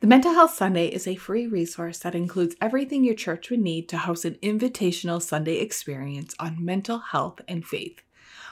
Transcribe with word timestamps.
The 0.00 0.06
Mental 0.06 0.32
Health 0.32 0.54
Sunday 0.54 0.86
is 0.86 1.08
a 1.08 1.16
free 1.16 1.48
resource 1.48 1.98
that 1.98 2.14
includes 2.14 2.54
everything 2.60 3.02
your 3.02 3.16
church 3.16 3.50
would 3.50 3.58
need 3.58 3.88
to 3.88 3.98
host 3.98 4.24
an 4.24 4.36
invitational 4.44 5.20
Sunday 5.20 5.56
experience 5.56 6.36
on 6.38 6.64
mental 6.64 6.98
health 6.98 7.40
and 7.48 7.66
faith. 7.66 8.00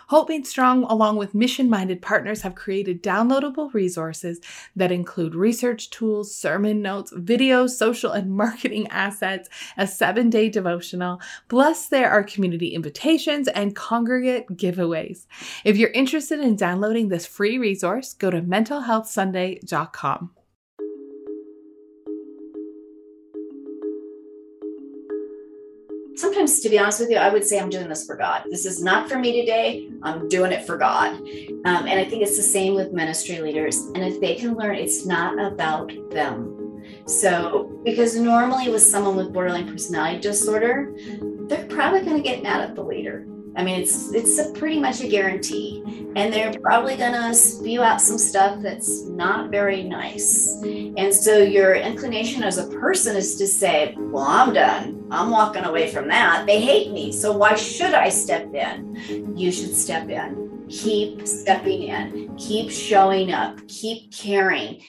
Hope 0.08 0.28
Made 0.28 0.44
Strong, 0.44 0.82
along 0.84 1.18
with 1.18 1.36
mission 1.36 1.70
minded 1.70 2.02
partners, 2.02 2.42
have 2.42 2.56
created 2.56 3.00
downloadable 3.00 3.72
resources 3.72 4.40
that 4.74 4.90
include 4.90 5.36
research 5.36 5.88
tools, 5.90 6.34
sermon 6.34 6.82
notes, 6.82 7.12
videos, 7.12 7.70
social 7.70 8.10
and 8.10 8.32
marketing 8.36 8.88
assets, 8.88 9.48
a 9.76 9.86
seven 9.86 10.28
day 10.28 10.48
devotional. 10.48 11.20
Plus, 11.46 11.86
there 11.86 12.10
are 12.10 12.24
community 12.24 12.74
invitations 12.74 13.46
and 13.46 13.76
congregate 13.76 14.48
giveaways. 14.48 15.26
If 15.64 15.76
you're 15.76 15.90
interested 15.90 16.40
in 16.40 16.56
downloading 16.56 17.08
this 17.08 17.24
free 17.24 17.56
resource, 17.56 18.14
go 18.14 18.32
to 18.32 18.42
mentalhealthsunday.com. 18.42 20.30
to 26.46 26.68
be 26.68 26.78
honest 26.78 27.00
with 27.00 27.10
you 27.10 27.16
i 27.16 27.28
would 27.28 27.44
say 27.44 27.58
i'm 27.58 27.70
doing 27.70 27.88
this 27.88 28.06
for 28.06 28.16
god. 28.16 28.42
This 28.50 28.66
is 28.66 28.82
not 28.82 29.08
for 29.08 29.18
me 29.18 29.40
today. 29.40 29.90
I'm 30.02 30.28
doing 30.28 30.52
it 30.52 30.66
for 30.66 30.76
god. 30.76 31.12
Um, 31.12 31.82
and 31.90 32.00
i 32.00 32.04
think 32.04 32.22
it's 32.22 32.36
the 32.36 32.42
same 32.42 32.74
with 32.74 32.92
ministry 32.92 33.38
leaders. 33.40 33.76
And 33.94 33.98
if 33.98 34.20
they 34.20 34.34
can 34.34 34.54
learn 34.54 34.76
it's 34.76 35.04
not 35.04 35.32
about 35.40 35.92
them. 36.10 36.82
So 37.06 37.80
because 37.84 38.16
normally 38.16 38.68
with 38.70 38.82
someone 38.82 39.16
with 39.16 39.32
borderline 39.32 39.68
personality 39.68 40.20
disorder 40.20 40.94
they're 41.48 41.66
probably 41.66 42.00
going 42.00 42.16
to 42.16 42.28
get 42.28 42.42
mad 42.42 42.60
at 42.60 42.74
the 42.74 42.82
leader 42.82 43.26
I 43.56 43.64
mean, 43.64 43.80
it's 43.80 44.12
it's 44.12 44.38
a 44.38 44.52
pretty 44.52 44.78
much 44.78 45.00
a 45.00 45.08
guarantee, 45.08 45.82
and 46.14 46.32
they're 46.32 46.52
probably 46.60 46.96
gonna 46.96 47.34
spew 47.34 47.82
out 47.82 48.00
some 48.00 48.18
stuff 48.18 48.60
that's 48.62 49.06
not 49.06 49.50
very 49.50 49.82
nice. 49.82 50.56
And 50.62 51.12
so 51.12 51.38
your 51.38 51.74
inclination 51.74 52.42
as 52.42 52.58
a 52.58 52.66
person 52.66 53.16
is 53.16 53.36
to 53.36 53.46
say, 53.46 53.94
"Well, 53.96 54.24
I'm 54.24 54.52
done. 54.52 55.06
I'm 55.10 55.30
walking 55.30 55.64
away 55.64 55.90
from 55.90 56.08
that. 56.08 56.44
They 56.46 56.60
hate 56.60 56.92
me, 56.92 57.12
so 57.12 57.36
why 57.36 57.54
should 57.54 57.94
I 57.94 58.10
step 58.10 58.52
in?" 58.54 59.34
You 59.36 59.50
should 59.50 59.74
step 59.74 60.08
in. 60.10 60.66
Keep 60.68 61.26
stepping 61.26 61.84
in. 61.84 62.34
Keep 62.36 62.70
showing 62.70 63.32
up. 63.32 63.66
Keep 63.68 64.12
caring. 64.12 64.82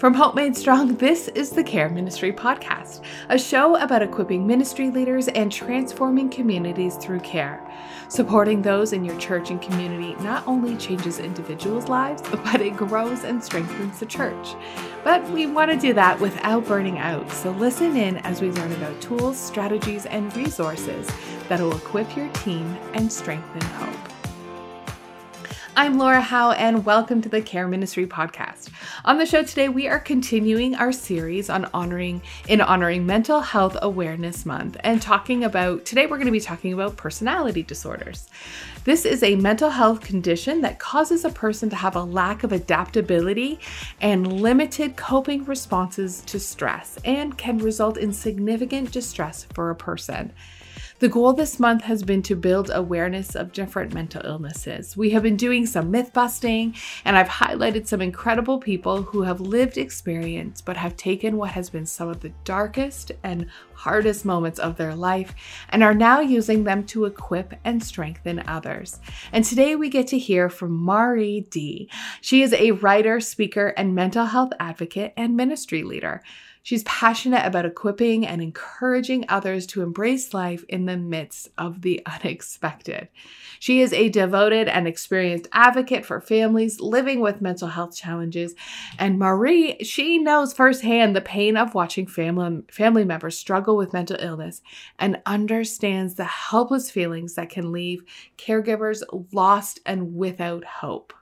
From 0.00 0.14
Hope 0.14 0.34
Made 0.34 0.56
Strong, 0.56 0.96
this 0.96 1.28
is 1.28 1.50
the 1.50 1.62
Care 1.62 1.90
Ministry 1.90 2.32
Podcast, 2.32 3.04
a 3.28 3.38
show 3.38 3.76
about 3.76 4.00
equipping 4.00 4.46
ministry 4.46 4.88
leaders 4.88 5.28
and 5.28 5.52
transforming 5.52 6.30
communities 6.30 6.96
through 6.96 7.20
care. 7.20 7.62
Supporting 8.08 8.62
those 8.62 8.94
in 8.94 9.04
your 9.04 9.18
church 9.18 9.50
and 9.50 9.60
community 9.60 10.14
not 10.22 10.42
only 10.46 10.74
changes 10.78 11.18
individuals' 11.18 11.88
lives, 11.88 12.22
but 12.30 12.62
it 12.62 12.78
grows 12.78 13.24
and 13.24 13.44
strengthens 13.44 14.00
the 14.00 14.06
church. 14.06 14.54
But 15.04 15.28
we 15.32 15.44
want 15.44 15.70
to 15.70 15.76
do 15.76 15.92
that 15.92 16.18
without 16.18 16.66
burning 16.66 16.96
out, 16.96 17.30
so 17.30 17.50
listen 17.50 17.94
in 17.94 18.16
as 18.24 18.40
we 18.40 18.50
learn 18.52 18.72
about 18.72 19.02
tools, 19.02 19.36
strategies, 19.36 20.06
and 20.06 20.34
resources 20.34 21.10
that 21.50 21.60
will 21.60 21.76
equip 21.76 22.16
your 22.16 22.30
team 22.30 22.74
and 22.94 23.12
strengthen 23.12 23.60
hope. 23.60 23.99
I'm 25.76 25.98
Laura 25.98 26.20
Howe, 26.20 26.50
and 26.50 26.84
welcome 26.84 27.22
to 27.22 27.28
the 27.28 27.40
Care 27.40 27.68
Ministry 27.68 28.04
Podcast. 28.04 28.70
On 29.04 29.18
the 29.18 29.24
show 29.24 29.44
today, 29.44 29.68
we 29.68 29.86
are 29.86 30.00
continuing 30.00 30.74
our 30.74 30.90
series 30.90 31.48
on 31.48 31.70
honoring 31.72 32.22
in 32.48 32.60
honoring 32.60 33.06
Mental 33.06 33.40
Health 33.40 33.76
Awareness 33.80 34.44
Month 34.44 34.76
and 34.80 35.00
talking 35.00 35.44
about 35.44 35.84
today 35.84 36.06
we're 36.06 36.16
going 36.16 36.26
to 36.26 36.32
be 36.32 36.40
talking 36.40 36.72
about 36.72 36.96
personality 36.96 37.62
disorders. 37.62 38.28
This 38.84 39.04
is 39.04 39.22
a 39.22 39.36
mental 39.36 39.70
health 39.70 40.00
condition 40.00 40.60
that 40.62 40.80
causes 40.80 41.24
a 41.24 41.30
person 41.30 41.70
to 41.70 41.76
have 41.76 41.94
a 41.94 42.02
lack 42.02 42.42
of 42.42 42.50
adaptability 42.50 43.60
and 44.00 44.40
limited 44.42 44.96
coping 44.96 45.44
responses 45.44 46.20
to 46.22 46.40
stress 46.40 46.98
and 47.04 47.38
can 47.38 47.58
result 47.58 47.96
in 47.96 48.12
significant 48.12 48.90
distress 48.90 49.44
for 49.54 49.70
a 49.70 49.76
person. 49.76 50.32
The 51.00 51.08
goal 51.08 51.32
this 51.32 51.58
month 51.58 51.84
has 51.84 52.02
been 52.02 52.20
to 52.24 52.36
build 52.36 52.70
awareness 52.70 53.34
of 53.34 53.54
different 53.54 53.94
mental 53.94 54.20
illnesses. 54.22 54.98
We 54.98 55.08
have 55.10 55.22
been 55.22 55.38
doing 55.38 55.64
some 55.64 55.90
myth 55.90 56.12
busting, 56.12 56.76
and 57.06 57.16
I've 57.16 57.26
highlighted 57.26 57.86
some 57.86 58.02
incredible 58.02 58.58
people 58.58 59.00
who 59.04 59.22
have 59.22 59.40
lived 59.40 59.78
experience 59.78 60.60
but 60.60 60.76
have 60.76 60.98
taken 60.98 61.38
what 61.38 61.52
has 61.52 61.70
been 61.70 61.86
some 61.86 62.10
of 62.10 62.20
the 62.20 62.34
darkest 62.44 63.12
and 63.22 63.46
hardest 63.72 64.26
moments 64.26 64.58
of 64.58 64.76
their 64.76 64.94
life 64.94 65.34
and 65.70 65.82
are 65.82 65.94
now 65.94 66.20
using 66.20 66.64
them 66.64 66.84
to 66.88 67.06
equip 67.06 67.54
and 67.64 67.82
strengthen 67.82 68.42
others. 68.46 69.00
And 69.32 69.42
today 69.42 69.76
we 69.76 69.88
get 69.88 70.06
to 70.08 70.18
hear 70.18 70.50
from 70.50 70.78
Maree 70.84 71.48
Dee. 71.48 71.88
She 72.20 72.42
is 72.42 72.52
a 72.52 72.72
writer, 72.72 73.20
speaker, 73.20 73.68
and 73.68 73.94
mental 73.94 74.26
health 74.26 74.52
advocate 74.60 75.14
and 75.16 75.34
ministry 75.34 75.82
leader. 75.82 76.20
She's 76.62 76.84
passionate 76.84 77.46
about 77.46 77.64
equipping 77.64 78.26
and 78.26 78.42
encouraging 78.42 79.24
others 79.28 79.66
to 79.68 79.82
embrace 79.82 80.34
life 80.34 80.64
in 80.68 80.84
the 80.84 80.96
midst 80.96 81.48
of 81.56 81.82
the 81.82 82.02
unexpected. 82.06 83.08
She 83.58 83.80
is 83.80 83.92
a 83.92 84.08
devoted 84.08 84.68
and 84.68 84.86
experienced 84.86 85.48
advocate 85.52 86.04
for 86.04 86.20
families 86.20 86.80
living 86.80 87.20
with 87.20 87.40
mental 87.40 87.68
health 87.68 87.96
challenges. 87.96 88.54
And 88.98 89.18
Maree, 89.18 89.84
she 89.84 90.18
knows 90.18 90.52
firsthand 90.52 91.16
the 91.16 91.20
pain 91.20 91.56
of 91.56 91.74
watching 91.74 92.06
family, 92.06 92.62
family 92.70 93.04
members 93.04 93.38
struggle 93.38 93.76
with 93.76 93.92
mental 93.92 94.16
illness 94.20 94.62
and 94.98 95.20
understands 95.26 96.14
the 96.14 96.24
helpless 96.24 96.90
feelings 96.90 97.34
that 97.34 97.50
can 97.50 97.72
leave 97.72 98.02
caregivers 98.36 99.02
lost 99.32 99.80
and 99.86 100.14
without 100.14 100.64
hope. 100.64 101.12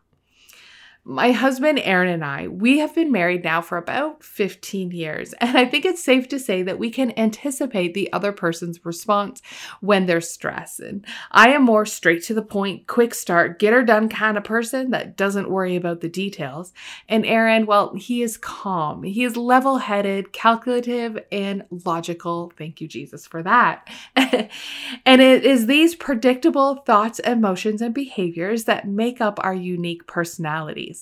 My 1.10 1.32
husband 1.32 1.78
Aaron 1.84 2.10
and 2.10 2.22
I, 2.22 2.48
we 2.48 2.80
have 2.80 2.94
been 2.94 3.10
married 3.10 3.42
now 3.42 3.62
for 3.62 3.78
about 3.78 4.22
15 4.22 4.90
years, 4.90 5.32
and 5.40 5.56
I 5.56 5.64
think 5.64 5.86
it's 5.86 6.04
safe 6.04 6.28
to 6.28 6.38
say 6.38 6.62
that 6.62 6.78
we 6.78 6.90
can 6.90 7.18
anticipate 7.18 7.94
the 7.94 8.12
other 8.12 8.30
person's 8.30 8.84
response 8.84 9.40
when 9.80 10.04
they're 10.04 10.20
stressed. 10.20 10.80
And 10.80 11.06
I 11.30 11.52
am 11.52 11.62
more 11.62 11.86
straight 11.86 12.24
to 12.24 12.34
the 12.34 12.42
point, 12.42 12.86
quick 12.86 13.14
start, 13.14 13.58
get 13.58 13.72
her 13.72 13.82
done 13.82 14.10
kind 14.10 14.36
of 14.36 14.44
person 14.44 14.90
that 14.90 15.16
doesn't 15.16 15.48
worry 15.48 15.76
about 15.76 16.02
the 16.02 16.10
details. 16.10 16.74
And 17.08 17.24
Aaron, 17.24 17.64
well, 17.64 17.94
he 17.94 18.22
is 18.22 18.36
calm. 18.36 19.02
He 19.02 19.24
is 19.24 19.34
level-headed, 19.34 20.34
calculative, 20.34 21.24
and 21.32 21.64
logical. 21.86 22.52
Thank 22.58 22.82
you 22.82 22.86
Jesus 22.86 23.26
for 23.26 23.42
that. 23.44 23.88
and 24.14 25.22
it 25.22 25.46
is 25.46 25.68
these 25.68 25.94
predictable 25.94 26.82
thoughts, 26.84 27.18
emotions, 27.20 27.80
and 27.80 27.94
behaviors 27.94 28.64
that 28.64 28.86
make 28.86 29.22
up 29.22 29.40
our 29.42 29.54
unique 29.54 30.06
personalities. 30.06 30.97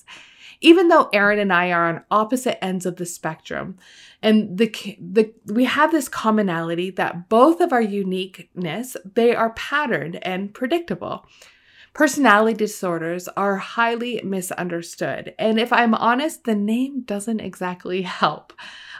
Even 0.60 0.88
though 0.88 1.10
Aaron 1.12 1.38
and 1.38 1.52
I 1.52 1.70
are 1.70 1.88
on 1.88 2.04
opposite 2.10 2.62
ends 2.64 2.86
of 2.86 2.96
the 2.96 3.06
spectrum, 3.06 3.76
and 4.22 4.56
the 4.56 4.68
the 5.00 5.32
we 5.46 5.64
have 5.64 5.92
this 5.92 6.08
commonality 6.08 6.90
that 6.92 7.28
both 7.28 7.60
of 7.60 7.72
our 7.72 7.82
uniqueness 7.82 8.96
they 9.14 9.34
are 9.34 9.50
patterned 9.50 10.18
and 10.24 10.54
predictable. 10.54 11.26
Personality 11.92 12.56
disorders 12.56 13.26
are 13.28 13.56
highly 13.56 14.20
misunderstood, 14.22 15.34
and 15.38 15.58
if 15.58 15.72
I'm 15.72 15.94
honest, 15.94 16.44
the 16.44 16.54
name 16.54 17.02
doesn't 17.02 17.40
exactly 17.40 18.02
help. 18.02 18.52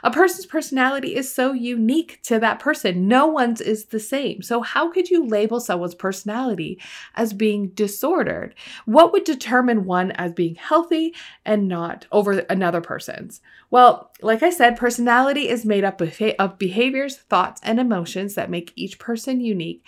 A 0.03 0.11
person's 0.11 0.45
personality 0.45 1.15
is 1.15 1.33
so 1.33 1.53
unique 1.53 2.19
to 2.23 2.39
that 2.39 2.59
person. 2.59 3.07
No 3.07 3.27
one's 3.27 3.61
is 3.61 3.85
the 3.85 3.99
same. 3.99 4.41
So, 4.41 4.61
how 4.61 4.91
could 4.91 5.09
you 5.09 5.25
label 5.25 5.59
someone's 5.59 5.95
personality 5.95 6.79
as 7.15 7.33
being 7.33 7.69
disordered? 7.69 8.55
What 8.85 9.11
would 9.11 9.23
determine 9.23 9.85
one 9.85 10.11
as 10.11 10.31
being 10.33 10.55
healthy 10.55 11.13
and 11.45 11.67
not 11.67 12.05
over 12.11 12.39
another 12.49 12.81
person's? 12.81 13.41
Well, 13.69 14.11
like 14.21 14.43
I 14.43 14.49
said, 14.49 14.77
personality 14.77 15.49
is 15.49 15.65
made 15.65 15.83
up 15.83 15.99
of 16.01 16.57
behaviors, 16.57 17.17
thoughts, 17.17 17.59
and 17.63 17.79
emotions 17.79 18.35
that 18.35 18.49
make 18.49 18.71
each 18.75 18.97
person 18.97 19.41
unique. 19.41 19.83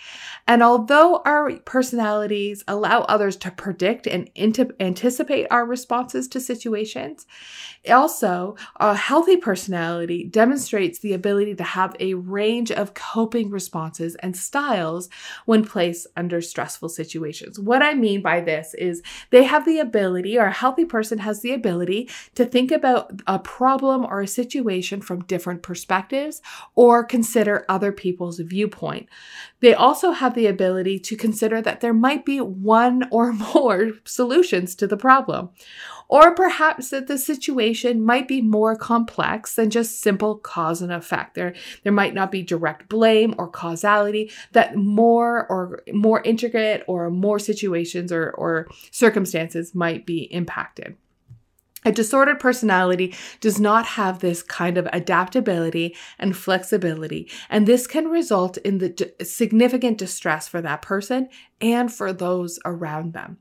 And 0.46 0.62
although 0.62 1.22
our 1.24 1.56
personalities 1.60 2.62
allow 2.68 3.00
others 3.02 3.36
to 3.36 3.50
predict 3.50 4.06
and 4.06 4.30
anticipate 4.36 5.46
our 5.50 5.64
responses 5.64 6.28
to 6.28 6.40
situations, 6.40 7.26
also, 7.88 8.56
a 8.76 8.94
healthy 8.94 9.38
personality 9.38 10.09
demonstrates 10.18 10.98
the 10.98 11.12
ability 11.12 11.54
to 11.54 11.64
have 11.64 11.96
a 12.00 12.14
range 12.14 12.70
of 12.70 12.94
coping 12.94 13.50
responses 13.50 14.14
and 14.16 14.36
styles 14.36 15.08
when 15.46 15.64
placed 15.64 16.06
under 16.16 16.40
stressful 16.40 16.88
situations. 16.88 17.58
What 17.58 17.82
I 17.82 17.94
mean 17.94 18.22
by 18.22 18.40
this 18.40 18.74
is 18.74 19.02
they 19.30 19.44
have 19.44 19.64
the 19.64 19.78
ability, 19.78 20.38
or 20.38 20.46
a 20.46 20.52
healthy 20.52 20.84
person 20.84 21.18
has 21.18 21.40
the 21.40 21.52
ability 21.52 22.08
to 22.34 22.44
think 22.44 22.70
about 22.70 23.20
a 23.26 23.38
problem 23.38 24.04
or 24.04 24.20
a 24.20 24.26
situation 24.26 25.00
from 25.00 25.24
different 25.24 25.62
perspectives 25.62 26.42
or 26.74 27.04
consider 27.04 27.64
other 27.68 27.92
people's 27.92 28.38
viewpoint. 28.40 29.08
They 29.60 29.74
also 29.74 30.12
have 30.12 30.34
the 30.34 30.46
ability 30.46 30.98
to 31.00 31.16
consider 31.16 31.62
that 31.62 31.80
there 31.80 31.94
might 31.94 32.24
be 32.24 32.40
one 32.40 33.08
or 33.10 33.32
more 33.54 33.92
solutions 34.04 34.74
to 34.76 34.86
the 34.86 34.96
problem 34.96 35.50
or 36.10 36.34
perhaps 36.34 36.90
that 36.90 37.06
the 37.06 37.16
situation 37.16 38.04
might 38.04 38.26
be 38.26 38.42
more 38.42 38.74
complex 38.74 39.54
than 39.54 39.70
just 39.70 40.00
simple 40.00 40.34
cause 40.36 40.82
and 40.82 40.92
effect. 40.92 41.36
There, 41.36 41.54
there 41.84 41.92
might 41.92 42.14
not 42.14 42.32
be 42.32 42.42
direct 42.42 42.88
blame 42.88 43.32
or 43.38 43.48
causality, 43.48 44.32
that 44.50 44.74
more 44.74 45.46
or 45.48 45.82
more 45.92 46.20
intricate 46.22 46.82
or 46.88 47.10
more 47.10 47.38
situations 47.38 48.10
or, 48.10 48.32
or 48.32 48.66
circumstances 48.90 49.72
might 49.72 50.04
be 50.04 50.22
impacted. 50.32 50.96
A 51.84 51.92
disordered 51.92 52.40
personality 52.40 53.14
does 53.40 53.60
not 53.60 53.86
have 53.86 54.18
this 54.18 54.42
kind 54.42 54.76
of 54.76 54.88
adaptability 54.92 55.96
and 56.18 56.36
flexibility, 56.36 57.30
and 57.48 57.66
this 57.66 57.86
can 57.86 58.08
result 58.08 58.58
in 58.58 58.78
the 58.78 58.88
d- 58.90 59.12
significant 59.22 59.96
distress 59.96 60.48
for 60.48 60.60
that 60.60 60.82
person 60.82 61.28
and 61.60 61.90
for 61.90 62.12
those 62.12 62.58
around 62.66 63.12
them. 63.14 63.38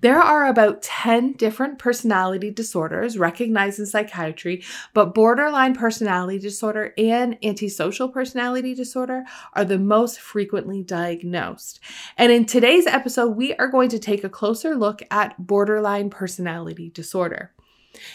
There 0.00 0.20
are 0.20 0.46
about 0.46 0.82
10 0.82 1.32
different 1.32 1.78
personality 1.78 2.50
disorders 2.50 3.18
recognized 3.18 3.78
in 3.78 3.86
psychiatry, 3.86 4.62
but 4.92 5.14
borderline 5.14 5.74
personality 5.74 6.38
disorder 6.38 6.92
and 6.98 7.38
antisocial 7.42 8.08
personality 8.08 8.74
disorder 8.74 9.24
are 9.52 9.64
the 9.64 9.78
most 9.78 10.20
frequently 10.20 10.82
diagnosed. 10.82 11.80
And 12.16 12.32
in 12.32 12.44
today's 12.44 12.86
episode, 12.86 13.36
we 13.36 13.54
are 13.54 13.68
going 13.68 13.88
to 13.90 13.98
take 13.98 14.24
a 14.24 14.28
closer 14.28 14.74
look 14.74 15.02
at 15.10 15.46
borderline 15.46 16.10
personality 16.10 16.90
disorder. 16.90 17.52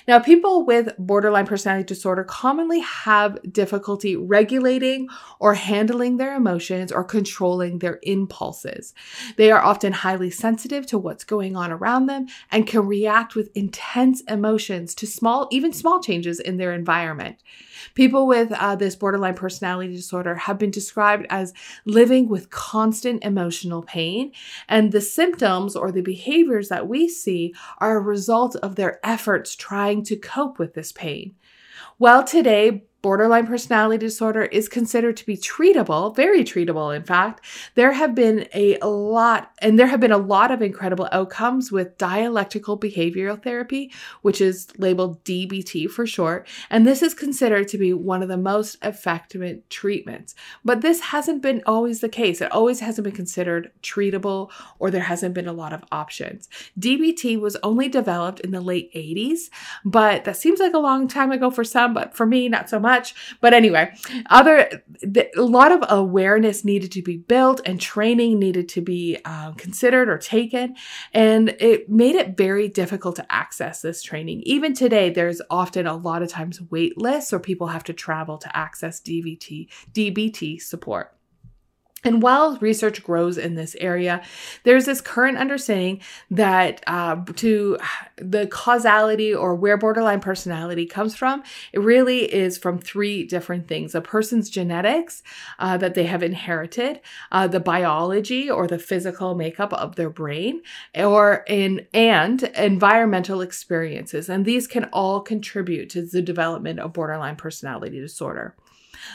Now, 0.08 0.20
people 0.20 0.66
with 0.66 0.94
borderline 0.98 1.46
personality 1.46 1.86
disorder 1.86 2.24
commonly 2.24 2.80
have 2.82 3.38
difficulty 3.52 4.16
regulating 4.16 5.08
or 5.40 5.54
handling 5.54 6.18
their 6.18 6.36
emotions 6.36 6.92
or 6.92 7.04
controlling 7.04 7.80
their 7.80 8.00
impulses. 8.04 8.94
They 9.38 9.52
are 9.52 9.62
often 9.62 9.94
highly 9.94 10.30
sensitive 10.30 10.86
to 10.88 10.98
what's 10.98 11.24
going 11.24 11.56
on 11.56 11.72
around 11.72 12.08
them 12.08 12.28
and 12.52 12.68
can 12.68 12.88
react 12.88 13.36
with 13.36 13.56
intense 13.56 14.22
emotions 14.22 14.96
to 14.96 15.08
small, 15.08 15.48
even 15.52 15.74
small 15.74 16.02
changes 16.02 16.40
in 16.40 16.58
their 16.58 16.74
environment. 16.74 17.38
People 17.94 18.28
with 18.28 18.52
uh, 18.52 18.76
this 18.76 18.96
borderline 18.96 19.36
personality 19.36 19.96
disorder 19.96 20.36
have 20.36 20.58
been 20.58 20.72
described 20.72 21.26
as 21.30 21.54
living 21.86 22.28
with 22.28 22.50
constant 22.50 23.24
emotional 23.24 23.82
pain, 23.82 24.32
and 24.68 24.92
the 24.92 25.02
symptoms 25.02 25.76
or 25.76 25.92
the 25.92 26.02
behaviors 26.02 26.70
that 26.70 26.88
we 26.88 27.08
see 27.08 27.54
are 27.80 27.98
a 27.98 28.02
result 28.02 28.56
of 28.58 28.76
their 28.76 29.00
efforts 29.04 29.56
trying 29.70 30.04
to 30.04 30.16
cope 30.16 30.58
with 30.58 30.74
this 30.74 30.92
pain. 30.92 31.36
Well, 32.00 32.24
today, 32.24 32.86
borderline 33.02 33.48
personality 33.48 33.98
disorder 33.98 34.44
is 34.44 34.68
considered 34.68 35.16
to 35.18 35.26
be 35.26 35.38
treatable, 35.38 36.16
very 36.16 36.44
treatable, 36.44 36.96
in 36.96 37.04
fact. 37.04 37.46
There 37.76 37.94
have 37.94 38.14
been 38.14 38.48
a 38.54 38.78
lot, 38.84 39.52
and 39.62 39.80
there 39.80 39.88
have 39.88 40.00
been 40.00 40.12
a 40.12 40.18
lot 40.18 40.52
of 40.52 40.62
incredible 40.62 41.08
outcomes 41.12 41.72
with 41.72 41.98
dialectical 41.98 42.78
behavioral 42.78 43.42
therapy, 43.42 43.92
which 44.22 44.42
is 44.42 44.68
labeled 44.78 45.24
DBT 45.24 45.90
for 45.90 46.06
short. 46.06 46.48
And 46.70 46.86
this 46.86 47.02
is 47.02 47.14
considered 47.14 47.70
to 47.70 47.78
be 47.78 47.94
one 47.94 48.22
of 48.22 48.28
the 48.28 48.38
most 48.38 48.78
effective 48.84 49.70
treatments. 49.70 50.36
But 50.66 50.82
this 50.82 51.00
hasn't 51.00 51.42
been 51.42 51.64
always 51.66 52.02
the 52.02 52.10
case. 52.10 52.42
It 52.42 52.52
always 52.52 52.82
hasn't 52.82 53.06
been 53.06 53.16
considered 53.16 53.72
treatable, 53.82 54.52
or 54.78 54.92
there 54.92 55.04
hasn't 55.04 55.36
been 55.36 55.48
a 55.48 55.54
lot 55.54 55.72
of 55.72 55.84
options. 55.92 56.50
DBT 56.78 57.40
was 57.40 57.56
only 57.64 57.88
developed 57.88 58.42
in 58.42 58.52
the 58.52 58.62
late 58.62 58.94
80s, 58.94 59.50
but 59.86 60.26
that 60.26 60.36
seems 60.36 60.60
like 60.60 60.74
a 60.74 60.80
long 60.80 61.08
time 61.08 61.32
ago 61.32 61.50
for 61.50 61.64
some, 61.64 61.94
but 61.94 62.14
for 62.14 62.26
me, 62.26 62.50
not 62.50 62.70
so 62.70 62.80
much 62.80 62.89
much. 62.90 63.38
But 63.42 63.54
anyway, 63.54 63.94
other 64.30 64.84
the, 65.02 65.30
a 65.38 65.42
lot 65.42 65.72
of 65.72 65.84
awareness 65.90 66.66
needed 66.66 66.92
to 66.94 67.02
be 67.02 67.18
built 67.18 67.62
and 67.66 67.80
training 67.80 68.40
needed 68.40 68.68
to 68.70 68.82
be 68.82 69.18
uh, 69.26 69.52
considered 69.54 70.10
or 70.10 70.18
taken, 70.18 70.76
and 71.14 71.50
it 71.60 71.90
made 71.90 72.16
it 72.16 72.38
very 72.38 72.68
difficult 72.68 73.16
to 73.18 73.32
access 73.32 73.82
this 73.82 74.02
training. 74.02 74.42
Even 74.46 74.74
today, 74.74 75.10
there's 75.10 75.42
often 75.50 75.86
a 75.88 75.96
lot 75.96 76.24
of 76.24 76.30
times 76.30 76.62
wait 76.70 76.98
lists, 76.98 77.32
or 77.34 77.40
people 77.40 77.68
have 77.68 77.84
to 77.84 77.94
travel 77.94 78.38
to 78.38 78.58
access 78.58 79.00
DVT 79.02 79.68
DBT 79.94 80.62
support. 80.62 81.19
And 82.04 82.22
while 82.22 82.58
research 82.62 83.04
grows 83.04 83.38
in 83.38 83.56
this 83.56 83.76
area, 83.80 84.24
there's 84.64 84.86
this 84.86 85.02
current 85.02 85.38
understanding 85.38 86.02
that 86.32 86.82
uh, 86.88 87.18
to 87.36 87.78
the 88.16 88.48
causality 88.48 89.34
or 89.34 89.54
where 89.56 89.78
borderline 89.78 90.22
personality 90.22 90.86
comes 90.86 91.16
from, 91.16 91.44
it 91.74 91.80
really 91.80 92.34
is 92.34 92.58
from 92.58 92.80
three 92.80 93.26
different 93.26 93.68
things: 93.68 93.94
a 93.94 94.02
person's 94.02 94.50
genetics 94.50 95.24
uh, 95.60 95.78
that 95.78 95.94
they 95.94 96.06
have 96.06 96.24
inherited, 96.24 97.02
uh, 97.32 97.48
the 97.48 97.60
biology 97.60 98.50
or 98.50 98.66
the 98.66 98.80
physical 98.80 99.36
makeup 99.36 99.74
of 99.74 99.96
their 99.96 100.10
brain, 100.10 100.62
or 100.96 101.44
in 101.48 101.86
and 101.94 102.44
environmental 102.44 103.42
experiences, 103.42 104.30
and 104.30 104.46
these 104.46 104.68
can 104.68 104.86
all 104.86 105.20
contribute 105.20 105.90
to 105.90 106.02
the 106.02 106.22
development 106.22 106.80
of 106.80 106.94
borderline 106.94 107.36
personality 107.36 108.00
disorder. 108.00 108.56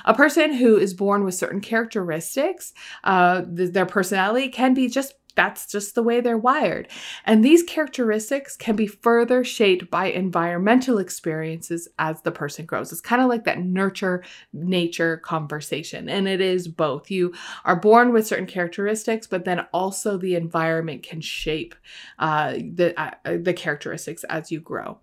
A 0.04 0.14
person 0.14 0.52
who 0.54 0.76
is 0.76 0.94
born 0.94 1.24
with 1.24 1.34
certain 1.34 1.60
characteristics, 1.60 2.72
uh, 3.04 3.42
th- 3.42 3.72
their 3.72 3.86
personality 3.86 4.48
can 4.48 4.74
be 4.74 4.88
just 4.88 5.14
that's 5.34 5.66
just 5.66 5.94
the 5.94 6.02
way 6.02 6.20
they're 6.20 6.38
wired. 6.38 6.88
And 7.24 7.44
these 7.44 7.62
characteristics 7.62 8.56
can 8.56 8.76
be 8.76 8.86
further 8.86 9.42
shaped 9.44 9.90
by 9.90 10.06
environmental 10.06 10.98
experiences 10.98 11.88
as 11.98 12.22
the 12.22 12.30
person 12.30 12.66
grows. 12.66 12.92
It's 12.92 13.00
kind 13.00 13.22
of 13.22 13.28
like 13.28 13.44
that 13.44 13.58
nurture 13.58 14.24
nature 14.52 15.16
conversation. 15.18 16.08
And 16.08 16.28
it 16.28 16.40
is 16.40 16.68
both. 16.68 17.10
You 17.10 17.34
are 17.64 17.76
born 17.76 18.12
with 18.12 18.26
certain 18.26 18.46
characteristics, 18.46 19.26
but 19.26 19.44
then 19.44 19.66
also 19.72 20.16
the 20.16 20.36
environment 20.36 21.02
can 21.02 21.20
shape 21.20 21.74
uh, 22.18 22.52
the, 22.52 22.94
uh, 22.96 23.38
the 23.38 23.54
characteristics 23.54 24.24
as 24.24 24.52
you 24.52 24.60
grow. 24.60 24.98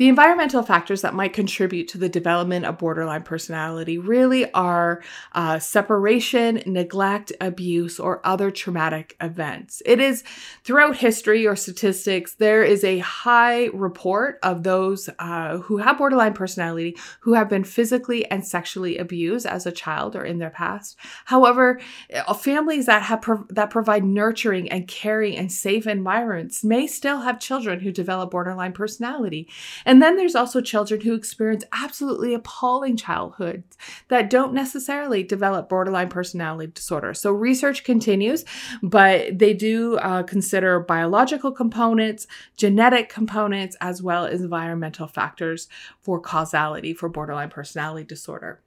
The 0.00 0.08
environmental 0.08 0.62
factors 0.62 1.02
that 1.02 1.12
might 1.12 1.34
contribute 1.34 1.86
to 1.88 1.98
the 1.98 2.08
development 2.08 2.64
of 2.64 2.78
borderline 2.78 3.22
personality 3.22 3.98
really 3.98 4.50
are 4.52 5.02
uh, 5.34 5.58
separation, 5.58 6.62
neglect, 6.64 7.34
abuse, 7.38 8.00
or 8.00 8.26
other 8.26 8.50
traumatic 8.50 9.14
events. 9.20 9.82
It 9.84 10.00
is 10.00 10.24
throughout 10.64 10.96
history 10.96 11.46
or 11.46 11.54
statistics, 11.54 12.32
there 12.32 12.62
is 12.62 12.82
a 12.82 13.00
high 13.00 13.66
report 13.74 14.38
of 14.42 14.62
those 14.62 15.10
uh, 15.18 15.58
who 15.58 15.76
have 15.76 15.98
borderline 15.98 16.32
personality 16.32 16.96
who 17.20 17.34
have 17.34 17.50
been 17.50 17.64
physically 17.64 18.24
and 18.30 18.46
sexually 18.46 18.96
abused 18.96 19.44
as 19.44 19.66
a 19.66 19.70
child 19.70 20.16
or 20.16 20.24
in 20.24 20.38
their 20.38 20.48
past. 20.48 20.96
However, 21.26 21.78
uh, 22.26 22.32
families 22.32 22.86
that 22.86 23.02
have 23.02 23.20
pro- 23.20 23.44
that 23.50 23.68
provide 23.68 24.04
nurturing 24.04 24.70
and 24.70 24.88
caring 24.88 25.36
and 25.36 25.52
safe 25.52 25.86
environments 25.86 26.64
may 26.64 26.86
still 26.86 27.20
have 27.20 27.38
children 27.38 27.80
who 27.80 27.92
develop 27.92 28.30
borderline 28.30 28.72
personality. 28.72 29.46
And 29.89 29.89
then 30.02 30.16
there's 30.16 30.34
also 30.34 30.60
children 30.60 31.00
who 31.00 31.14
experience 31.14 31.64
absolutely 31.72 32.34
appalling 32.34 32.96
childhoods 32.98 33.78
that 34.08 34.28
don't 34.28 34.52
necessarily 34.52 35.22
develop 35.22 35.70
borderline 35.70 36.10
personality 36.10 36.70
disorder. 36.72 37.14
So 37.14 37.32
research 37.32 37.82
continues, 37.82 38.44
but 38.82 39.38
they 39.38 39.54
do 39.54 39.96
uh, 39.96 40.22
consider 40.22 40.80
biological 40.80 41.50
components, 41.50 42.26
genetic 42.56 43.08
components, 43.08 43.76
as 43.80 44.02
well 44.02 44.26
as 44.26 44.42
environmental 44.42 45.06
factors 45.06 45.66
for 46.00 46.20
causality 46.20 46.92
for 46.92 47.08
borderline 47.08 47.50
personality 47.50 48.04
disorder. 48.04 48.60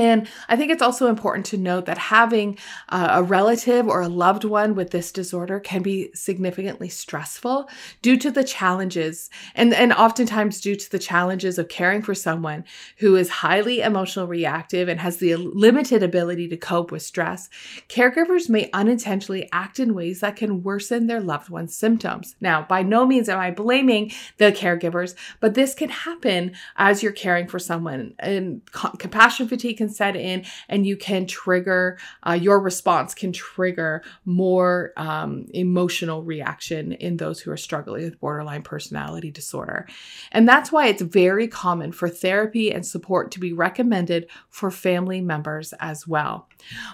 And 0.00 0.26
I 0.48 0.56
think 0.56 0.72
it's 0.72 0.80
also 0.80 1.08
important 1.08 1.44
to 1.46 1.58
note 1.58 1.84
that 1.84 1.98
having 1.98 2.56
a 2.88 3.22
relative 3.22 3.86
or 3.86 4.00
a 4.00 4.08
loved 4.08 4.44
one 4.44 4.74
with 4.74 4.92
this 4.92 5.12
disorder 5.12 5.60
can 5.60 5.82
be 5.82 6.10
significantly 6.14 6.88
stressful 6.88 7.68
due 8.00 8.16
to 8.16 8.30
the 8.30 8.42
challenges 8.42 9.28
and, 9.54 9.74
and 9.74 9.92
oftentimes 9.92 10.62
due 10.62 10.74
to 10.74 10.90
the 10.90 10.98
challenges 10.98 11.58
of 11.58 11.68
caring 11.68 12.00
for 12.00 12.14
someone 12.14 12.64
who 12.96 13.14
is 13.14 13.28
highly 13.28 13.82
emotional 13.82 14.26
reactive 14.26 14.88
and 14.88 15.00
has 15.00 15.18
the 15.18 15.36
limited 15.36 16.02
ability 16.02 16.48
to 16.48 16.56
cope 16.56 16.90
with 16.90 17.02
stress. 17.02 17.50
Caregivers 17.90 18.48
may 18.48 18.70
unintentionally 18.72 19.50
act 19.52 19.78
in 19.78 19.92
ways 19.92 20.20
that 20.20 20.34
can 20.34 20.62
worsen 20.62 21.08
their 21.08 21.20
loved 21.20 21.50
one's 21.50 21.76
symptoms. 21.76 22.36
Now, 22.40 22.62
by 22.62 22.82
no 22.82 23.04
means 23.04 23.28
am 23.28 23.38
I 23.38 23.50
blaming 23.50 24.12
the 24.38 24.50
caregivers, 24.50 25.14
but 25.40 25.52
this 25.52 25.74
can 25.74 25.90
happen 25.90 26.52
as 26.76 27.02
you're 27.02 27.12
caring 27.12 27.48
for 27.48 27.58
someone 27.58 28.14
and 28.18 28.62
compassion 28.98 29.46
fatigue 29.46 29.76
can 29.76 29.89
set 29.90 30.16
in 30.16 30.44
and 30.68 30.86
you 30.86 30.96
can 30.96 31.26
trigger 31.26 31.98
uh, 32.26 32.32
your 32.32 32.60
response 32.60 33.14
can 33.14 33.32
trigger 33.32 34.02
more 34.24 34.92
um, 34.96 35.46
emotional 35.54 36.22
reaction 36.22 36.92
in 36.92 37.16
those 37.16 37.40
who 37.40 37.50
are 37.50 37.56
struggling 37.56 38.04
with 38.04 38.20
borderline 38.20 38.62
personality 38.62 39.30
disorder. 39.30 39.86
And 40.32 40.48
that's 40.48 40.70
why 40.70 40.86
it's 40.86 41.02
very 41.02 41.48
common 41.48 41.92
for 41.92 42.08
therapy 42.08 42.72
and 42.72 42.86
support 42.86 43.30
to 43.32 43.40
be 43.40 43.52
recommended 43.52 44.28
for 44.48 44.70
family 44.70 45.20
members 45.20 45.72
as 45.80 46.06
well 46.06 46.48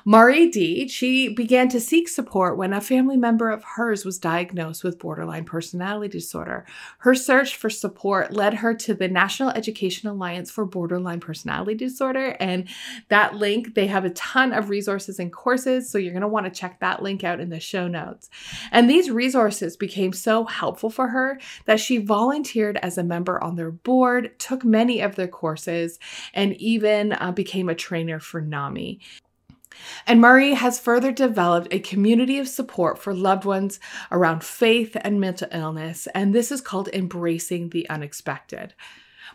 Maree 0.06 0.50
Dee 0.50 0.88
she 0.88 1.28
began 1.28 1.68
to 1.68 1.80
seek 1.80 2.08
support 2.08 2.56
when 2.56 2.72
a 2.72 2.80
family 2.80 3.16
member 3.16 3.50
of 3.50 3.64
hers 3.64 4.04
was 4.04 4.18
diagnosed 4.18 4.84
with 4.84 4.98
borderline 4.98 5.44
personality 5.44 6.08
disorder 6.08 6.66
her 6.98 7.14
search 7.14 7.56
for 7.56 7.70
support 7.70 8.32
led 8.32 8.54
her 8.54 8.74
to 8.74 8.94
the 8.94 9.08
national 9.08 9.50
education 9.50 10.08
alliance 10.08 10.50
for 10.50 10.64
borderline 10.64 11.20
personality 11.20 11.74
disorder 11.74 12.36
and 12.40 12.68
that 13.08 13.34
link, 13.36 13.74
they 13.74 13.86
have 13.86 14.04
a 14.04 14.10
ton 14.10 14.52
of 14.52 14.70
resources 14.70 15.18
and 15.18 15.32
courses. 15.32 15.90
So 15.90 15.98
you're 15.98 16.12
going 16.12 16.22
to 16.22 16.28
want 16.28 16.46
to 16.46 16.60
check 16.60 16.80
that 16.80 17.02
link 17.02 17.24
out 17.24 17.40
in 17.40 17.50
the 17.50 17.60
show 17.60 17.88
notes. 17.88 18.28
And 18.72 18.88
these 18.88 19.10
resources 19.10 19.76
became 19.76 20.12
so 20.12 20.44
helpful 20.44 20.90
for 20.90 21.08
her 21.08 21.38
that 21.66 21.80
she 21.80 21.98
volunteered 21.98 22.78
as 22.78 22.98
a 22.98 23.04
member 23.04 23.42
on 23.42 23.56
their 23.56 23.70
board, 23.70 24.38
took 24.38 24.64
many 24.64 25.00
of 25.00 25.16
their 25.16 25.28
courses, 25.28 25.98
and 26.34 26.54
even 26.54 27.12
uh, 27.12 27.32
became 27.32 27.68
a 27.68 27.74
trainer 27.74 28.20
for 28.20 28.40
NAMI. 28.40 29.00
And 30.06 30.20
Maree 30.20 30.54
has 30.54 30.78
further 30.78 31.12
developed 31.12 31.68
a 31.70 31.80
community 31.80 32.38
of 32.38 32.48
support 32.48 32.98
for 32.98 33.14
loved 33.14 33.44
ones 33.44 33.80
around 34.10 34.44
faith 34.44 34.96
and 35.00 35.20
mental 35.20 35.48
illness, 35.52 36.06
and 36.14 36.34
this 36.34 36.52
is 36.52 36.60
called 36.60 36.88
Embracing 36.92 37.70
the 37.70 37.88
Unexpected. 37.88 38.74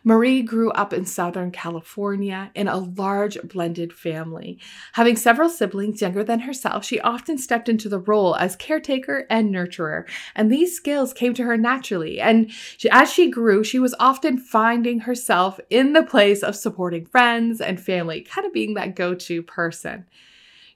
Maree 0.03 0.43
grew 0.43 0.71
up 0.71 0.93
in 0.93 1.05
Southern 1.05 1.51
California 1.51 2.49
in 2.55 2.67
a 2.67 2.77
large 2.77 3.37
blended 3.43 3.93
family. 3.93 4.57
Having 4.93 5.17
several 5.17 5.49
siblings 5.49 6.01
younger 6.01 6.23
than 6.23 6.39
herself, 6.39 6.83
she 6.83 6.99
often 7.01 7.37
stepped 7.37 7.69
into 7.69 7.87
the 7.87 7.99
role 7.99 8.35
as 8.35 8.55
caretaker 8.55 9.27
and 9.29 9.53
nurturer, 9.53 10.05
and 10.35 10.51
these 10.51 10.75
skills 10.75 11.13
came 11.13 11.33
to 11.35 11.43
her 11.43 11.57
naturally. 11.57 12.19
And 12.19 12.51
she, 12.51 12.89
as 12.89 13.11
she 13.11 13.29
grew, 13.29 13.63
she 13.63 13.79
was 13.79 13.95
often 13.99 14.37
finding 14.37 15.01
herself 15.01 15.59
in 15.69 15.93
the 15.93 16.03
place 16.03 16.41
of 16.41 16.55
supporting 16.55 17.05
friends 17.05 17.61
and 17.61 17.79
family, 17.79 18.21
kind 18.21 18.47
of 18.47 18.53
being 18.53 18.73
that 18.75 18.95
go 18.95 19.13
to 19.13 19.43
person. 19.43 20.05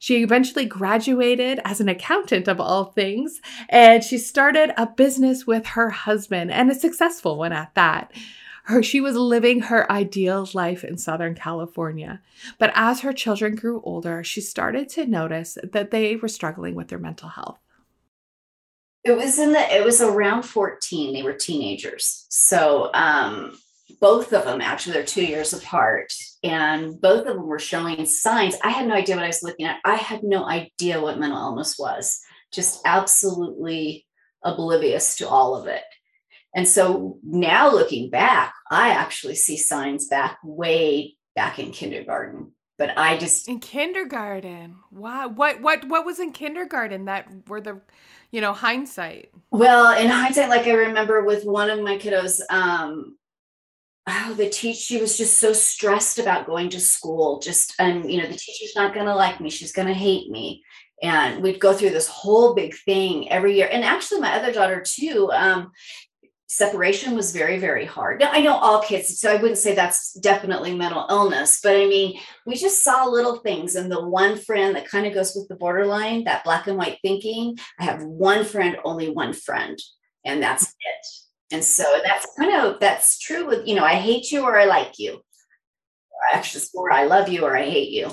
She 0.05 0.21
eventually 0.21 0.65
graduated 0.65 1.59
as 1.65 1.81
an 1.81 1.89
accountant 1.89 2.47
of 2.47 2.61
all 2.61 2.85
things, 2.85 3.41
and 3.69 4.03
she 4.03 4.19
started 4.19 4.71
a 4.77 4.85
business 4.85 5.47
with 5.47 5.65
her 5.65 5.89
husband, 5.89 6.51
and 6.51 6.69
a 6.69 6.75
successful 6.75 7.39
one 7.39 7.51
at 7.51 7.73
that. 7.73 8.11
Her 8.65 8.83
she 8.83 9.01
was 9.01 9.15
living 9.15 9.61
her 9.61 9.91
ideal 9.91 10.47
life 10.53 10.83
in 10.83 10.99
southern 10.99 11.33
california. 11.33 12.21
But 12.59 12.71
as 12.75 12.99
her 12.99 13.13
children 13.13 13.55
grew 13.55 13.81
older 13.81 14.23
she 14.23 14.41
started 14.41 14.89
to 14.89 15.07
notice 15.07 15.57
that 15.63 15.89
they 15.89 16.15
were 16.17 16.27
struggling 16.27 16.75
with 16.75 16.89
their 16.89 16.99
mental 16.99 17.29
health. 17.29 17.57
It 19.03 19.17
was 19.17 19.39
in 19.39 19.53
the 19.53 19.75
it 19.75 19.83
was 19.83 20.01
around 20.01 20.43
14 20.43 21.15
they 21.15 21.23
were 21.23 21.33
teenagers. 21.33 22.27
So 22.29 22.91
um 22.93 23.57
both 24.01 24.33
of 24.33 24.45
them 24.45 24.61
actually 24.61 24.93
they're 24.93 25.03
two 25.03 25.25
years 25.25 25.53
apart 25.53 26.11
and 26.43 26.99
both 27.01 27.25
of 27.27 27.35
them 27.35 27.45
were 27.45 27.59
showing 27.59 28.05
signs 28.05 28.55
i 28.63 28.69
had 28.69 28.87
no 28.87 28.95
idea 28.95 29.15
what 29.15 29.23
i 29.23 29.27
was 29.27 29.43
looking 29.43 29.65
at 29.65 29.79
i 29.85 29.95
had 29.95 30.23
no 30.23 30.45
idea 30.45 31.01
what 31.01 31.19
mental 31.19 31.39
illness 31.39 31.77
was 31.77 32.19
just 32.51 32.81
absolutely 32.85 34.05
oblivious 34.43 35.17
to 35.17 35.27
all 35.27 35.55
of 35.55 35.67
it 35.67 35.83
and 36.55 36.67
so 36.67 37.19
now 37.21 37.69
looking 37.69 38.09
back, 38.09 38.53
I 38.71 38.91
actually 38.91 39.35
see 39.35 39.57
signs 39.57 40.07
back 40.07 40.37
way 40.41 41.17
back 41.35 41.59
in 41.59 41.71
kindergarten. 41.71 42.53
But 42.77 42.97
I 42.97 43.17
just 43.17 43.47
in 43.47 43.59
kindergarten. 43.59 44.77
Wow. 44.91 45.29
What 45.29 45.61
what 45.61 45.85
what 45.87 46.05
was 46.05 46.19
in 46.19 46.31
kindergarten 46.31 47.05
that 47.05 47.27
were 47.47 47.61
the 47.61 47.81
you 48.31 48.41
know 48.41 48.53
hindsight? 48.53 49.31
Well, 49.51 49.97
in 49.97 50.09
hindsight, 50.09 50.49
like 50.49 50.67
I 50.67 50.73
remember 50.73 51.23
with 51.23 51.45
one 51.45 51.69
of 51.69 51.79
my 51.81 51.97
kiddos, 51.97 52.41
um, 52.49 53.17
oh, 54.07 54.33
the 54.35 54.49
teacher 54.49 54.79
she 54.79 55.01
was 55.01 55.17
just 55.17 55.39
so 55.39 55.53
stressed 55.53 56.19
about 56.19 56.45
going 56.45 56.69
to 56.69 56.79
school. 56.79 57.39
Just 57.39 57.73
and 57.79 58.11
you 58.11 58.21
know, 58.21 58.27
the 58.27 58.37
teacher's 58.37 58.75
not 58.75 58.93
gonna 58.93 59.15
like 59.15 59.39
me, 59.39 59.49
she's 59.49 59.73
gonna 59.73 59.93
hate 59.93 60.29
me. 60.29 60.63
And 61.01 61.43
we'd 61.43 61.59
go 61.59 61.73
through 61.73 61.89
this 61.89 62.07
whole 62.07 62.55
big 62.55 62.73
thing 62.85 63.29
every 63.29 63.55
year. 63.55 63.67
And 63.69 63.83
actually, 63.83 64.21
my 64.21 64.33
other 64.33 64.53
daughter 64.53 64.81
too, 64.81 65.29
um, 65.33 65.71
separation 66.47 67.15
was 67.15 67.31
very 67.31 67.57
very 67.57 67.85
hard 67.85 68.19
now 68.19 68.29
i 68.31 68.39
know 68.39 68.53
all 68.53 68.79
kids 68.81 69.19
so 69.19 69.31
i 69.31 69.35
wouldn't 69.35 69.57
say 69.57 69.73
that's 69.73 70.13
definitely 70.13 70.75
mental 70.75 71.07
illness 71.09 71.59
but 71.61 71.75
i 71.75 71.87
mean 71.87 72.19
we 72.45 72.55
just 72.55 72.83
saw 72.83 73.05
little 73.05 73.37
things 73.37 73.75
and 73.75 73.91
the 73.91 74.07
one 74.07 74.37
friend 74.37 74.75
that 74.75 74.87
kind 74.87 75.07
of 75.07 75.13
goes 75.13 75.35
with 75.35 75.47
the 75.47 75.55
borderline 75.55 76.23
that 76.23 76.43
black 76.43 76.67
and 76.67 76.77
white 76.77 76.99
thinking 77.01 77.57
i 77.79 77.83
have 77.83 78.03
one 78.03 78.45
friend 78.45 78.77
only 78.85 79.09
one 79.09 79.33
friend 79.33 79.79
and 80.23 80.41
that's 80.41 80.65
it 80.65 81.24
and 81.51 81.63
so 81.63 81.83
that's 82.03 82.27
kind 82.37 82.53
of 82.55 82.79
that's 82.79 83.19
true 83.19 83.45
with 83.45 83.67
you 83.67 83.75
know 83.75 83.83
i 83.83 83.95
hate 83.95 84.31
you 84.31 84.43
or 84.43 84.57
i 84.57 84.65
like 84.65 84.97
you 84.99 85.13
or 85.13 86.19
actually 86.33 86.63
or 86.73 86.91
i 86.91 87.05
love 87.05 87.29
you 87.29 87.43
or 87.43 87.55
i 87.55 87.63
hate 87.63 87.91
you 87.91 88.09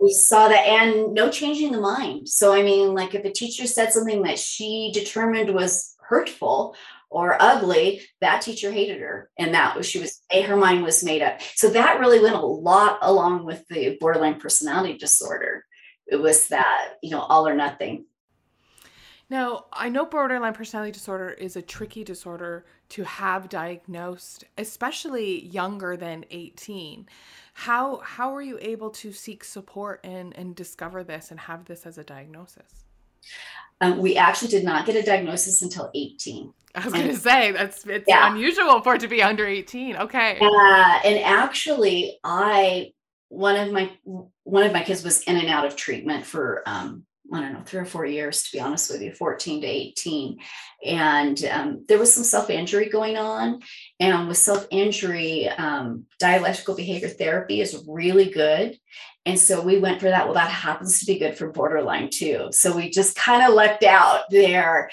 we 0.00 0.12
saw 0.12 0.48
that 0.48 0.66
and 0.66 1.14
no 1.14 1.30
changing 1.30 1.72
the 1.72 1.80
mind 1.80 2.28
so 2.28 2.52
i 2.52 2.62
mean 2.62 2.94
like 2.94 3.14
if 3.14 3.24
a 3.24 3.32
teacher 3.32 3.66
said 3.66 3.92
something 3.92 4.22
that 4.22 4.38
she 4.38 4.90
determined 4.92 5.54
was 5.54 5.94
hurtful 6.00 6.74
or 7.10 7.36
ugly, 7.40 8.02
that 8.20 8.40
teacher 8.40 8.70
hated 8.70 9.00
her. 9.00 9.28
And 9.36 9.54
that 9.54 9.76
was, 9.76 9.84
she 9.86 9.98
was, 9.98 10.22
her 10.32 10.56
mind 10.56 10.84
was 10.84 11.04
made 11.04 11.22
up. 11.22 11.40
So 11.56 11.68
that 11.70 11.98
really 11.98 12.20
went 12.20 12.36
a 12.36 12.40
lot 12.40 12.98
along 13.02 13.44
with 13.44 13.66
the 13.68 13.98
borderline 14.00 14.38
personality 14.38 14.96
disorder. 14.96 15.64
It 16.06 16.16
was 16.16 16.48
that, 16.48 16.94
you 17.02 17.10
know, 17.10 17.20
all 17.20 17.48
or 17.48 17.54
nothing. 17.54 18.06
Now, 19.30 19.66
I 19.72 19.88
know 19.88 20.06
borderline 20.06 20.54
personality 20.54 20.90
disorder 20.90 21.30
is 21.30 21.54
a 21.54 21.62
tricky 21.62 22.02
disorder 22.02 22.66
to 22.90 23.04
have 23.04 23.48
diagnosed, 23.48 24.44
especially 24.58 25.46
younger 25.46 25.96
than 25.96 26.24
18. 26.30 27.06
How 27.54 27.98
how 27.98 28.32
were 28.32 28.42
you 28.42 28.58
able 28.60 28.90
to 28.90 29.12
seek 29.12 29.44
support 29.44 30.00
and 30.04 30.36
and 30.36 30.56
discover 30.56 31.04
this 31.04 31.30
and 31.30 31.38
have 31.38 31.64
this 31.66 31.86
as 31.86 31.96
a 31.96 32.04
diagnosis? 32.04 32.84
Um, 33.80 33.98
we 33.98 34.16
actually 34.16 34.48
did 34.48 34.64
not 34.64 34.84
get 34.84 34.96
a 34.96 35.02
diagnosis 35.02 35.62
until 35.62 35.90
18. 35.94 36.52
I 36.74 36.84
was 36.84 36.92
going 36.92 37.08
to 37.08 37.16
say 37.16 37.52
that's 37.52 37.86
it's 37.86 38.06
yeah. 38.08 38.32
unusual 38.32 38.80
for 38.82 38.96
it 38.96 39.00
to 39.00 39.08
be 39.08 39.22
under 39.22 39.46
18. 39.46 39.96
Okay. 39.96 40.38
Uh, 40.40 41.00
and 41.04 41.18
actually, 41.20 42.18
I 42.24 42.92
one 43.28 43.56
of 43.56 43.72
my 43.72 43.90
one 44.42 44.64
of 44.64 44.72
my 44.72 44.82
kids 44.82 45.04
was 45.04 45.22
in 45.22 45.36
and 45.36 45.48
out 45.48 45.64
of 45.64 45.76
treatment 45.76 46.26
for 46.26 46.62
um, 46.66 47.04
I 47.32 47.40
don't 47.40 47.52
know 47.52 47.62
three 47.64 47.80
or 47.80 47.84
four 47.84 48.04
years 48.04 48.42
to 48.42 48.56
be 48.56 48.60
honest 48.60 48.90
with 48.90 49.02
you, 49.02 49.12
14 49.12 49.60
to 49.60 49.66
18, 49.66 50.38
and 50.84 51.44
um, 51.44 51.84
there 51.86 51.98
was 51.98 52.12
some 52.12 52.24
self 52.24 52.50
injury 52.50 52.88
going 52.88 53.16
on. 53.16 53.60
And 53.98 54.28
with 54.28 54.36
self 54.38 54.66
injury, 54.70 55.48
um, 55.48 56.06
dialectical 56.18 56.74
behavior 56.74 57.08
therapy 57.08 57.60
is 57.60 57.84
really 57.86 58.30
good. 58.30 58.78
And 59.26 59.38
so 59.38 59.62
we 59.62 59.78
went 59.78 60.00
for 60.00 60.08
that. 60.08 60.24
Well, 60.24 60.34
that 60.34 60.50
happens 60.50 61.00
to 61.00 61.06
be 61.06 61.18
good 61.18 61.36
for 61.36 61.52
borderline 61.52 62.10
too. 62.10 62.48
So 62.52 62.74
we 62.74 62.90
just 62.90 63.16
kind 63.16 63.46
of 63.46 63.54
lucked 63.54 63.84
out 63.84 64.22
there. 64.30 64.90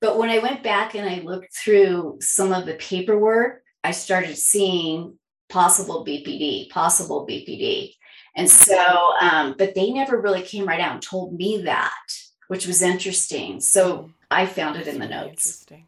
But 0.00 0.18
when 0.18 0.30
I 0.30 0.38
went 0.38 0.62
back 0.62 0.94
and 0.94 1.08
I 1.08 1.20
looked 1.20 1.54
through 1.56 2.18
some 2.20 2.52
of 2.52 2.66
the 2.66 2.74
paperwork, 2.74 3.62
I 3.82 3.92
started 3.92 4.36
seeing 4.36 5.18
possible 5.48 6.04
BPD, 6.06 6.70
possible 6.70 7.26
BPD. 7.26 7.94
And 8.36 8.48
so, 8.48 9.12
um, 9.20 9.54
but 9.58 9.74
they 9.74 9.90
never 9.90 10.20
really 10.20 10.42
came 10.42 10.66
right 10.66 10.80
out 10.80 10.92
and 10.92 11.02
told 11.02 11.34
me 11.34 11.62
that, 11.62 12.12
which 12.48 12.66
was 12.66 12.82
interesting. 12.82 13.60
So 13.60 14.10
I 14.30 14.46
found 14.46 14.76
it 14.76 14.86
in 14.86 14.98
the 14.98 15.08
notes. 15.08 15.62
Interesting. 15.62 15.86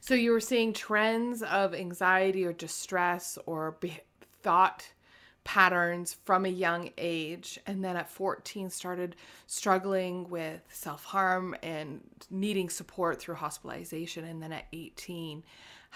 So 0.00 0.14
you 0.14 0.30
were 0.30 0.40
seeing 0.40 0.72
trends 0.72 1.42
of 1.42 1.74
anxiety 1.74 2.44
or 2.44 2.52
distress 2.52 3.38
or 3.44 3.72
be- 3.80 4.00
thought 4.42 4.86
patterns 5.46 6.16
from 6.24 6.44
a 6.44 6.48
young 6.48 6.90
age 6.98 7.58
and 7.66 7.84
then 7.84 7.96
at 7.96 8.10
14 8.10 8.68
started 8.68 9.14
struggling 9.46 10.28
with 10.28 10.60
self-harm 10.70 11.54
and 11.62 12.00
needing 12.30 12.68
support 12.68 13.20
through 13.20 13.36
hospitalization 13.36 14.24
and 14.24 14.42
then 14.42 14.52
at 14.52 14.64
18 14.72 15.44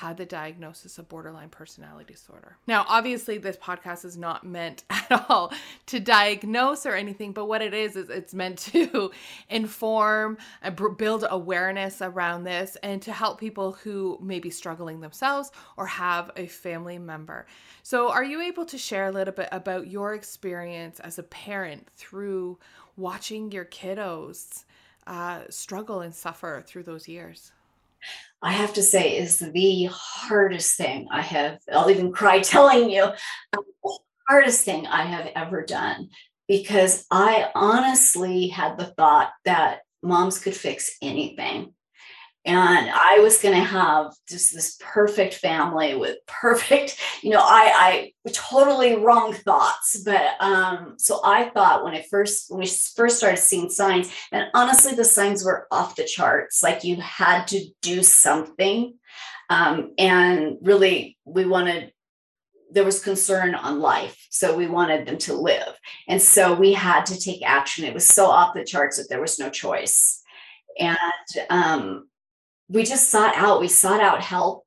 had 0.00 0.16
the 0.16 0.24
diagnosis 0.24 0.96
of 0.96 1.06
borderline 1.10 1.50
personality 1.50 2.14
disorder. 2.14 2.56
Now, 2.66 2.86
obviously, 2.88 3.36
this 3.36 3.58
podcast 3.58 4.06
is 4.06 4.16
not 4.16 4.46
meant 4.46 4.82
at 4.90 5.26
all 5.28 5.52
to 5.86 6.00
diagnose 6.00 6.86
or 6.86 6.94
anything, 6.94 7.32
but 7.32 7.44
what 7.44 7.60
it 7.60 7.74
is, 7.74 7.96
is 7.96 8.08
it's 8.08 8.32
meant 8.32 8.56
to 8.60 9.10
inform 9.50 10.38
and 10.62 10.80
build 10.96 11.26
awareness 11.28 12.00
around 12.00 12.44
this 12.44 12.78
and 12.82 13.02
to 13.02 13.12
help 13.12 13.38
people 13.38 13.72
who 13.72 14.18
may 14.22 14.40
be 14.40 14.48
struggling 14.48 15.00
themselves 15.00 15.52
or 15.76 15.84
have 15.84 16.30
a 16.34 16.46
family 16.46 16.96
member. 16.96 17.44
So, 17.82 18.10
are 18.10 18.24
you 18.24 18.40
able 18.40 18.64
to 18.64 18.78
share 18.78 19.08
a 19.08 19.12
little 19.12 19.34
bit 19.34 19.50
about 19.52 19.88
your 19.88 20.14
experience 20.14 20.98
as 21.00 21.18
a 21.18 21.24
parent 21.24 21.88
through 21.94 22.58
watching 22.96 23.52
your 23.52 23.66
kiddos 23.66 24.64
uh, 25.06 25.42
struggle 25.50 26.00
and 26.00 26.14
suffer 26.14 26.64
through 26.66 26.84
those 26.84 27.06
years? 27.06 27.52
I 28.42 28.52
have 28.52 28.74
to 28.74 28.82
say 28.82 29.18
is 29.18 29.38
the 29.38 29.88
hardest 29.92 30.76
thing 30.76 31.08
I 31.10 31.22
have, 31.22 31.58
I'll 31.72 31.90
even 31.90 32.12
cry 32.12 32.40
telling 32.40 32.90
you, 32.90 33.06
the 33.52 33.98
hardest 34.28 34.64
thing 34.64 34.86
I 34.86 35.02
have 35.02 35.30
ever 35.34 35.64
done. 35.64 36.10
Because 36.48 37.06
I 37.12 37.48
honestly 37.54 38.48
had 38.48 38.76
the 38.76 38.86
thought 38.86 39.30
that 39.44 39.80
moms 40.02 40.40
could 40.40 40.56
fix 40.56 40.96
anything 41.00 41.74
and 42.44 42.90
i 42.90 43.18
was 43.20 43.42
going 43.42 43.54
to 43.54 43.62
have 43.62 44.12
just 44.28 44.54
this 44.54 44.78
perfect 44.80 45.34
family 45.34 45.94
with 45.94 46.16
perfect 46.26 46.98
you 47.22 47.30
know 47.30 47.40
i 47.40 48.12
i 48.24 48.30
totally 48.32 48.96
wrong 48.96 49.32
thoughts 49.32 50.02
but 50.04 50.40
um 50.40 50.94
so 50.98 51.20
i 51.24 51.50
thought 51.50 51.84
when 51.84 51.94
i 51.94 52.04
first 52.10 52.50
when 52.50 52.60
we 52.60 52.66
first 52.66 53.18
started 53.18 53.38
seeing 53.38 53.68
signs 53.68 54.10
and 54.32 54.46
honestly 54.54 54.94
the 54.94 55.04
signs 55.04 55.44
were 55.44 55.66
off 55.70 55.96
the 55.96 56.04
charts 56.04 56.62
like 56.62 56.84
you 56.84 56.96
had 56.96 57.44
to 57.44 57.64
do 57.82 58.02
something 58.02 58.94
um 59.50 59.92
and 59.98 60.56
really 60.62 61.18
we 61.24 61.44
wanted 61.44 61.92
there 62.72 62.84
was 62.84 63.02
concern 63.02 63.54
on 63.54 63.80
life 63.80 64.20
so 64.30 64.56
we 64.56 64.66
wanted 64.68 65.06
them 65.06 65.18
to 65.18 65.34
live. 65.34 65.74
And 66.08 66.22
so 66.22 66.54
we 66.54 66.72
had 66.72 67.04
to 67.06 67.18
take 67.18 67.42
action. 67.44 67.84
It 67.84 67.92
was 67.92 68.06
so 68.06 68.26
off 68.26 68.54
the 68.54 68.64
charts 68.64 68.96
that 68.96 69.08
there 69.08 69.20
was 69.20 69.38
no 69.38 69.50
choice. 69.50 70.22
And 70.78 70.96
um 71.50 72.08
we 72.70 72.84
just 72.84 73.10
sought 73.10 73.36
out 73.36 73.60
we 73.60 73.68
sought 73.68 74.00
out 74.00 74.22
help 74.22 74.64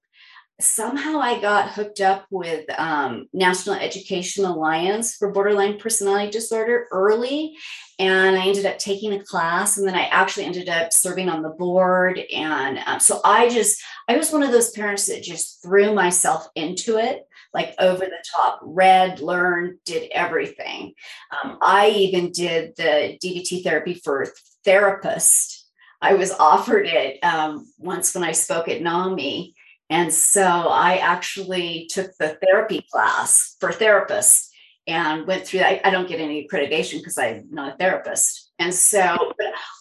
somehow 0.60 1.20
I 1.20 1.42
got 1.42 1.72
hooked 1.72 2.00
up 2.00 2.26
with 2.30 2.66
um, 2.78 3.28
National 3.34 3.76
Education 3.76 4.46
Alliance 4.46 5.16
for 5.16 5.32
Borderline 5.32 5.78
Personality 5.78 6.32
Disorder 6.32 6.88
early. 6.92 7.58
And 8.00 8.36
I 8.36 8.48
ended 8.48 8.66
up 8.66 8.80
taking 8.80 9.14
a 9.14 9.24
class, 9.24 9.78
and 9.78 9.88
then 9.88 9.96
I 9.96 10.06
actually 10.06 10.46
ended 10.46 10.70
up 10.70 10.92
serving 10.92 11.30
on 11.30 11.44
the 11.44 11.50
board. 11.50 12.20
And 12.34 12.80
um, 12.86 13.00
so 13.00 13.22
I 13.24 13.50
just, 13.50 13.82
I 14.08 14.18
was 14.18 14.32
one 14.32 14.44
of 14.44 14.52
those 14.52 14.72
parents 14.72 15.08
that 15.08 15.24
just 15.24 15.62
threw 15.62 15.94
myself 15.94 16.48
into 16.56 16.98
it, 16.98 17.24
like 17.54 17.76
over 17.80 18.04
the 18.04 18.24
top, 18.36 18.60
read, 18.64 19.20
learned, 19.20 19.78
did 19.86 20.10
everything. 20.12 20.94
Um, 21.32 21.58
I 21.62 21.90
even 21.90 22.32
did 22.32 22.76
the 22.78 23.18
DBT 23.24 23.64
therapy 23.64 23.94
for 23.94 24.28
therapists. 24.66 25.63
I 26.04 26.14
was 26.16 26.32
offered 26.32 26.86
it 26.86 27.24
um, 27.24 27.68
once 27.78 28.14
when 28.14 28.24
I 28.24 28.34
spoke 28.34 28.68
at 28.68 28.82
NAMI 28.82 29.56
and 29.90 30.14
so 30.14 30.44
I 30.44 30.98
actually 30.98 31.88
took 31.92 32.16
the 32.18 32.38
therapy 32.42 32.86
class 32.92 33.58
for 33.60 33.70
therapists 33.70 34.50
and 34.88 35.28
went 35.28 35.46
through 35.46 35.60
that. 35.60 35.86
I 35.86 35.92
don't 35.92 36.08
get 36.08 36.20
any 36.20 36.48
accreditation 36.48 36.98
because 36.98 37.18
I'm 37.18 37.48
not 37.52 37.74
a 37.74 37.78
therapist. 37.78 38.52
And 38.60 38.74
so 38.74 39.34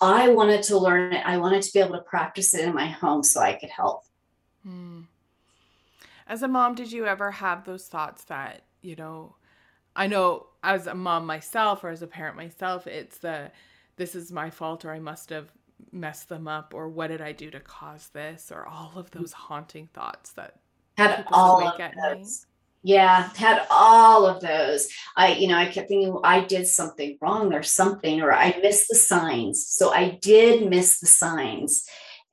I 0.02 0.28
wanted 0.28 0.64
to 0.64 0.78
learn 0.78 1.12
it. 1.12 1.24
I 1.24 1.38
wanted 1.38 1.62
to 1.62 1.72
be 1.72 1.80
able 1.80 1.94
to 1.94 2.02
practice 2.02 2.54
it 2.54 2.66
in 2.66 2.74
my 2.74 2.86
home 2.86 3.22
so 3.22 3.40
I 3.40 3.54
could 3.54 3.70
help. 3.70 4.02
Hmm. 4.64 5.02
As 6.26 6.42
a 6.42 6.48
mom, 6.48 6.74
did 6.74 6.92
you 6.92 7.06
ever 7.06 7.30
have 7.30 7.64
those 7.64 7.88
thoughts 7.88 8.24
that, 8.24 8.64
you 8.80 8.96
know, 8.96 9.36
I 9.96 10.06
know 10.06 10.48
as 10.62 10.86
a 10.86 10.94
mom 10.94 11.26
myself 11.26 11.84
or 11.84 11.88
as 11.88 12.02
a 12.02 12.06
parent 12.06 12.36
myself, 12.36 12.86
it's 12.86 13.18
the 13.18 13.50
this 13.96 14.14
is 14.14 14.32
my 14.32 14.50
fault 14.50 14.84
or 14.84 14.90
I 14.90 14.98
must 14.98 15.30
have 15.30 15.52
mess 15.90 16.24
them 16.24 16.46
up 16.46 16.72
or 16.74 16.88
what 16.88 17.08
did 17.08 17.20
I 17.20 17.32
do 17.32 17.50
to 17.50 17.60
cause 17.60 18.10
this 18.12 18.52
or 18.52 18.66
all 18.66 18.92
of 18.96 19.10
those 19.10 19.32
haunting 19.32 19.88
thoughts 19.92 20.32
that 20.32 20.56
had 20.96 21.24
all 21.32 21.66
of 21.66 21.80
those. 22.02 22.46
Yeah, 22.82 23.30
had 23.36 23.64
all 23.70 24.26
of 24.26 24.40
those. 24.40 24.88
I, 25.16 25.34
you 25.34 25.46
know, 25.46 25.56
I 25.56 25.66
kept 25.66 25.88
thinking 25.88 26.18
I 26.24 26.44
did 26.44 26.66
something 26.66 27.16
wrong 27.20 27.54
or 27.54 27.62
something, 27.62 28.20
or 28.20 28.32
I 28.32 28.58
missed 28.60 28.88
the 28.88 28.96
signs. 28.96 29.66
So 29.68 29.92
I 29.92 30.18
did 30.20 30.68
miss 30.68 30.98
the 30.98 31.06
signs. 31.06 31.84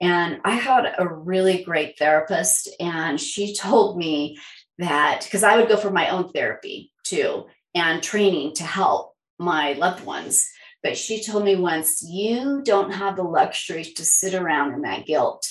And 0.01 0.39
I 0.43 0.55
had 0.55 0.95
a 0.97 1.07
really 1.07 1.63
great 1.63 1.99
therapist, 1.99 2.69
and 2.79 3.19
she 3.19 3.53
told 3.53 3.97
me 3.97 4.39
that 4.79 5.21
because 5.23 5.43
I 5.43 5.57
would 5.57 5.67
go 5.67 5.77
for 5.77 5.91
my 5.91 6.09
own 6.09 6.29
therapy 6.29 6.91
too 7.03 7.45
and 7.75 8.01
training 8.01 8.55
to 8.55 8.63
help 8.63 9.15
my 9.37 9.73
loved 9.73 10.05
ones. 10.05 10.49
But 10.81 10.97
she 10.97 11.23
told 11.23 11.43
me 11.43 11.55
once, 11.55 12.01
you 12.01 12.61
don't 12.63 12.91
have 12.91 13.17
the 13.17 13.23
luxury 13.23 13.83
to 13.83 14.05
sit 14.05 14.33
around 14.33 14.73
in 14.73 14.81
that 14.83 15.05
guilt 15.05 15.45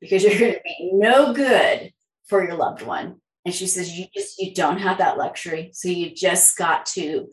because 0.00 0.22
you're 0.22 0.38
going 0.38 0.54
to 0.54 0.60
be 0.64 0.90
no 0.92 1.32
good 1.32 1.92
for 2.28 2.44
your 2.44 2.54
loved 2.54 2.82
one. 2.82 3.16
And 3.44 3.54
she 3.54 3.66
says, 3.66 3.98
you 3.98 4.06
just, 4.14 4.38
you 4.38 4.54
don't 4.54 4.78
have 4.78 4.98
that 4.98 5.18
luxury. 5.18 5.70
So 5.72 5.88
you 5.88 6.14
just 6.14 6.56
got 6.56 6.86
to 6.86 7.28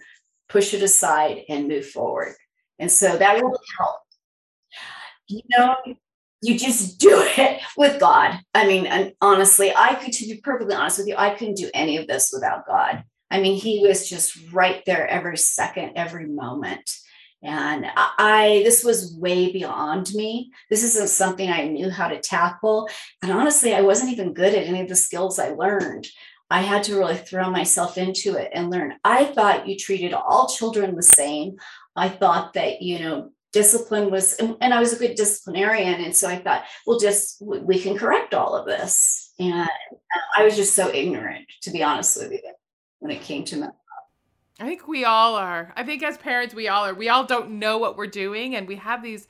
push 0.50 0.74
it 0.74 0.82
aside 0.82 1.44
and 1.50 1.68
move 1.68 1.86
forward. 1.86 2.36
And 2.80 2.92
so 2.92 3.18
that 3.18 3.36
really 3.36 3.58
helped. 3.78 4.04
You 5.28 5.42
know, 5.50 5.76
you 6.42 6.58
just 6.58 7.00
do 7.00 7.22
it 7.38 7.62
with 7.76 8.00
God. 8.00 8.40
I 8.54 8.66
mean, 8.66 8.86
and 8.86 9.14
honestly, 9.22 9.74
I 9.76 9.96
could, 9.96 10.14
to 10.14 10.26
be 10.26 10.42
perfectly 10.42 10.76
honest 10.76 11.00
with 11.00 11.08
you, 11.08 11.16
I 11.18 11.32
couldn't 11.32 11.58
do 11.58 11.70
any 11.74 11.98
of 11.98 12.08
this 12.08 12.32
without 12.34 12.66
God. 12.66 13.04
I 13.30 13.42
mean, 13.42 13.60
He 13.60 13.86
was 13.86 14.10
just 14.10 14.52
right 14.54 14.82
there 14.86 15.08
every 15.08 15.38
second, 15.38 15.94
every 15.98 16.28
moment. 16.28 16.90
And 17.44 17.86
I, 17.96 18.62
this 18.66 18.84
was 18.84 19.16
way 19.16 19.52
beyond 19.52 20.12
me. 20.16 20.52
This 20.70 20.84
isn't 20.84 21.10
something 21.10 21.50
I 21.50 21.68
knew 21.68 21.90
how 21.90 22.08
to 22.08 22.20
tackle. 22.20 22.90
And 23.22 23.32
honestly, 23.32 23.76
I 23.76 23.82
wasn't 23.82 24.12
even 24.12 24.34
good 24.34 24.56
at 24.56 24.66
any 24.66 24.82
of 24.82 24.90
the 24.90 24.96
skills 24.96 25.38
I 25.38 25.50
learned. 25.50 26.08
I 26.50 26.62
had 26.62 26.84
to 26.84 26.98
really 26.98 27.18
throw 27.18 27.50
myself 27.50 27.98
into 27.98 28.36
it 28.36 28.50
and 28.54 28.72
learn. 28.72 28.96
I 29.04 29.26
thought 29.26 29.68
you 29.68 29.78
treated 29.78 30.14
all 30.14 30.48
children 30.48 30.96
the 30.96 31.04
same. 31.04 31.58
I 31.96 32.10
thought 32.10 32.54
that, 32.54 32.82
you 32.82 33.00
know, 33.00 33.32
discipline 33.54 34.10
was, 34.10 34.36
and 34.36 34.74
I 34.74 34.80
was 34.80 34.94
a 34.94 35.00
good 35.00 35.16
disciplinarian. 35.16 36.02
And 36.02 36.16
so 36.16 36.28
I 36.28 36.38
thought, 36.38 36.66
well, 36.86 37.00
just 37.00 37.42
we 37.42 37.80
can 37.80 37.98
correct 37.98 38.34
all 38.34 38.56
of 38.56 38.66
this. 38.66 39.34
And 39.40 39.54
uh, 39.54 39.68
I 40.38 40.44
was 40.44 40.56
just 40.56 40.74
so 40.74 40.90
ignorant, 40.94 41.46
to 41.64 41.72
be 41.72 41.84
honest 41.84 42.18
with 42.18 42.32
you, 42.32 42.42
when 43.00 43.12
it 43.12 43.22
came 43.22 43.44
to 43.46 43.58
I 44.60 44.66
think 44.66 44.88
we 44.88 45.06
all 45.06 45.36
are. 45.36 45.72
I 45.76 45.84
think 45.84 46.04
as 46.04 46.18
parents, 46.18 46.56
we 46.56 46.68
all 46.68 46.86
are. 46.86 46.94
We 46.94 47.10
all 47.10 47.26
don't 47.26 47.60
know 47.60 47.78
what 47.78 47.96
we're 47.96 48.08
doing 48.08 48.56
and 48.56 48.68
we 48.68 48.76
have 48.78 49.04
these 49.04 49.28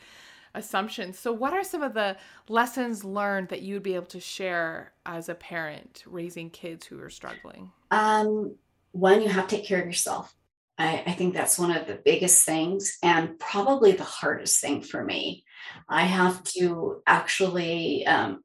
assumptions. 0.54 1.20
So, 1.20 1.32
what 1.32 1.54
are 1.54 1.64
some 1.64 1.84
of 1.84 1.94
the 1.94 2.18
lessons 2.48 3.04
learned 3.04 3.50
that 3.50 3.62
you 3.62 3.76
would 3.76 3.84
be 3.84 3.96
able 3.96 4.06
to 4.08 4.20
share 4.20 4.94
as 5.06 5.30
a 5.30 5.36
parent 5.36 6.04
raising 6.06 6.50
kids 6.50 6.86
who 6.86 7.00
are 7.02 7.10
struggling? 7.10 7.72
Um, 7.92 8.56
one, 8.92 9.22
you 9.22 9.30
have 9.30 9.48
to 9.48 9.56
take 9.56 9.66
care 9.66 9.80
of 9.82 9.86
yourself. 9.86 10.34
I, 10.78 11.04
I 11.06 11.12
think 11.14 11.34
that's 11.34 11.60
one 11.60 11.72
of 11.72 11.88
the 11.88 12.00
biggest 12.04 12.46
things 12.46 12.98
and 13.04 13.40
probably 13.40 13.94
the 13.94 14.04
hardest 14.04 14.62
thing 14.62 14.82
for 14.82 15.04
me. 15.04 15.44
I 15.90 16.04
have 16.04 16.44
to 16.56 17.02
actually 17.06 18.06
um, 18.06 18.44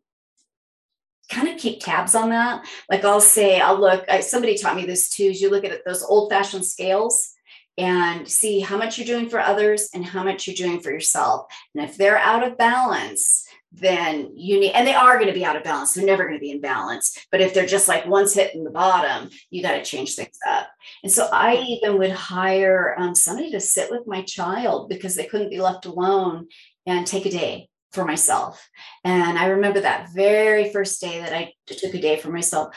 kind 1.32 1.48
of 1.48 1.58
keep 1.58 1.80
tabs 1.80 2.14
on 2.14 2.30
that. 2.30 2.64
Like 2.90 3.04
I'll 3.04 3.20
say, 3.20 3.60
I'll 3.60 3.80
look, 3.80 4.04
I, 4.08 4.20
somebody 4.20 4.56
taught 4.56 4.76
me 4.76 4.86
this 4.86 5.08
too, 5.10 5.24
is 5.24 5.40
you 5.40 5.50
look 5.50 5.64
at 5.64 5.84
those 5.84 6.02
old 6.02 6.30
fashioned 6.30 6.66
scales 6.66 7.32
and 7.78 8.28
see 8.28 8.60
how 8.60 8.76
much 8.76 8.98
you're 8.98 9.06
doing 9.06 9.28
for 9.28 9.40
others 9.40 9.88
and 9.94 10.04
how 10.04 10.22
much 10.22 10.46
you're 10.46 10.56
doing 10.56 10.80
for 10.80 10.90
yourself. 10.90 11.46
And 11.74 11.88
if 11.88 11.96
they're 11.96 12.18
out 12.18 12.46
of 12.46 12.58
balance, 12.58 13.46
then 13.72 14.32
you 14.36 14.60
need, 14.60 14.72
and 14.72 14.86
they 14.86 14.94
are 14.94 15.14
going 15.14 15.28
to 15.28 15.32
be 15.32 15.46
out 15.46 15.56
of 15.56 15.64
balance. 15.64 15.94
They're 15.94 16.04
never 16.04 16.24
going 16.24 16.36
to 16.36 16.40
be 16.40 16.50
in 16.50 16.60
balance. 16.60 17.26
But 17.30 17.40
if 17.40 17.54
they're 17.54 17.64
just 17.64 17.88
like 17.88 18.04
once 18.04 18.34
hitting 18.34 18.64
the 18.64 18.70
bottom, 18.70 19.30
you 19.48 19.62
got 19.62 19.72
to 19.72 19.82
change 19.82 20.14
things 20.14 20.38
up. 20.46 20.68
And 21.02 21.10
so 21.10 21.28
I 21.32 21.56
even 21.56 21.96
would 21.98 22.10
hire 22.10 22.94
um, 22.98 23.14
somebody 23.14 23.50
to 23.52 23.60
sit 23.60 23.90
with 23.90 24.06
my 24.06 24.20
child 24.22 24.90
because 24.90 25.14
they 25.14 25.24
couldn't 25.24 25.48
be 25.48 25.60
left 25.60 25.86
alone 25.86 26.48
and 26.84 27.06
take 27.06 27.24
a 27.24 27.30
day 27.30 27.70
for 27.92 28.04
myself. 28.04 28.68
And 29.04 29.38
I 29.38 29.46
remember 29.46 29.80
that 29.80 30.10
very 30.14 30.72
first 30.72 31.00
day 31.00 31.20
that 31.20 31.32
I 31.32 31.52
took 31.66 31.94
a 31.94 32.00
day 32.00 32.18
for 32.18 32.30
myself 32.30 32.74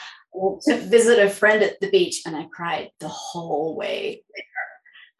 to 0.62 0.76
visit 0.76 1.18
a 1.18 1.30
friend 1.30 1.62
at 1.62 1.80
the 1.80 1.90
beach, 1.90 2.22
and 2.26 2.36
I 2.36 2.46
cried 2.52 2.90
the 3.00 3.08
whole 3.08 3.76
way 3.76 4.22
there. 4.34 4.44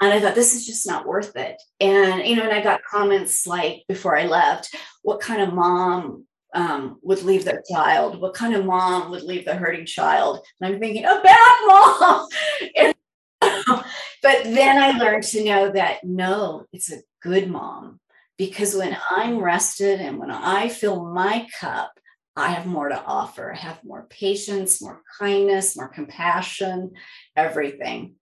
And 0.02 0.12
I 0.12 0.20
thought, 0.20 0.34
this 0.34 0.54
is 0.54 0.66
just 0.66 0.86
not 0.86 1.06
worth 1.06 1.34
it. 1.36 1.56
And, 1.80 2.26
you 2.26 2.36
know, 2.36 2.42
and 2.42 2.52
I 2.52 2.62
got 2.62 2.84
comments 2.84 3.46
like 3.46 3.84
before 3.88 4.16
I 4.16 4.26
left, 4.26 4.74
what 5.02 5.20
kind 5.20 5.40
of 5.40 5.54
mom 5.54 6.26
um, 6.54 6.98
would 7.02 7.22
leave 7.22 7.46
their 7.46 7.62
child? 7.70 8.20
What 8.20 8.34
kind 8.34 8.54
of 8.54 8.66
mom 8.66 9.10
would 9.10 9.22
leave 9.22 9.46
the 9.46 9.54
hurting 9.54 9.86
child? 9.86 10.44
And 10.60 10.74
I'm 10.74 10.80
thinking, 10.80 11.06
a 11.06 11.20
bad 11.22 11.66
mom. 11.66 12.28
and, 12.76 12.94
but 14.22 14.44
then 14.44 14.82
I 14.82 14.98
learned 14.98 15.24
to 15.24 15.44
know 15.44 15.70
that 15.70 16.04
no, 16.04 16.66
it's 16.74 16.92
a 16.92 17.00
good 17.22 17.48
mom 17.48 18.00
because 18.38 18.74
when 18.74 18.96
I'm 19.10 19.38
rested 19.38 20.00
and 20.00 20.18
when 20.18 20.30
I 20.30 20.68
fill 20.68 21.04
my 21.04 21.46
cup, 21.58 21.92
I 22.36 22.50
have 22.50 22.66
more 22.66 22.88
to 22.90 23.02
offer. 23.02 23.52
I 23.52 23.56
have 23.56 23.82
more 23.82 24.06
patience, 24.10 24.82
more 24.82 25.02
kindness, 25.18 25.76
more 25.76 25.88
compassion, 25.88 26.92
everything. 27.34 28.16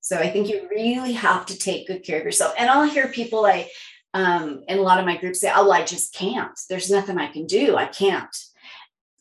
So 0.00 0.18
I 0.18 0.28
think 0.28 0.50
you 0.50 0.68
really 0.70 1.12
have 1.12 1.46
to 1.46 1.58
take 1.58 1.86
good 1.86 2.04
care 2.04 2.18
of 2.18 2.24
yourself. 2.24 2.54
And 2.58 2.68
I'll 2.68 2.88
hear 2.88 3.08
people 3.08 3.40
like 3.40 3.70
um, 4.12 4.62
in 4.68 4.78
a 4.78 4.82
lot 4.82 5.00
of 5.00 5.06
my 5.06 5.16
groups 5.16 5.40
say, 5.40 5.50
"Oh, 5.54 5.70
I 5.70 5.82
just 5.82 6.14
can't. 6.14 6.58
There's 6.68 6.90
nothing 6.90 7.18
I 7.18 7.28
can 7.28 7.46
do. 7.46 7.76
I 7.76 7.86
can't." 7.86 8.36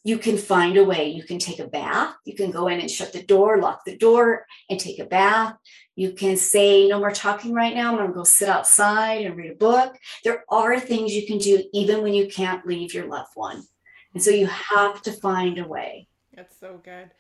You 0.04 0.18
can 0.18 0.38
find 0.38 0.76
a 0.76 0.84
way. 0.84 1.08
You 1.08 1.24
can 1.24 1.40
take 1.40 1.60
a 1.60 1.68
bath. 1.68 2.14
You 2.26 2.36
can 2.36 2.52
go 2.52 2.68
in 2.68 2.82
and 2.82 2.92
shut 2.92 3.14
the 3.14 3.24
door, 3.24 3.62
lock 3.62 3.86
the 3.86 3.98
door, 3.98 4.46
and 4.70 4.78
take 4.78 5.00
a 5.00 5.06
bath. 5.06 5.56
You 5.96 6.14
can 6.14 6.38
say, 6.38 6.88
no 6.88 7.00
more 7.00 7.12
talking 7.12 7.54
right 7.54 7.76
now. 7.76 7.92
I'm 7.92 7.98
going 7.98 8.08
to 8.08 8.14
go 8.14 8.24
sit 8.24 8.50
outside 8.50 9.26
and 9.26 9.36
read 9.36 9.52
a 9.52 9.56
book. 9.56 9.96
There 10.24 10.44
are 10.50 10.80
things 10.80 11.14
you 11.14 11.28
can 11.28 11.38
do 11.38 11.64
even 11.74 12.02
when 12.02 12.14
you 12.14 12.28
can't 12.28 12.66
leave 12.66 12.94
your 12.94 13.06
loved 13.08 13.32
one. 13.36 13.64
And 14.14 14.24
so 14.24 14.32
you 14.32 14.48
have 14.48 15.02
to 15.04 15.12
find 15.12 15.60
a 15.60 15.68
way. 15.68 16.08
That's 16.36 16.60
so 16.60 16.80
good. 16.84 17.12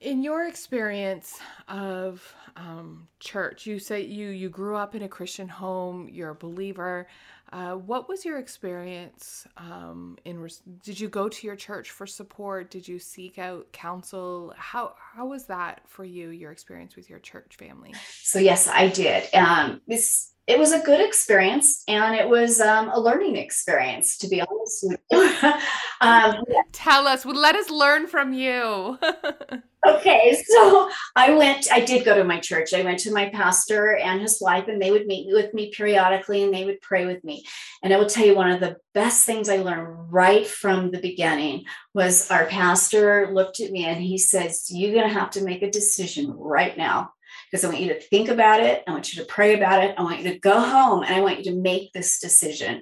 In 0.00 0.22
your 0.22 0.48
experience 0.48 1.38
of 1.68 2.34
um, 2.56 3.08
church, 3.20 3.66
you 3.66 3.78
say 3.78 4.02
you 4.02 4.28
you 4.28 4.48
grew 4.48 4.76
up 4.76 4.94
in 4.94 5.02
a 5.02 5.08
Christian 5.08 5.48
home. 5.48 6.08
You're 6.10 6.30
a 6.30 6.34
believer. 6.34 7.06
Uh, 7.52 7.74
what 7.74 8.08
was 8.08 8.24
your 8.24 8.38
experience 8.38 9.46
um, 9.58 10.16
in? 10.24 10.40
Res- 10.40 10.62
did 10.82 10.98
you 10.98 11.08
go 11.08 11.28
to 11.28 11.46
your 11.46 11.54
church 11.54 11.90
for 11.90 12.06
support? 12.06 12.70
Did 12.70 12.88
you 12.88 12.98
seek 12.98 13.38
out 13.38 13.70
counsel? 13.72 14.54
How 14.56 14.94
how 14.98 15.26
was 15.26 15.44
that 15.46 15.82
for 15.86 16.02
you? 16.02 16.30
Your 16.30 16.50
experience 16.50 16.96
with 16.96 17.10
your 17.10 17.18
church 17.18 17.56
family? 17.58 17.94
So 18.22 18.38
yes, 18.38 18.68
I 18.68 18.88
did. 18.88 19.32
Um, 19.34 19.82
this 19.86 20.32
it 20.46 20.58
was 20.58 20.72
a 20.72 20.80
good 20.80 21.06
experience, 21.06 21.84
and 21.86 22.14
it 22.14 22.26
was 22.26 22.58
um, 22.58 22.88
a 22.88 22.98
learning 22.98 23.36
experience. 23.36 24.16
To 24.18 24.28
be 24.28 24.40
honest 24.40 24.86
um, 26.00 26.42
tell 26.72 27.06
us. 27.06 27.26
Let 27.26 27.54
us 27.54 27.68
learn 27.68 28.06
from 28.06 28.32
you. 28.32 28.98
okay, 29.86 30.42
so 30.46 30.88
I 31.16 31.34
went, 31.34 31.70
I 31.72 31.80
did 31.80 32.04
go 32.04 32.16
to 32.16 32.24
my 32.24 32.38
church. 32.38 32.72
I 32.72 32.82
went 32.82 33.00
to 33.00 33.12
my 33.12 33.28
pastor 33.30 33.96
and 33.96 34.20
his 34.20 34.40
wife, 34.40 34.68
and 34.68 34.80
they 34.80 34.90
would 34.90 35.06
meet 35.06 35.32
with 35.32 35.52
me 35.54 35.70
periodically 35.70 36.42
and 36.42 36.54
they 36.54 36.64
would 36.64 36.80
pray 36.80 37.06
with 37.06 37.22
me. 37.24 37.44
And 37.82 37.92
I 37.92 37.98
will 37.98 38.06
tell 38.06 38.26
you, 38.26 38.34
one 38.34 38.50
of 38.50 38.60
the 38.60 38.76
best 38.94 39.26
things 39.26 39.48
I 39.48 39.56
learned 39.58 40.12
right 40.12 40.46
from 40.46 40.90
the 40.90 41.00
beginning 41.00 41.64
was 41.94 42.30
our 42.30 42.46
pastor 42.46 43.30
looked 43.32 43.60
at 43.60 43.70
me 43.70 43.84
and 43.84 44.00
he 44.00 44.18
says, 44.18 44.66
You're 44.70 44.94
going 44.94 45.08
to 45.08 45.14
have 45.14 45.30
to 45.30 45.44
make 45.44 45.62
a 45.62 45.70
decision 45.70 46.32
right 46.32 46.76
now 46.76 47.12
because 47.50 47.64
I 47.64 47.68
want 47.68 47.80
you 47.80 47.92
to 47.92 48.00
think 48.00 48.28
about 48.28 48.60
it. 48.60 48.82
I 48.86 48.92
want 48.92 49.12
you 49.12 49.22
to 49.22 49.28
pray 49.28 49.54
about 49.54 49.82
it. 49.84 49.94
I 49.98 50.02
want 50.02 50.20
you 50.20 50.32
to 50.32 50.38
go 50.38 50.60
home 50.60 51.02
and 51.02 51.14
I 51.14 51.20
want 51.20 51.38
you 51.38 51.52
to 51.52 51.58
make 51.58 51.92
this 51.92 52.18
decision. 52.18 52.74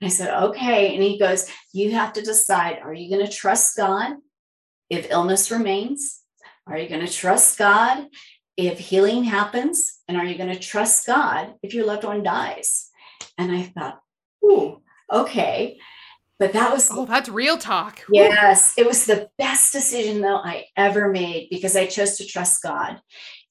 And 0.00 0.06
I 0.06 0.08
said, 0.08 0.42
Okay. 0.44 0.94
And 0.94 1.02
he 1.02 1.18
goes, 1.18 1.50
You 1.72 1.92
have 1.92 2.14
to 2.14 2.22
decide 2.22 2.78
are 2.82 2.94
you 2.94 3.14
going 3.14 3.26
to 3.26 3.32
trust 3.32 3.76
God 3.76 4.16
if 4.88 5.10
illness 5.10 5.50
remains? 5.50 6.22
Are 6.68 6.78
you 6.78 6.88
going 6.88 7.04
to 7.04 7.12
trust 7.12 7.58
God 7.58 8.06
if 8.56 8.78
healing 8.78 9.24
happens? 9.24 10.00
And 10.06 10.16
are 10.16 10.24
you 10.24 10.36
going 10.36 10.52
to 10.52 10.58
trust 10.58 11.06
God 11.06 11.54
if 11.62 11.74
your 11.74 11.86
loved 11.86 12.04
one 12.04 12.22
dies? 12.22 12.90
And 13.36 13.52
I 13.52 13.62
thought, 13.62 14.00
ooh, 14.44 14.82
okay. 15.10 15.78
But 16.38 16.52
that 16.52 16.72
was 16.72 16.88
oh, 16.92 17.04
that's 17.04 17.28
real 17.28 17.58
talk. 17.58 18.02
Yes, 18.12 18.74
it 18.78 18.86
was 18.86 19.06
the 19.06 19.28
best 19.38 19.72
decision 19.72 20.20
though 20.20 20.36
I 20.36 20.66
ever 20.76 21.08
made 21.10 21.48
because 21.50 21.74
I 21.74 21.86
chose 21.86 22.16
to 22.18 22.26
trust 22.26 22.62
God. 22.62 23.00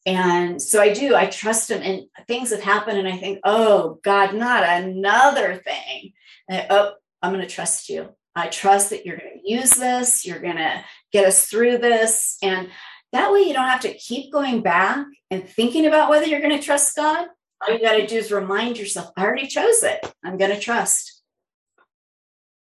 And 0.06 0.62
so 0.62 0.82
I 0.82 0.94
do, 0.94 1.14
I 1.16 1.26
trust 1.26 1.70
him 1.70 1.82
and 1.82 2.04
things 2.28 2.52
have 2.52 2.62
happened 2.62 2.98
and 2.98 3.10
I 3.10 3.18
think, 3.18 3.40
oh 3.44 4.00
God, 4.04 4.34
not 4.34 4.64
another 4.64 5.56
thing. 5.56 6.14
I, 6.50 6.66
oh, 6.70 6.94
I'm 7.22 7.34
going 7.34 7.46
to 7.46 7.54
trust 7.54 7.90
you. 7.90 8.16
I 8.34 8.48
trust 8.48 8.92
that 8.92 9.06
you're 9.06 9.18
going 9.18 9.42
to 9.44 9.52
use 9.52 9.72
this. 9.72 10.26
You're 10.26 10.40
going 10.40 10.58
to 10.58 10.86
get 11.12 11.26
us 11.26 11.48
through 11.48 11.80
this. 11.80 12.38
And 12.42 12.70
that 13.14 13.32
way, 13.32 13.42
you 13.42 13.54
don't 13.54 13.68
have 13.68 13.82
to 13.82 13.94
keep 13.94 14.32
going 14.32 14.62
back 14.62 15.06
and 15.32 15.48
thinking 15.48 15.86
about 15.86 16.10
whether 16.10 16.26
you're 16.26 16.42
going 16.42 16.58
to 16.58 16.64
trust 16.64 16.96
God. 16.96 17.28
All 17.62 17.74
you 17.74 17.82
got 17.82 17.94
to 17.94 18.06
do 18.06 18.18
is 18.18 18.32
remind 18.32 18.78
yourself, 18.78 19.12
I 19.18 19.24
already 19.24 19.48
chose 19.48 19.84
it. 19.84 20.06
I'm 20.24 20.38
going 20.38 20.52
to 20.52 20.60
trust. 20.60 21.24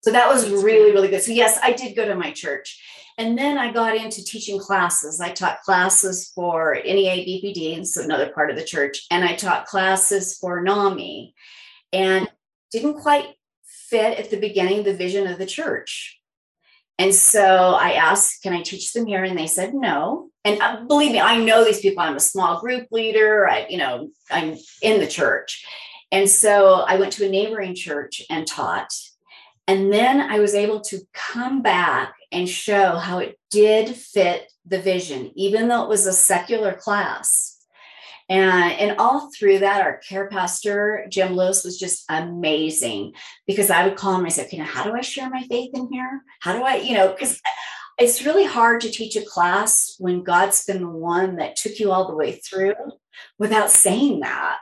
So 0.01 0.11
that 0.11 0.29
was 0.29 0.49
really, 0.49 0.91
really 0.91 1.09
good. 1.09 1.21
So, 1.21 1.31
yes, 1.31 1.59
I 1.61 1.73
did 1.73 1.95
go 1.95 2.07
to 2.07 2.15
my 2.15 2.31
church. 2.31 2.81
And 3.17 3.37
then 3.37 3.57
I 3.57 3.73
got 3.73 3.97
into 3.97 4.23
teaching 4.23 4.59
classes. 4.59 5.19
I 5.19 5.31
taught 5.31 5.61
classes 5.61 6.31
for 6.33 6.77
NEA 6.85 7.25
BPD, 7.25 7.85
so 7.85 8.01
another 8.01 8.31
part 8.31 8.49
of 8.49 8.55
the 8.55 8.63
church, 8.63 9.05
and 9.11 9.25
I 9.25 9.35
taught 9.35 9.65
classes 9.65 10.37
for 10.37 10.61
NAMI 10.61 11.33
and 11.91 12.29
didn't 12.71 13.01
quite 13.01 13.27
fit 13.65 14.17
at 14.17 14.29
the 14.29 14.39
beginning 14.39 14.83
the 14.83 14.93
vision 14.93 15.27
of 15.27 15.37
the 15.37 15.45
church. 15.45 16.18
And 16.99 17.15
so 17.15 17.77
I 17.79 17.93
asked, 17.93 18.43
can 18.43 18.51
I 18.51 18.61
teach 18.61 18.91
them 18.91 19.07
here? 19.07 19.23
And 19.23 19.37
they 19.37 19.47
said 19.47 19.73
no. 19.73 20.29
And 20.43 20.61
uh, 20.61 20.83
believe 20.85 21.13
me, 21.13 21.21
I 21.21 21.41
know 21.41 21.63
these 21.63 21.79
people. 21.79 22.03
I'm 22.03 22.17
a 22.17 22.19
small 22.19 22.59
group 22.59 22.87
leader. 22.91 23.47
I, 23.47 23.67
you 23.69 23.77
know, 23.77 24.09
I'm 24.29 24.57
in 24.81 24.99
the 24.99 25.07
church. 25.07 25.65
And 26.11 26.29
so 26.29 26.83
I 26.87 26.97
went 26.97 27.13
to 27.13 27.25
a 27.25 27.29
neighboring 27.29 27.73
church 27.73 28.21
and 28.29 28.45
taught. 28.45 28.93
And 29.65 29.93
then 29.93 30.19
I 30.19 30.39
was 30.39 30.53
able 30.53 30.81
to 30.81 30.99
come 31.13 31.61
back 31.61 32.15
and 32.33 32.49
show 32.49 32.97
how 32.97 33.19
it 33.19 33.39
did 33.49 33.95
fit 33.95 34.51
the 34.65 34.81
vision, 34.81 35.31
even 35.35 35.69
though 35.69 35.83
it 35.83 35.89
was 35.89 36.05
a 36.05 36.13
secular 36.13 36.73
class. 36.73 37.58
And, 38.29 38.79
and 38.79 38.99
all 38.99 39.31
through 39.31 39.59
that, 39.59 39.81
our 39.81 39.97
care 39.97 40.29
pastor, 40.29 41.07
Jim 41.09 41.35
Lewis, 41.35 41.63
was 41.63 41.79
just 41.79 42.05
amazing 42.09 43.13
because 43.47 43.71
I 43.71 43.87
would 43.87 43.97
call 43.97 44.13
him 44.13 44.19
and 44.19 44.27
I 44.27 44.29
said, 44.29 44.53
you 44.53 44.59
know, 44.59 44.65
how 44.65 44.83
do 44.83 44.93
I 44.93 45.01
share 45.01 45.29
my 45.29 45.43
faith 45.49 45.71
in 45.73 45.91
here? 45.91 46.23
How 46.41 46.53
do 46.53 46.63
I, 46.63 46.75
you 46.75 46.93
know, 46.93 47.11
because 47.11 47.41
it's 47.99 48.25
really 48.25 48.45
hard 48.45 48.81
to 48.81 48.91
teach 48.91 49.15
a 49.15 49.25
class 49.25 49.95
when 49.97 50.23
God's 50.23 50.63
been 50.63 50.81
the 50.81 50.89
one 50.89 51.37
that 51.37 51.55
took 51.55 51.79
you 51.79 51.91
all 51.91 52.07
the 52.07 52.15
way 52.15 52.33
through 52.33 52.75
without 53.39 53.71
saying 53.71 54.19
that. 54.21 54.59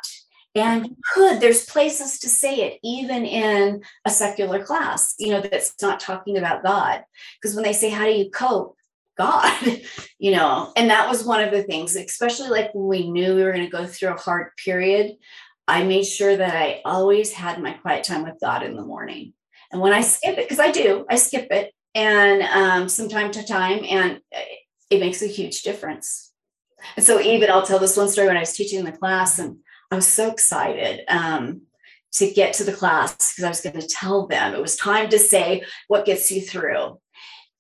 And 0.56 0.96
could, 1.14 1.40
there's 1.40 1.66
places 1.66 2.20
to 2.20 2.30
say 2.30 2.62
it, 2.62 2.80
even 2.84 3.26
in 3.26 3.84
a 4.06 4.10
secular 4.10 4.64
class, 4.64 5.14
you 5.20 5.30
know, 5.30 5.42
that's 5.42 5.76
not 5.84 6.00
talking 6.00 6.38
about 6.38 6.64
God. 6.64 7.04
Because 7.40 7.56
when 7.56 7.64
they 7.64 7.74
say, 7.74 7.90
How 7.90 8.06
do 8.06 8.12
you 8.12 8.32
cope? 8.32 8.77
God, 9.18 9.82
you 10.20 10.32
know, 10.32 10.72
and 10.76 10.90
that 10.90 11.10
was 11.10 11.24
one 11.24 11.44
of 11.44 11.52
the 11.52 11.64
things, 11.64 11.96
especially 11.96 12.50
like 12.50 12.74
when 12.74 12.88
we 12.88 13.10
knew 13.10 13.36
we 13.36 13.44
were 13.44 13.52
going 13.52 13.66
to 13.66 13.72
go 13.72 13.86
through 13.86 14.10
a 14.10 14.18
hard 14.18 14.56
period. 14.58 15.18
I 15.68 15.84
made 15.84 16.06
sure 16.06 16.36
that 16.36 16.56
I 16.56 16.82
always 16.86 17.34
had 17.34 17.62
my 17.62 17.74
quiet 17.74 18.06
time 18.06 18.24
with 18.24 18.40
God 18.40 18.64
in 18.64 18.76
the 18.76 18.86
morning. 18.86 19.34
And 19.72 19.82
when 19.82 19.92
I 19.92 20.02
skip 20.02 20.38
it, 20.38 20.48
because 20.48 20.60
I 20.60 20.72
do, 20.72 21.06
I 21.10 21.18
skip 21.18 21.48
it 21.52 21.74
and 21.94 22.44
um, 22.44 22.90
some 22.90 23.10
time 23.10 23.32
to 23.32 23.44
time, 23.44 23.84
and 23.90 24.22
it 24.90 25.00
makes 25.00 25.24
a 25.24 25.28
huge 25.28 25.64
difference. 25.64 26.32
And 26.96 27.04
so, 27.04 27.20
even 27.20 27.50
I'll 27.50 27.66
tell 27.66 27.80
this 27.80 27.98
one 27.98 28.08
story 28.08 28.28
when 28.28 28.38
I 28.38 28.42
was 28.42 28.54
teaching 28.54 28.86
the 28.86 28.92
class, 28.92 29.40
and 29.40 29.58
I 29.92 29.96
was 29.96 30.08
so 30.08 30.32
excited 30.32 31.02
um, 31.08 31.64
to 32.14 32.32
get 32.32 32.54
to 32.54 32.64
the 32.64 32.72
class 32.72 33.16
because 33.16 33.44
I 33.44 33.50
was 33.50 33.62
going 33.62 33.80
to 33.80 33.88
tell 33.88 34.28
them 34.28 34.54
it 34.54 34.62
was 34.62 34.76
time 34.76 35.10
to 35.10 35.20
say 35.20 35.64
what 35.88 36.06
gets 36.06 36.32
you 36.32 36.42
through. 36.42 37.00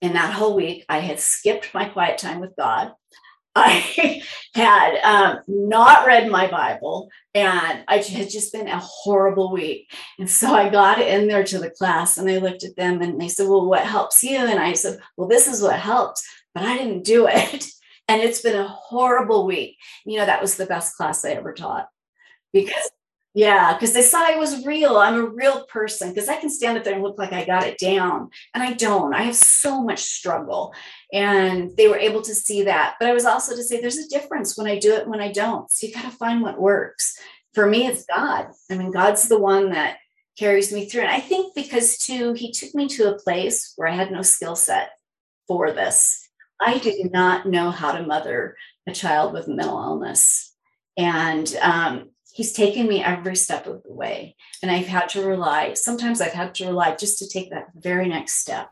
And 0.02 0.16
that 0.16 0.34
whole 0.34 0.56
week, 0.56 0.86
I 0.90 1.00
had 1.00 1.20
skipped 1.20 1.74
my 1.74 1.86
quiet 1.90 2.18
time 2.18 2.40
with 2.40 2.56
God. 2.56 2.94
I 3.58 4.22
had 4.54 5.00
um, 5.04 5.40
not 5.48 6.06
read 6.06 6.30
my 6.30 6.46
Bible, 6.46 7.10
and 7.34 7.84
I 7.88 7.98
had 7.98 8.30
just 8.30 8.54
been 8.54 8.68
a 8.68 8.80
horrible 8.80 9.52
week. 9.52 9.92
And 10.20 10.30
so 10.30 10.54
I 10.54 10.70
got 10.70 11.02
in 11.02 11.28
there 11.28 11.44
to 11.44 11.58
the 11.58 11.72
class, 11.72 12.20
and 12.20 12.30
I 12.30 12.38
looked 12.38 12.64
at 12.64 12.76
them, 12.76 13.02
and 13.02 13.20
they 13.20 13.28
said, 13.28 13.48
"Well, 13.48 13.66
what 13.66 13.84
helps 13.84 14.24
you?" 14.24 14.38
And 14.38 14.60
I 14.60 14.74
said, 14.74 15.00
"Well, 15.18 15.28
this 15.28 15.48
is 15.48 15.62
what 15.62 15.80
helps," 15.80 16.24
but 16.54 16.64
I 16.64 16.78
didn't 16.78 17.04
do 17.04 17.28
it. 17.28 17.66
And 18.10 18.22
it's 18.22 18.42
been 18.42 18.56
a 18.56 18.70
horrible 18.70 19.46
week. 19.46 19.76
You 20.06 20.18
know, 20.18 20.26
that 20.26 20.42
was 20.42 20.56
the 20.56 20.66
best 20.66 20.96
class 20.96 21.26
I 21.26 21.32
ever 21.32 21.52
taught 21.54 21.90
because 22.54 22.90
yeah, 23.38 23.74
because 23.74 23.94
they 23.94 24.02
saw 24.02 24.18
I 24.26 24.38
was 24.38 24.66
real. 24.66 24.98
I'm 24.98 25.14
a 25.14 25.30
real 25.30 25.68
person 25.68 26.10
because 26.10 26.28
I 26.28 26.38
can 26.38 26.50
stand 26.50 26.76
up 26.76 26.84
there 26.84 26.96
and 26.96 27.04
look 27.04 27.20
like 27.20 27.34
I 27.34 27.46
got 27.46 27.68
it 27.68 27.78
down. 27.78 28.32
And 28.56 28.64
I 28.64 28.74
don't. 28.74 29.14
I 29.14 29.22
have 29.22 29.36
so 29.36 29.84
much 29.84 30.00
struggle. 30.00 30.74
And 31.14 31.70
they 31.78 31.88
were 31.88 32.00
able 32.00 32.24
to 32.24 32.34
see 32.34 32.64
that. 32.64 32.96
But 33.00 33.08
I 33.08 33.14
was 33.14 33.26
also 33.26 33.56
to 33.56 33.62
say 33.62 33.80
there's 33.80 34.00
a 34.00 34.10
difference 34.10 34.58
when 34.58 34.66
I 34.66 34.80
do 34.80 34.96
it 34.96 35.08
when 35.08 35.22
I 35.22 35.32
don't. 35.32 35.70
So 35.70 35.86
you 35.86 35.94
got 35.94 36.06
to 36.06 36.18
find 36.18 36.42
what 36.42 36.60
works. 36.60 37.16
For 37.54 37.68
me, 37.68 37.86
it's 37.86 38.06
God. 38.06 38.48
I 38.72 38.76
mean, 38.76 38.90
God's 38.90 39.30
the 39.30 39.38
one 39.38 39.70
that 39.70 39.98
carries 40.36 40.74
me 40.74 40.90
through. 40.90 41.02
And 41.02 41.12
I 41.12 41.20
think 41.20 41.54
because 41.54 42.00
too, 42.00 42.34
he 42.34 42.52
took 42.52 42.74
me 42.74 42.88
to 42.88 43.14
a 43.14 43.20
place 43.20 43.72
where 43.76 43.88
I 43.88 43.96
had 43.96 44.12
no 44.12 44.24
skill 44.24 44.56
set 44.56 44.94
for 45.48 45.72
this. 45.72 46.28
I 46.60 46.80
did 46.80 47.12
not 47.12 47.46
know 47.46 47.70
how 47.70 47.92
to 47.92 48.02
mother 48.02 48.56
a 48.88 48.94
child 48.94 49.34
with 49.34 49.48
mental 49.48 49.78
illness. 49.78 50.56
And 50.98 51.56
um, 51.62 52.10
he's 52.38 52.54
taken 52.54 52.88
me 52.88 53.04
every 53.04 53.36
step 53.36 53.66
of 53.66 53.82
the 53.82 53.92
way. 53.92 54.36
And 54.62 54.70
I've 54.70 54.86
had 54.86 55.10
to 55.10 55.26
rely, 55.26 55.74
sometimes 55.74 56.22
I've 56.22 56.34
had 56.34 56.54
to 56.56 56.68
rely 56.68 56.96
just 56.96 57.18
to 57.18 57.28
take 57.28 57.50
that 57.50 57.70
very 57.74 58.08
next 58.08 58.36
step 58.36 58.72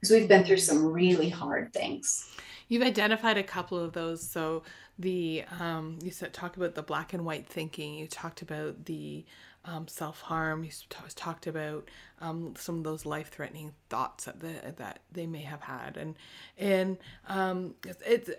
because 0.00 0.10
we've 0.10 0.26
been 0.26 0.42
through 0.42 0.56
some 0.56 0.86
really 0.86 1.28
hard 1.28 1.74
things. 1.74 2.30
You've 2.68 2.82
identified 2.82 3.36
a 3.36 3.42
couple 3.42 3.78
of 3.78 3.92
those. 3.92 4.26
So 4.26 4.62
the 4.98 5.44
um, 5.60 5.98
you 6.02 6.10
said 6.10 6.32
talk 6.32 6.56
about 6.56 6.76
the 6.76 6.82
black 6.82 7.12
and 7.12 7.26
white 7.26 7.46
thinking. 7.46 7.92
You 7.92 8.06
talked 8.06 8.40
about 8.40 8.86
the 8.86 9.26
um, 9.66 9.86
self 9.86 10.22
harm. 10.22 10.64
You 10.64 10.70
t- 10.70 10.96
talked 11.14 11.46
about 11.46 11.90
um, 12.22 12.54
some 12.56 12.78
of 12.78 12.84
those 12.84 13.04
life 13.04 13.28
threatening 13.28 13.74
thoughts 13.90 14.24
that 14.24 14.40
the, 14.40 14.72
that 14.78 15.00
they 15.12 15.26
may 15.26 15.42
have 15.42 15.60
had, 15.60 15.98
and 15.98 16.16
and 16.56 16.96
um, 17.28 17.74
it's 17.84 18.30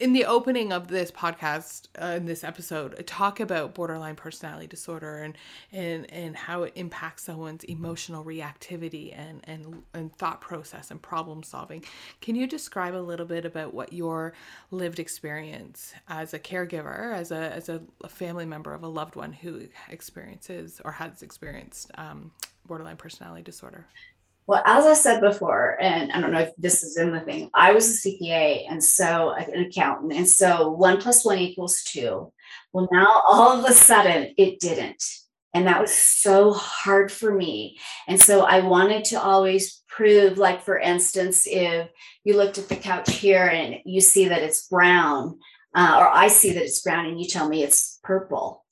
in 0.00 0.14
the 0.14 0.24
opening 0.24 0.72
of 0.72 0.88
this 0.88 1.10
podcast, 1.10 1.88
uh, 2.00 2.16
in 2.16 2.24
this 2.24 2.42
episode, 2.42 2.96
I 2.98 3.02
talk 3.02 3.38
about 3.38 3.74
borderline 3.74 4.16
personality 4.16 4.66
disorder 4.66 5.18
and 5.18 5.36
and 5.72 6.10
and 6.10 6.34
how 6.34 6.62
it 6.62 6.72
impacts 6.74 7.24
someone's 7.24 7.64
emotional 7.64 8.24
reactivity 8.24 9.16
and 9.16 9.42
and 9.44 9.82
and 9.92 10.16
thought 10.16 10.40
process 10.40 10.90
and 10.90 11.00
problem 11.00 11.42
solving. 11.42 11.84
Can 12.22 12.34
you 12.34 12.46
describe 12.46 12.94
a 12.94 12.96
little 12.96 13.26
bit 13.26 13.44
about 13.44 13.74
what 13.74 13.92
your 13.92 14.32
lived 14.70 14.98
experience 14.98 15.92
as 16.08 16.32
a 16.32 16.38
caregiver, 16.38 17.14
as 17.14 17.30
a 17.30 17.52
as 17.52 17.68
a, 17.68 17.82
family 18.08 18.46
member 18.46 18.74
of 18.74 18.82
a 18.82 18.88
loved 18.88 19.14
one 19.14 19.32
who 19.32 19.68
experiences 19.88 20.80
or 20.84 20.92
has 20.92 21.22
experienced 21.22 21.90
um, 21.96 22.32
borderline 22.66 22.96
personality 22.96 23.42
disorder? 23.42 23.86
Well, 24.50 24.64
as 24.66 24.84
I 24.84 24.94
said 24.94 25.20
before, 25.20 25.80
and 25.80 26.10
I 26.10 26.20
don't 26.20 26.32
know 26.32 26.40
if 26.40 26.50
this 26.58 26.82
is 26.82 26.96
in 26.96 27.12
the 27.12 27.20
thing, 27.20 27.50
I 27.54 27.70
was 27.70 27.88
a 28.04 28.08
CPA 28.08 28.64
and 28.68 28.82
so 28.82 29.30
an 29.30 29.64
accountant. 29.64 30.12
And 30.12 30.28
so 30.28 30.72
one 30.72 31.00
plus 31.00 31.24
one 31.24 31.38
equals 31.38 31.84
two. 31.84 32.32
Well, 32.72 32.88
now 32.90 33.22
all 33.28 33.56
of 33.56 33.64
a 33.64 33.72
sudden 33.72 34.34
it 34.36 34.58
didn't. 34.58 35.04
And 35.54 35.68
that 35.68 35.80
was 35.80 35.94
so 35.94 36.52
hard 36.52 37.12
for 37.12 37.32
me. 37.32 37.78
And 38.08 38.20
so 38.20 38.40
I 38.40 38.58
wanted 38.58 39.04
to 39.04 39.22
always 39.22 39.84
prove, 39.86 40.36
like, 40.36 40.64
for 40.64 40.80
instance, 40.80 41.46
if 41.46 41.88
you 42.24 42.36
looked 42.36 42.58
at 42.58 42.68
the 42.68 42.74
couch 42.74 43.08
here 43.08 43.46
and 43.46 43.76
you 43.84 44.00
see 44.00 44.26
that 44.26 44.42
it's 44.42 44.66
brown, 44.66 45.38
uh, 45.76 45.96
or 46.00 46.08
I 46.08 46.26
see 46.26 46.54
that 46.54 46.64
it's 46.64 46.82
brown 46.82 47.06
and 47.06 47.20
you 47.20 47.28
tell 47.28 47.48
me 47.48 47.62
it's 47.62 48.00
purple. 48.02 48.64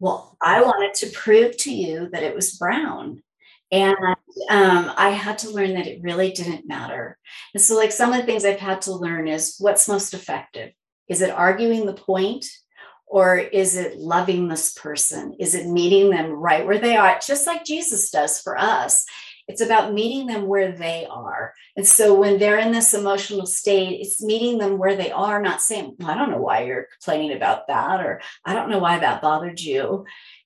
Well, 0.00 0.36
I 0.42 0.62
wanted 0.62 0.94
to 0.94 1.16
prove 1.16 1.56
to 1.58 1.72
you 1.72 2.08
that 2.10 2.24
it 2.24 2.34
was 2.34 2.56
brown 2.56 3.22
And 3.72 3.96
um, 4.50 4.92
I 4.96 5.10
had 5.10 5.38
to 5.38 5.50
learn 5.50 5.74
that 5.74 5.86
it 5.86 6.02
really 6.02 6.30
didn't 6.30 6.68
matter. 6.68 7.18
And 7.54 7.62
so, 7.62 7.74
like, 7.74 7.90
some 7.90 8.12
of 8.12 8.20
the 8.20 8.26
things 8.26 8.44
I've 8.44 8.60
had 8.60 8.82
to 8.82 8.92
learn 8.92 9.26
is 9.26 9.56
what's 9.58 9.88
most 9.88 10.12
effective? 10.12 10.72
Is 11.08 11.22
it 11.22 11.30
arguing 11.30 11.86
the 11.86 11.94
point? 11.94 12.46
Or 13.06 13.36
is 13.36 13.76
it 13.76 13.98
loving 13.98 14.48
this 14.48 14.72
person? 14.72 15.36
Is 15.38 15.54
it 15.54 15.66
meeting 15.66 16.08
them 16.08 16.30
right 16.30 16.64
where 16.66 16.78
they 16.78 16.96
are, 16.96 17.18
just 17.26 17.46
like 17.46 17.62
Jesus 17.62 18.10
does 18.10 18.40
for 18.40 18.56
us? 18.56 19.04
It's 19.48 19.60
about 19.60 19.92
meeting 19.92 20.26
them 20.26 20.46
where 20.46 20.72
they 20.72 21.06
are. 21.10 21.54
And 21.76 21.86
so 21.86 22.14
when 22.14 22.38
they're 22.38 22.58
in 22.58 22.72
this 22.72 22.94
emotional 22.94 23.46
state, 23.46 24.00
it's 24.00 24.22
meeting 24.22 24.58
them 24.58 24.78
where 24.78 24.96
they 24.96 25.10
are, 25.10 25.40
not 25.42 25.62
saying, 25.62 25.96
well, 25.98 26.10
I 26.10 26.14
don't 26.14 26.30
know 26.30 26.38
why 26.38 26.64
you're 26.64 26.88
complaining 26.92 27.36
about 27.36 27.66
that, 27.68 28.00
or 28.00 28.20
I 28.44 28.54
don't 28.54 28.70
know 28.70 28.78
why 28.78 28.98
that 28.98 29.22
bothered 29.22 29.60
you. 29.60 30.04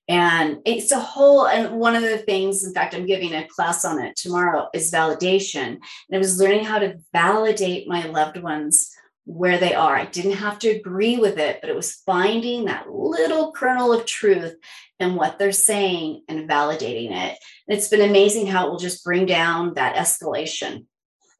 And 0.09 0.59
it's 0.65 0.91
a 0.91 0.99
whole, 0.99 1.47
and 1.47 1.79
one 1.79 1.95
of 1.95 2.01
the 2.01 2.17
things, 2.17 2.63
in 2.63 2.73
fact, 2.73 2.95
I'm 2.95 3.05
giving 3.05 3.33
a 3.33 3.47
class 3.47 3.83
on 3.83 4.01
it 4.01 4.15
tomorrow 4.15 4.69
is 4.73 4.91
validation. 4.91 5.67
And 5.67 6.13
I 6.13 6.17
was 6.17 6.39
learning 6.39 6.63
how 6.63 6.79
to 6.79 6.97
validate 7.11 7.87
my 7.87 8.05
loved 8.05 8.41
ones 8.41 8.89
where 9.27 9.57
they 9.57 9.73
are. 9.73 9.93
I 9.93 10.05
didn't 10.05 10.37
have 10.37 10.57
to 10.59 10.69
agree 10.69 11.17
with 11.17 11.37
it, 11.37 11.59
but 11.59 11.69
it 11.69 11.75
was 11.75 12.01
finding 12.05 12.65
that 12.65 12.89
little 12.89 13.51
kernel 13.51 13.91
of 13.91 14.05
truth 14.05 14.55
in 15.01 15.15
what 15.15 15.37
they're 15.37 15.51
saying 15.51 16.23
and 16.29 16.49
validating 16.49 17.11
it. 17.11 17.37
And 17.67 17.77
it's 17.77 17.89
been 17.89 18.09
amazing 18.09 18.47
how 18.47 18.65
it 18.65 18.69
will 18.69 18.79
just 18.79 19.03
bring 19.03 19.25
down 19.25 19.73
that 19.73 19.97
escalation. 19.97 20.85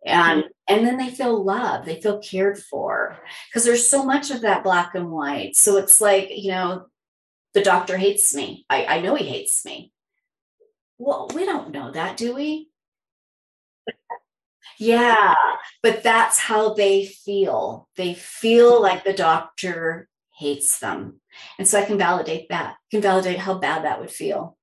And 0.06 0.44
and 0.70 0.86
then 0.86 0.98
they 0.98 1.10
feel 1.10 1.44
loved, 1.44 1.88
they 1.88 2.02
feel 2.02 2.20
cared 2.20 2.60
for 2.60 3.18
because 3.50 3.64
there's 3.64 3.90
so 3.90 4.04
much 4.04 4.32
of 4.32 4.42
that 4.42 4.66
black 4.66 4.94
and 4.94 5.10
white. 5.10 5.56
So 5.56 5.78
it's 5.78 6.02
like, 6.02 6.28
you 6.30 6.52
know, 6.52 6.88
the 7.54 7.64
doctor 7.64 7.96
hates 7.96 8.36
me. 8.36 8.66
I, 8.70 8.86
I 8.86 9.02
know 9.02 9.16
he 9.16 9.26
hates 9.26 9.64
me. 9.64 9.94
Well, 10.98 11.30
we 11.34 11.46
don't 11.46 11.72
know 11.72 11.92
that, 11.92 12.18
do 12.18 12.36
we? 12.36 12.70
Yeah, 14.80 15.34
but 15.82 16.04
that's 16.04 16.40
how 16.40 16.74
they 16.74 17.06
feel. 17.06 17.90
They 17.96 18.14
feel 18.14 18.82
like 18.82 19.04
the 19.04 19.14
doctor 19.14 20.08
hates 20.38 20.80
them. 20.80 21.20
And 21.58 21.68
so 21.68 21.80
I 21.80 21.86
can 21.86 21.98
validate 21.98 22.50
that, 22.50 22.76
can 22.92 23.02
validate 23.02 23.40
how 23.40 23.56
bad 23.58 23.84
that 23.84 24.00
would 24.00 24.12
feel. 24.12 24.58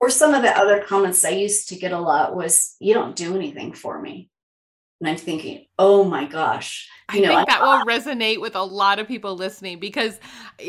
Or 0.00 0.10
some 0.10 0.34
of 0.34 0.42
the 0.42 0.56
other 0.56 0.82
comments 0.82 1.24
I 1.24 1.30
used 1.30 1.68
to 1.68 1.76
get 1.76 1.92
a 1.92 2.00
lot 2.00 2.34
was, 2.34 2.76
You 2.80 2.94
don't 2.94 3.16
do 3.16 3.34
anything 3.34 3.72
for 3.72 4.00
me. 4.00 4.30
And 5.00 5.10
I'm 5.10 5.16
thinking, 5.16 5.66
oh 5.78 6.04
my 6.04 6.24
gosh. 6.24 6.88
You 7.12 7.18
I 7.18 7.22
know, 7.22 7.36
think 7.36 7.48
that 7.48 7.60
will 7.60 7.84
resonate 7.84 8.40
with 8.40 8.56
a 8.56 8.62
lot 8.62 8.98
of 8.98 9.06
people 9.06 9.36
listening 9.36 9.78
because 9.78 10.18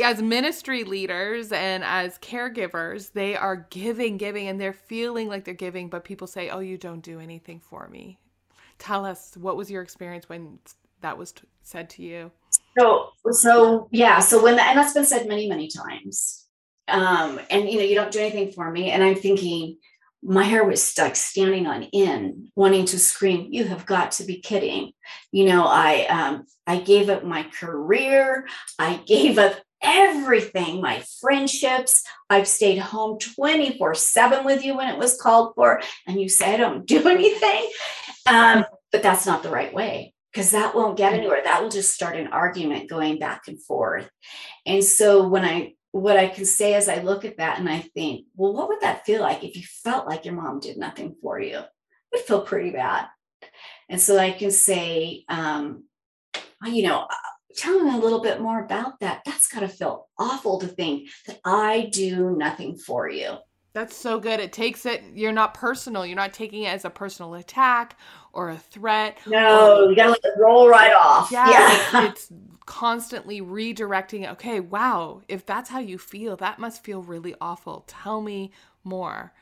as 0.03 0.21
ministry 0.21 0.83
leaders 0.83 1.51
and 1.51 1.83
as 1.83 2.19
caregivers, 2.19 3.13
they 3.13 3.35
are 3.37 3.67
giving, 3.69 4.17
giving, 4.17 4.47
and 4.47 4.59
they're 4.59 4.73
feeling 4.73 5.29
like 5.29 5.45
they're 5.45 5.53
giving, 5.53 5.89
but 5.89 6.03
people 6.03 6.27
say, 6.27 6.49
oh, 6.49 6.59
you 6.59 6.77
don't 6.77 6.99
do 7.01 7.19
anything 7.19 7.59
for 7.61 7.87
me. 7.87 8.19
Tell 8.79 9.05
us, 9.05 9.35
what 9.37 9.55
was 9.55 9.71
your 9.71 9.81
experience 9.81 10.27
when 10.27 10.59
that 11.01 11.17
was 11.17 11.31
t- 11.31 11.43
said 11.63 11.89
to 11.91 12.03
you? 12.03 12.29
So, 12.77 13.11
so 13.31 13.87
yeah, 13.91 14.19
so 14.19 14.43
when, 14.43 14.57
the, 14.57 14.61
and 14.61 14.77
that's 14.77 14.93
been 14.93 15.05
said 15.05 15.27
many, 15.27 15.47
many 15.47 15.69
times. 15.69 16.45
Um, 16.89 17.39
and, 17.49 17.69
you 17.69 17.77
know, 17.77 17.83
you 17.83 17.95
don't 17.95 18.11
do 18.11 18.19
anything 18.19 18.51
for 18.51 18.69
me. 18.69 18.91
And 18.91 19.03
I'm 19.03 19.15
thinking, 19.15 19.77
my 20.23 20.43
hair 20.43 20.63
was 20.63 20.81
stuck 20.81 21.15
standing 21.15 21.67
on 21.67 21.87
end 21.93 22.49
wanting 22.55 22.85
to 22.85 22.99
scream 22.99 23.47
you 23.51 23.65
have 23.65 23.85
got 23.85 24.11
to 24.11 24.23
be 24.23 24.39
kidding. 24.39 24.91
You 25.31 25.45
know 25.45 25.65
i 25.65 26.05
um 26.07 26.45
i 26.65 26.79
gave 26.79 27.09
up 27.09 27.23
my 27.23 27.43
career. 27.43 28.47
I 28.79 28.97
gave 29.07 29.37
up 29.37 29.57
everything 29.81 30.81
my 30.81 31.03
friendships. 31.21 32.03
I've 32.29 32.47
stayed 32.47 32.79
home 32.79 33.19
24 33.19 33.93
7 33.93 34.43
with 34.43 34.65
you 34.65 34.75
when 34.75 34.89
it 34.89 34.97
was 34.97 35.21
called 35.21 35.53
for 35.55 35.81
and 36.07 36.19
you 36.19 36.29
say 36.29 36.55
i 36.55 36.57
don't 36.57 36.85
do 36.85 37.07
anything. 37.07 37.69
Um 38.25 38.65
but 38.91 39.03
that's 39.03 39.25
not 39.25 39.43
the 39.43 39.49
right 39.49 39.73
way 39.73 40.13
because 40.31 40.51
that 40.51 40.75
won't 40.75 40.97
get 40.97 41.13
anywhere. 41.13 41.41
That 41.43 41.61
will 41.61 41.69
just 41.69 41.93
start 41.93 42.15
an 42.15 42.27
argument 42.27 42.89
going 42.89 43.19
back 43.19 43.47
and 43.47 43.61
forth. 43.61 44.09
And 44.65 44.83
so 44.83 45.27
when 45.27 45.45
i 45.45 45.73
what 46.01 46.17
I 46.17 46.27
can 46.27 46.45
say 46.45 46.75
is 46.75 46.87
I 46.87 47.01
look 47.01 47.25
at 47.25 47.37
that 47.37 47.59
and 47.59 47.69
I 47.69 47.79
think, 47.79 48.25
well, 48.35 48.53
what 48.53 48.69
would 48.69 48.81
that 48.81 49.05
feel 49.05 49.21
like 49.21 49.43
if 49.43 49.55
you 49.55 49.63
felt 49.63 50.07
like 50.07 50.25
your 50.25 50.35
mom 50.35 50.59
did 50.59 50.77
nothing 50.77 51.15
for 51.21 51.39
you? 51.39 51.57
It 51.57 51.69
would 52.11 52.21
feel 52.21 52.41
pretty 52.41 52.71
bad. 52.71 53.07
And 53.89 53.99
so 53.99 54.17
I 54.17 54.31
can 54.31 54.51
say, 54.51 55.23
um, 55.29 55.85
you 56.65 56.83
know, 56.83 57.01
uh, 57.01 57.15
tell 57.55 57.83
me 57.83 57.93
a 57.93 57.99
little 57.99 58.21
bit 58.21 58.41
more 58.41 58.63
about 58.63 58.99
that. 58.99 59.21
That's 59.25 59.47
got 59.47 59.61
to 59.61 59.67
feel 59.67 60.07
awful 60.17 60.59
to 60.59 60.67
think 60.67 61.09
that 61.25 61.39
I 61.43 61.89
do 61.91 62.35
nothing 62.35 62.77
for 62.77 63.09
you. 63.09 63.37
That's 63.73 63.95
so 63.95 64.19
good. 64.19 64.39
It 64.39 64.53
takes 64.53 64.85
it, 64.85 65.03
you're 65.13 65.31
not 65.31 65.53
personal. 65.53 66.05
You're 66.05 66.15
not 66.15 66.33
taking 66.33 66.63
it 66.63 66.73
as 66.73 66.85
a 66.85 66.89
personal 66.89 67.35
attack 67.35 67.95
or 68.33 68.49
a 68.49 68.57
threat. 68.57 69.19
No, 69.27 69.83
or, 69.83 69.89
you 69.89 69.95
got 69.95 70.05
to 70.05 70.09
let 70.09 70.25
it 70.25 70.33
roll 70.37 70.67
right 70.67 70.93
off. 70.93 71.31
Yeah. 71.31 71.49
yeah. 71.49 72.07
It's, 72.07 72.31
it's 72.31 72.31
constantly 72.67 73.41
redirecting 73.41 74.29
okay 74.29 74.59
wow 74.59 75.21
if 75.29 75.45
that's 75.45 75.69
how 75.69 75.79
you 75.79 75.97
feel 75.97 76.35
that 76.35 76.59
must 76.59 76.83
feel 76.83 77.01
really 77.01 77.33
awful 77.39 77.85
tell 77.87 78.21
me 78.21 78.51
more 78.83 79.33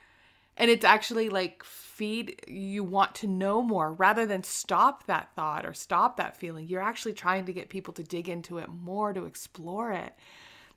and 0.58 0.70
it's 0.70 0.86
actually 0.86 1.28
like 1.28 1.64
feed 1.64 2.40
you 2.48 2.84
want 2.84 3.16
to 3.16 3.26
know 3.26 3.64
more 3.64 3.92
rather 3.94 4.28
than 4.28 4.44
stop 4.44 5.08
that 5.08 5.28
thought 5.36 5.66
or 5.66 5.74
stop 5.74 6.18
that 6.18 6.38
feeling 6.38 6.68
you're 6.68 6.80
actually 6.80 7.14
trying 7.14 7.46
to 7.46 7.52
get 7.52 7.68
people 7.68 7.94
to 7.94 8.04
dig 8.04 8.30
into 8.30 8.60
it 8.60 8.70
more 8.70 9.12
to 9.12 9.26
explore 9.26 9.92
it 9.92 10.14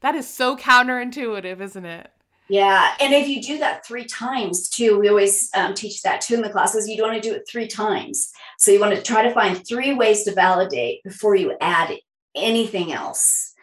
that 0.00 0.14
is 0.14 0.26
so 0.26 0.56
counterintuitive 0.56 1.60
isn't 1.60 1.84
it 1.84 2.10
yeah 2.48 2.94
and 3.00 3.12
if 3.14 3.28
you 3.28 3.42
do 3.42 3.58
that 3.58 3.84
three 3.86 4.04
times 4.04 4.68
too 4.68 4.98
we 4.98 5.08
always 5.08 5.50
um, 5.54 5.74
teach 5.74 6.02
that 6.02 6.20
too 6.20 6.34
in 6.34 6.42
the 6.42 6.50
classes 6.50 6.88
you 6.88 6.96
don't 6.96 7.10
want 7.10 7.22
to 7.22 7.28
do 7.28 7.34
it 7.34 7.46
three 7.50 7.66
times 7.66 8.30
so 8.58 8.70
you 8.70 8.80
want 8.80 8.94
to 8.94 9.02
try 9.02 9.22
to 9.22 9.32
find 9.32 9.66
three 9.66 9.94
ways 9.94 10.24
to 10.24 10.34
validate 10.34 11.02
before 11.04 11.36
you 11.36 11.54
add 11.60 11.96
anything 12.34 12.92
else. 12.92 13.54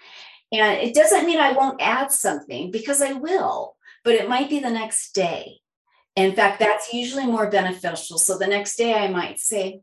And 0.51 0.79
it 0.79 0.93
doesn't 0.93 1.25
mean 1.25 1.39
I 1.39 1.51
won't 1.51 1.81
add 1.81 2.11
something 2.11 2.71
because 2.71 3.01
I 3.01 3.13
will, 3.13 3.75
but 4.03 4.15
it 4.15 4.29
might 4.29 4.49
be 4.49 4.59
the 4.59 4.69
next 4.69 5.13
day. 5.13 5.59
In 6.15 6.33
fact, 6.33 6.59
that's 6.59 6.93
usually 6.93 7.25
more 7.25 7.49
beneficial. 7.49 8.17
So 8.17 8.37
the 8.37 8.47
next 8.47 8.77
day 8.77 8.93
I 8.93 9.09
might 9.09 9.39
say, 9.39 9.81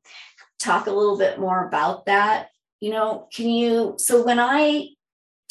talk 0.59 0.87
a 0.87 0.93
little 0.93 1.19
bit 1.19 1.39
more 1.39 1.67
about 1.67 2.07
that. 2.07 2.49
You 2.81 2.91
know, 2.91 3.29
can 3.35 3.51
you? 3.51 3.95
So 3.99 4.25
when 4.25 4.41
I 4.41 4.89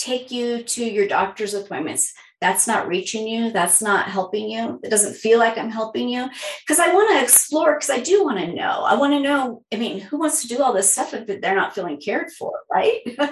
take 0.02 0.32
you 0.32 0.64
to 0.64 0.84
your 0.84 1.08
doctor's 1.08 1.54
appointments, 1.54 2.14
that's 2.40 2.68
not 2.68 2.88
reaching 2.88 3.28
you. 3.28 3.52
That's 3.52 3.84
not 3.84 4.08
helping 4.08 4.50
you. 4.50 4.80
It 4.84 4.90
doesn't 4.90 5.14
feel 5.16 5.38
like 5.38 5.60
i'm 5.60 5.70
helping 5.70 6.10
you. 6.10 6.28
Because 6.62 6.80
i 6.80 6.92
want 6.92 7.12
to 7.12 7.24
explore 7.24 7.76
because 7.76 7.92
i 7.92 8.00
do 8.00 8.24
want 8.24 8.40
to 8.40 8.54
know. 8.54 8.84
I 8.84 8.96
want 8.96 9.14
to 9.14 9.20
know 9.20 9.64
i 9.72 9.78
mean 9.78 10.00
who 10.00 10.18
wants 10.18 10.42
to 10.42 10.48
do 10.48 10.62
all 10.62 10.74
this 10.74 10.92
stuff 10.92 11.14
if 11.14 11.28
they're 11.28 11.56
not 11.56 11.76
feeling 11.76 12.00
cared 12.00 12.32
for 12.32 12.54
right? 12.70 13.00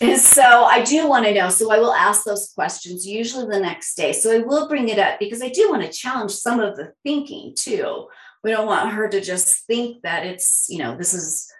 And 0.00 0.20
so 0.20 0.64
i 0.64 0.82
do 0.82 1.08
want 1.08 1.24
to 1.26 1.34
know. 1.34 1.48
So 1.48 1.72
i 1.72 1.78
will 1.78 1.94
ask 1.94 2.24
those 2.24 2.52
questions 2.54 3.06
usually 3.06 3.46
the 3.46 3.60
next 3.60 3.94
day. 3.94 4.12
So 4.12 4.34
i 4.34 4.38
will 4.38 4.68
bring 4.68 4.88
it 4.88 4.98
up 4.98 5.18
because 5.18 5.42
i 5.42 5.48
do 5.48 5.70
want 5.70 5.82
to 5.82 5.98
challenge 6.02 6.32
some 6.32 6.60
of 6.60 6.76
the 6.76 6.92
thinking 7.04 7.54
too. 7.56 8.08
We 8.44 8.50
don't 8.50 8.66
want 8.66 8.92
her 8.92 9.08
to 9.08 9.20
just 9.20 9.64
think 9.66 10.02
that 10.02 10.26
it's 10.26 10.66
you 10.68 10.78
know 10.78 10.96
this 10.96 11.14
is 11.14 11.50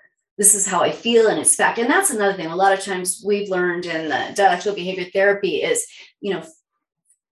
this 0.42 0.56
is 0.56 0.66
how 0.66 0.82
I 0.82 0.90
feel 0.90 1.28
and 1.28 1.38
it's 1.38 1.54
fact. 1.54 1.78
And 1.78 1.88
that's 1.88 2.10
another 2.10 2.32
thing. 2.34 2.48
A 2.48 2.56
lot 2.56 2.72
of 2.72 2.80
times 2.80 3.22
we've 3.24 3.48
learned 3.48 3.86
in 3.86 4.08
the 4.08 4.32
dialectical 4.34 4.74
behavior 4.74 5.06
therapy 5.12 5.62
is, 5.62 5.86
you 6.20 6.34
know, 6.34 6.42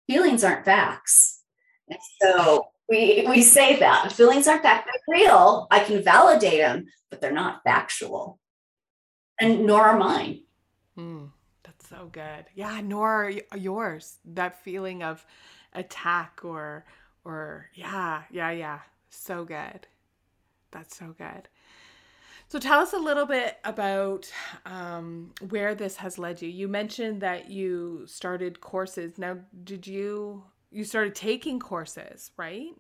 feelings 0.07 0.45
aren't 0.45 0.65
facts. 0.65 1.41
And 1.89 1.99
so 2.21 2.69
we 2.89 3.27
we 3.29 3.43
say 3.43 3.81
that 3.81 4.13
feelings 4.13 4.47
aren't 4.47 4.63
fact, 4.63 4.87
they're 4.87 5.19
real. 5.19 5.67
I 5.69 5.81
can 5.81 6.05
validate 6.05 6.61
them, 6.61 6.87
but 7.11 7.21
they're 7.21 7.33
not 7.33 7.65
factual. 7.65 8.39
And 9.41 9.67
nor 9.67 9.83
are 9.83 9.99
mine. 9.99 10.45
Mm, 10.97 11.31
that's 11.65 11.89
so 11.89 12.09
good. 12.13 12.45
Yeah, 12.55 12.81
nor 12.85 13.33
are 13.51 13.59
yours. 13.59 14.19
That 14.25 14.63
feeling 14.63 15.03
of 15.03 15.27
attack 15.73 16.43
or 16.45 16.85
or 17.25 17.67
yeah, 17.75 18.23
yeah, 18.31 18.53
yeah. 18.53 18.79
So 19.11 19.45
good. 19.45 19.89
That's 20.71 20.97
so 20.97 21.17
good. 21.19 21.49
So 22.53 22.59
tell 22.59 22.81
us 22.81 22.93
a 22.93 22.99
little 22.99 23.25
bit 23.25 23.57
about 23.65 24.31
um, 24.67 25.31
where 25.49 25.75
this 25.75 25.97
has 25.97 26.19
led 26.19 26.43
you. 26.43 26.51
You 26.51 26.69
mentioned 26.69 27.23
that 27.23 27.49
you 27.49 28.03
started 28.05 28.61
courses. 28.61 29.17
Now, 29.17 29.39
did 29.65 29.87
you 29.87 30.45
you 30.71 30.85
started 30.85 31.15
taking 31.15 31.59
courses, 31.59 32.31
right? 32.37 32.75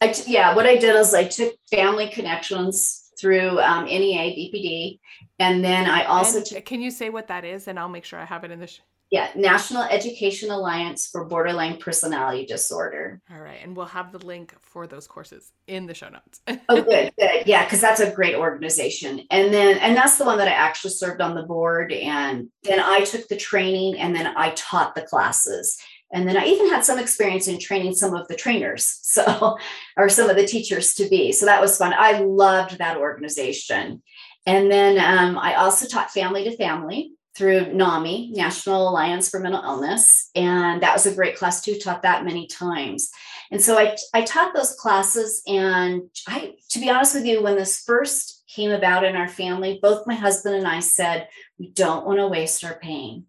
I 0.00 0.08
t- 0.08 0.32
yeah, 0.32 0.56
what 0.56 0.64
I 0.64 0.78
did 0.78 0.96
is 0.96 1.12
I 1.12 1.24
took 1.24 1.52
family 1.70 2.08
connections 2.08 3.10
through 3.20 3.60
um, 3.60 3.84
NEA 3.84 4.34
BPD, 4.34 5.00
and 5.38 5.62
then 5.62 5.84
I 5.84 6.04
also 6.04 6.40
took. 6.40 6.64
Can 6.64 6.80
you 6.80 6.90
say 6.90 7.10
what 7.10 7.28
that 7.28 7.44
is, 7.44 7.68
and 7.68 7.78
I'll 7.78 7.90
make 7.90 8.06
sure 8.06 8.18
I 8.18 8.24
have 8.24 8.42
it 8.42 8.50
in 8.50 8.58
the. 8.58 8.68
Sh- 8.68 8.80
yeah, 9.10 9.30
National 9.34 9.84
Education 9.84 10.50
Alliance 10.50 11.06
for 11.06 11.24
Borderline 11.24 11.78
Personality 11.78 12.44
Disorder. 12.44 13.22
All 13.30 13.40
right, 13.40 13.58
and 13.62 13.74
we'll 13.74 13.86
have 13.86 14.12
the 14.12 14.18
link 14.18 14.54
for 14.60 14.86
those 14.86 15.06
courses 15.06 15.52
in 15.66 15.86
the 15.86 15.94
show 15.94 16.10
notes. 16.10 16.40
oh, 16.68 16.82
good, 16.82 17.12
good. 17.18 17.46
Yeah, 17.46 17.64
because 17.64 17.80
that's 17.80 18.00
a 18.00 18.12
great 18.12 18.34
organization. 18.34 19.22
And 19.30 19.52
then, 19.52 19.78
and 19.78 19.96
that's 19.96 20.18
the 20.18 20.24
one 20.24 20.36
that 20.38 20.48
I 20.48 20.52
actually 20.52 20.90
served 20.90 21.22
on 21.22 21.34
the 21.34 21.42
board. 21.42 21.90
And 21.92 22.48
then 22.64 22.80
I 22.80 23.00
took 23.00 23.26
the 23.28 23.36
training 23.36 23.98
and 23.98 24.14
then 24.14 24.26
I 24.36 24.50
taught 24.50 24.94
the 24.94 25.02
classes. 25.02 25.78
And 26.12 26.28
then 26.28 26.36
I 26.36 26.44
even 26.44 26.68
had 26.68 26.84
some 26.84 26.98
experience 26.98 27.48
in 27.48 27.58
training 27.58 27.94
some 27.94 28.14
of 28.14 28.28
the 28.28 28.36
trainers, 28.36 28.84
so 29.02 29.56
or 29.96 30.10
some 30.10 30.28
of 30.28 30.36
the 30.36 30.46
teachers 30.46 30.94
to 30.94 31.08
be. 31.08 31.32
So 31.32 31.46
that 31.46 31.62
was 31.62 31.78
fun. 31.78 31.94
I 31.96 32.20
loved 32.20 32.76
that 32.76 32.98
organization. 32.98 34.02
And 34.44 34.70
then 34.70 34.98
um, 34.98 35.38
I 35.38 35.54
also 35.54 35.86
taught 35.86 36.10
family 36.10 36.44
to 36.44 36.56
family 36.56 37.12
through 37.38 37.72
NAMI, 37.72 38.32
National 38.34 38.88
Alliance 38.88 39.30
for 39.30 39.38
Mental 39.38 39.62
Illness. 39.62 40.30
And 40.34 40.82
that 40.82 40.92
was 40.92 41.06
a 41.06 41.14
great 41.14 41.36
class 41.36 41.62
too, 41.62 41.78
taught 41.78 42.02
that 42.02 42.24
many 42.24 42.48
times. 42.48 43.10
And 43.52 43.62
so 43.62 43.78
I, 43.78 43.96
I 44.12 44.22
taught 44.22 44.54
those 44.54 44.74
classes. 44.74 45.40
And 45.46 46.02
I, 46.26 46.54
to 46.70 46.80
be 46.80 46.90
honest 46.90 47.14
with 47.14 47.24
you, 47.24 47.40
when 47.40 47.54
this 47.54 47.84
first 47.84 48.42
came 48.48 48.72
about 48.72 49.04
in 49.04 49.14
our 49.14 49.28
family, 49.28 49.78
both 49.80 50.06
my 50.06 50.16
husband 50.16 50.56
and 50.56 50.66
I 50.66 50.80
said, 50.80 51.28
we 51.60 51.70
don't 51.70 52.04
want 52.04 52.18
to 52.18 52.26
waste 52.26 52.64
our 52.64 52.74
pain. 52.74 53.26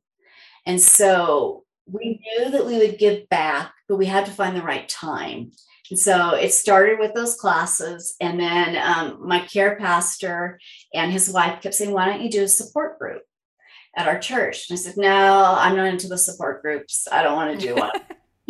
And 0.66 0.82
so 0.82 1.66
we 1.86 2.20
knew 2.20 2.50
that 2.50 2.66
we 2.66 2.80
would 2.80 2.98
give 2.98 3.30
back, 3.30 3.74
but 3.88 3.98
we 3.98 4.08
had 4.08 4.26
to 4.26 4.32
find 4.32 4.56
the 4.56 4.64
right 4.64 4.90
time. 4.90 5.52
And 5.92 6.00
so 6.00 6.32
it 6.32 6.52
started 6.52 6.98
with 6.98 7.14
those 7.14 7.36
classes. 7.36 8.16
And 8.20 8.40
then 8.40 8.76
um, 8.76 9.28
my 9.28 9.40
care 9.40 9.76
pastor 9.76 10.60
and 10.96 11.12
his 11.12 11.30
wife 11.30 11.62
kept 11.62 11.76
saying, 11.76 11.92
Why 11.92 12.06
don't 12.06 12.22
you 12.22 12.30
do 12.30 12.44
a 12.44 12.48
support 12.48 12.98
group 13.00 13.24
at 13.96 14.08
our 14.08 14.20
church? 14.20 14.70
And 14.70 14.78
I 14.78 14.82
said, 14.82 14.98
No, 14.98 15.56
I'm 15.58 15.76
not 15.76 15.88
into 15.88 16.08
the 16.08 16.18
support 16.18 16.62
groups. 16.62 17.08
I 17.12 17.24
don't 17.24 17.36
want 17.36 17.60
to 17.60 17.68
do 17.68 17.76
one. 17.76 17.92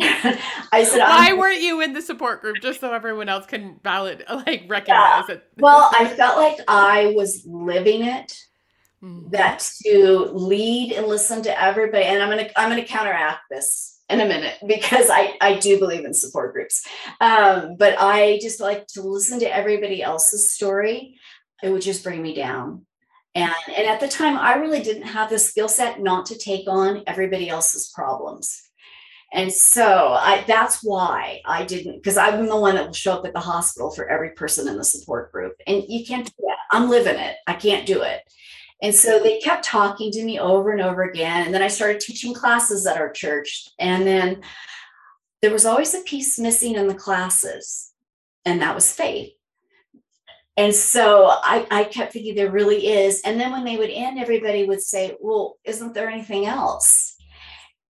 I 0.72 0.84
said, 0.84 1.00
Why 1.00 1.34
weren't 1.34 1.60
you 1.60 1.82
in 1.82 1.92
the 1.92 2.00
support 2.00 2.40
group? 2.40 2.56
Just 2.62 2.80
so 2.80 2.92
everyone 2.92 3.28
else 3.28 3.44
can 3.44 3.78
valid, 3.84 4.24
like 4.30 4.64
recognize 4.66 5.24
yeah. 5.28 5.34
it. 5.34 5.44
well, 5.58 5.90
I 5.92 6.06
felt 6.06 6.38
like 6.38 6.58
I 6.68 7.12
was 7.14 7.44
living 7.46 8.04
it. 8.04 8.34
Mm-hmm. 9.02 9.30
That 9.30 9.66
to 9.86 10.30
lead 10.32 10.92
and 10.92 11.06
listen 11.06 11.42
to 11.42 11.62
everybody, 11.62 12.04
and 12.04 12.22
I'm 12.22 12.28
gonna 12.28 12.50
I'm 12.54 12.68
gonna 12.68 12.84
counteract 12.84 13.40
this 13.50 13.98
in 14.10 14.20
a 14.20 14.26
minute 14.26 14.58
because 14.66 15.08
I, 15.10 15.38
I 15.40 15.58
do 15.58 15.78
believe 15.78 16.04
in 16.04 16.12
support 16.12 16.52
groups. 16.52 16.86
Um, 17.20 17.76
but 17.78 17.96
I 17.98 18.38
just 18.42 18.60
like 18.60 18.86
to 18.88 19.02
listen 19.02 19.38
to 19.40 19.54
everybody 19.54 20.02
else's 20.02 20.50
story. 20.50 21.18
It 21.62 21.70
would 21.70 21.80
just 21.80 22.04
bring 22.04 22.20
me 22.20 22.34
down. 22.34 22.84
And, 23.34 23.52
and 23.76 23.86
at 23.86 24.00
the 24.00 24.08
time, 24.08 24.36
I 24.36 24.54
really 24.54 24.82
didn't 24.82 25.04
have 25.04 25.30
the 25.30 25.38
skill 25.38 25.68
set 25.68 26.00
not 26.00 26.26
to 26.26 26.38
take 26.38 26.68
on 26.68 27.04
everybody 27.06 27.48
else's 27.48 27.92
problems. 27.94 28.62
And 29.32 29.52
so 29.52 30.14
I, 30.14 30.42
that's 30.48 30.82
why 30.82 31.40
I 31.46 31.64
didn't, 31.64 31.96
because 31.96 32.16
I'm 32.16 32.46
the 32.46 32.56
one 32.56 32.74
that 32.74 32.86
will 32.86 32.92
show 32.92 33.12
up 33.12 33.26
at 33.26 33.32
the 33.32 33.38
hospital 33.38 33.92
for 33.92 34.08
every 34.08 34.30
person 34.30 34.66
in 34.66 34.76
the 34.76 34.84
support 34.84 35.30
group. 35.30 35.54
And 35.68 35.84
you 35.88 36.04
can't 36.04 36.26
do 36.26 36.32
that. 36.38 36.56
I'm 36.72 36.90
living 36.90 37.14
it. 37.14 37.36
I 37.46 37.54
can't 37.54 37.86
do 37.86 38.02
it. 38.02 38.22
And 38.82 38.92
so 38.92 39.20
they 39.20 39.38
kept 39.38 39.64
talking 39.64 40.10
to 40.10 40.24
me 40.24 40.40
over 40.40 40.72
and 40.72 40.80
over 40.80 41.02
again. 41.02 41.44
And 41.44 41.54
then 41.54 41.62
I 41.62 41.68
started 41.68 42.00
teaching 42.00 42.34
classes 42.34 42.86
at 42.86 42.96
our 42.96 43.12
church. 43.12 43.68
And 43.78 44.04
then 44.04 44.42
there 45.42 45.52
was 45.52 45.64
always 45.64 45.94
a 45.94 46.00
piece 46.00 46.38
missing 46.38 46.74
in 46.74 46.86
the 46.86 46.94
classes, 46.94 47.92
and 48.44 48.60
that 48.60 48.74
was 48.74 48.92
faith. 48.92 49.32
And 50.56 50.74
so 50.74 51.28
I, 51.28 51.66
I 51.70 51.84
kept 51.84 52.12
thinking 52.12 52.34
there 52.34 52.50
really 52.50 52.86
is. 52.86 53.22
And 53.22 53.40
then 53.40 53.52
when 53.52 53.64
they 53.64 53.76
would 53.76 53.90
end, 53.90 54.18
everybody 54.18 54.64
would 54.64 54.82
say, 54.82 55.16
Well, 55.20 55.56
isn't 55.64 55.94
there 55.94 56.10
anything 56.10 56.46
else? 56.46 57.16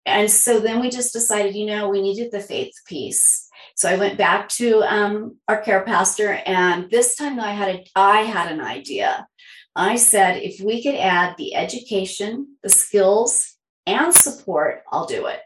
And 0.05 0.31
so 0.31 0.59
then 0.59 0.79
we 0.79 0.89
just 0.89 1.13
decided, 1.13 1.55
you 1.55 1.65
know, 1.65 1.89
we 1.89 2.01
needed 2.01 2.31
the 2.31 2.39
faith 2.39 2.73
piece. 2.85 3.47
So 3.75 3.89
I 3.89 3.97
went 3.97 4.17
back 4.17 4.49
to 4.49 4.81
um, 4.83 5.37
our 5.47 5.61
care 5.61 5.83
pastor, 5.83 6.39
and 6.45 6.89
this 6.89 7.15
time 7.15 7.39
I 7.39 7.51
had 7.51 7.75
a, 7.75 7.85
I 7.95 8.21
had 8.21 8.51
an 8.51 8.61
idea. 8.61 9.27
I 9.75 9.97
said, 9.97 10.41
if 10.41 10.59
we 10.59 10.81
could 10.81 10.95
add 10.95 11.35
the 11.37 11.53
education, 11.53 12.55
the 12.63 12.69
skills, 12.69 13.55
and 13.85 14.13
support, 14.13 14.81
I'll 14.91 15.05
do 15.05 15.27
it. 15.27 15.41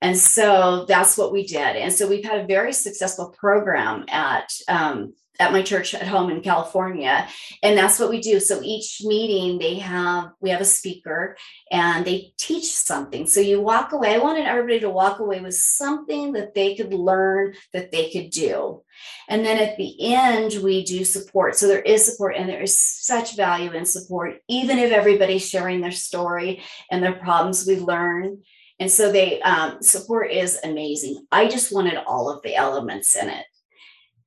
And 0.00 0.16
so 0.16 0.86
that's 0.86 1.18
what 1.18 1.32
we 1.32 1.46
did. 1.46 1.76
And 1.76 1.92
so 1.92 2.08
we've 2.08 2.24
had 2.24 2.40
a 2.40 2.46
very 2.46 2.72
successful 2.72 3.34
program 3.38 4.04
at 4.08 4.48
um, 4.68 5.14
at 5.38 5.52
my 5.52 5.62
church 5.62 5.94
at 5.94 6.06
home 6.06 6.30
in 6.30 6.40
California. 6.40 7.28
And 7.62 7.76
that's 7.76 7.98
what 7.98 8.10
we 8.10 8.20
do. 8.20 8.40
So 8.40 8.60
each 8.62 9.02
meeting 9.04 9.58
they 9.58 9.76
have, 9.76 10.30
we 10.40 10.50
have 10.50 10.60
a 10.60 10.64
speaker 10.64 11.36
and 11.70 12.04
they 12.04 12.32
teach 12.38 12.66
something. 12.66 13.26
So 13.26 13.40
you 13.40 13.60
walk 13.60 13.92
away. 13.92 14.14
I 14.14 14.18
wanted 14.18 14.46
everybody 14.46 14.80
to 14.80 14.90
walk 14.90 15.18
away 15.18 15.40
with 15.40 15.54
something 15.54 16.32
that 16.32 16.54
they 16.54 16.74
could 16.74 16.92
learn 16.92 17.54
that 17.72 17.92
they 17.92 18.10
could 18.10 18.30
do. 18.30 18.82
And 19.28 19.44
then 19.44 19.58
at 19.58 19.76
the 19.76 20.14
end, 20.14 20.62
we 20.62 20.84
do 20.84 21.04
support. 21.04 21.56
So 21.56 21.66
there 21.66 21.82
is 21.82 22.04
support 22.04 22.36
and 22.36 22.48
there 22.48 22.62
is 22.62 22.78
such 22.78 23.36
value 23.36 23.72
in 23.72 23.84
support, 23.84 24.38
even 24.48 24.78
if 24.78 24.92
everybody's 24.92 25.48
sharing 25.48 25.80
their 25.80 25.90
story 25.90 26.62
and 26.90 27.02
their 27.02 27.14
problems 27.14 27.66
we 27.66 27.78
learn. 27.78 28.42
And 28.78 28.90
so 28.90 29.10
they 29.10 29.40
um, 29.42 29.82
support 29.82 30.30
is 30.30 30.58
amazing. 30.62 31.26
I 31.32 31.48
just 31.48 31.72
wanted 31.72 31.96
all 32.06 32.30
of 32.30 32.42
the 32.42 32.54
elements 32.54 33.16
in 33.16 33.28
it. 33.28 33.46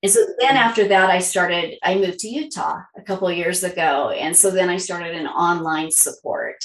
And 0.01 0.11
so 0.11 0.25
then 0.39 0.55
after 0.55 0.87
that, 0.87 1.09
I 1.09 1.19
started, 1.19 1.77
I 1.83 1.95
moved 1.95 2.19
to 2.19 2.29
Utah 2.29 2.81
a 2.95 3.01
couple 3.01 3.27
of 3.27 3.35
years 3.35 3.63
ago. 3.63 4.09
And 4.11 4.35
so 4.35 4.49
then 4.49 4.69
I 4.69 4.77
started 4.77 5.13
an 5.13 5.27
online 5.27 5.91
support. 5.91 6.63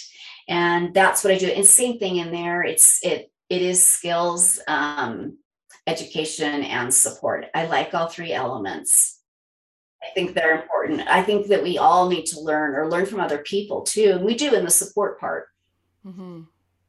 And 0.48 0.94
that's 0.94 1.24
what 1.24 1.32
I 1.32 1.38
do. 1.38 1.48
And 1.48 1.66
same 1.66 1.98
thing 1.98 2.16
in 2.16 2.30
there. 2.30 2.62
It's 2.62 3.00
it 3.02 3.30
it 3.48 3.62
is 3.62 3.84
skills, 3.84 4.60
um, 4.68 5.38
education, 5.86 6.62
and 6.62 6.92
support. 6.92 7.46
I 7.54 7.66
like 7.66 7.94
all 7.94 8.08
three 8.08 8.32
elements. 8.32 9.20
I 10.02 10.12
think 10.14 10.34
they're 10.34 10.60
important. 10.60 11.00
I 11.08 11.22
think 11.22 11.46
that 11.46 11.62
we 11.62 11.78
all 11.78 12.08
need 12.08 12.26
to 12.26 12.40
learn 12.40 12.74
or 12.74 12.90
learn 12.90 13.06
from 13.06 13.20
other 13.20 13.38
people 13.38 13.82
too. 13.82 14.12
And 14.16 14.24
we 14.24 14.34
do 14.34 14.54
in 14.54 14.64
the 14.64 14.70
support 14.70 15.18
part. 15.18 15.46
Mm-hmm. 16.04 16.42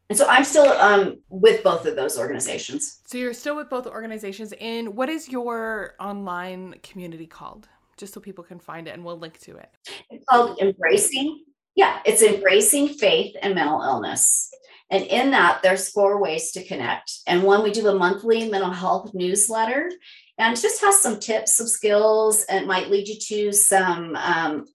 And 0.09 0.17
so 0.17 0.27
I'm 0.27 0.43
still 0.43 0.71
um, 0.73 1.19
with 1.29 1.63
both 1.63 1.85
of 1.85 1.95
those 1.95 2.17
organizations. 2.17 3.01
So 3.05 3.17
you're 3.17 3.33
still 3.33 3.55
with 3.55 3.69
both 3.69 3.87
organizations. 3.87 4.53
And 4.61 4.95
what 4.95 5.09
is 5.09 5.29
your 5.29 5.95
online 5.99 6.75
community 6.83 7.25
called? 7.25 7.67
Just 7.97 8.13
so 8.13 8.19
people 8.19 8.43
can 8.43 8.59
find 8.59 8.87
it 8.87 8.91
and 8.91 9.03
we'll 9.03 9.17
link 9.17 9.39
to 9.41 9.57
it. 9.57 9.69
It's 10.11 10.25
called 10.25 10.59
Embracing. 10.59 11.43
Yeah, 11.75 11.99
it's 12.05 12.21
Embracing 12.21 12.89
Faith 12.89 13.35
and 13.41 13.55
Mental 13.55 13.81
Illness. 13.81 14.51
And 14.91 15.03
in 15.05 15.31
that, 15.31 15.61
there's 15.63 15.89
four 15.89 16.21
ways 16.21 16.51
to 16.51 16.63
connect. 16.63 17.11
And 17.25 17.43
one, 17.43 17.63
we 17.63 17.71
do 17.71 17.87
a 17.87 17.95
monthly 17.95 18.49
mental 18.49 18.71
health 18.71 19.11
newsletter. 19.13 19.89
And 20.37 20.59
just 20.59 20.81
has 20.81 21.01
some 21.01 21.19
tips, 21.19 21.55
some 21.55 21.67
skills, 21.67 22.43
and 22.43 22.67
might 22.67 22.89
lead 22.89 23.07
you 23.07 23.17
to 23.19 23.51
some 23.53 24.15
um, 24.17 24.65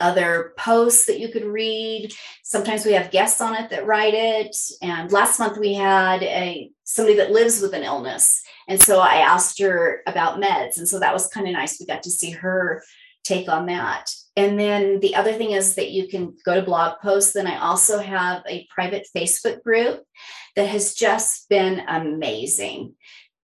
other 0.00 0.52
posts 0.58 1.06
that 1.06 1.20
you 1.20 1.28
could 1.28 1.44
read. 1.44 2.12
Sometimes 2.42 2.84
we 2.84 2.92
have 2.92 3.10
guests 3.10 3.40
on 3.40 3.54
it 3.54 3.70
that 3.70 3.86
write 3.86 4.14
it. 4.14 4.56
And 4.82 5.10
last 5.12 5.38
month 5.38 5.58
we 5.58 5.74
had 5.74 6.22
a 6.22 6.70
somebody 6.84 7.16
that 7.16 7.30
lives 7.30 7.60
with 7.60 7.74
an 7.74 7.82
illness. 7.82 8.42
And 8.68 8.80
so 8.80 9.00
I 9.00 9.16
asked 9.16 9.60
her 9.60 10.02
about 10.06 10.40
meds. 10.40 10.78
And 10.78 10.88
so 10.88 10.98
that 11.00 11.12
was 11.12 11.28
kind 11.28 11.46
of 11.46 11.52
nice. 11.52 11.78
We 11.78 11.86
got 11.86 12.02
to 12.04 12.10
see 12.10 12.30
her 12.30 12.82
take 13.22 13.48
on 13.48 13.66
that. 13.66 14.10
And 14.36 14.58
then 14.58 15.00
the 15.00 15.14
other 15.14 15.32
thing 15.32 15.52
is 15.52 15.76
that 15.76 15.90
you 15.90 16.08
can 16.08 16.36
go 16.44 16.54
to 16.54 16.62
blog 16.62 16.98
posts. 17.00 17.32
Then 17.32 17.46
I 17.46 17.58
also 17.58 17.98
have 17.98 18.42
a 18.48 18.66
private 18.74 19.06
Facebook 19.16 19.62
group 19.62 20.02
that 20.56 20.68
has 20.68 20.94
just 20.94 21.48
been 21.48 21.82
amazing. 21.88 22.94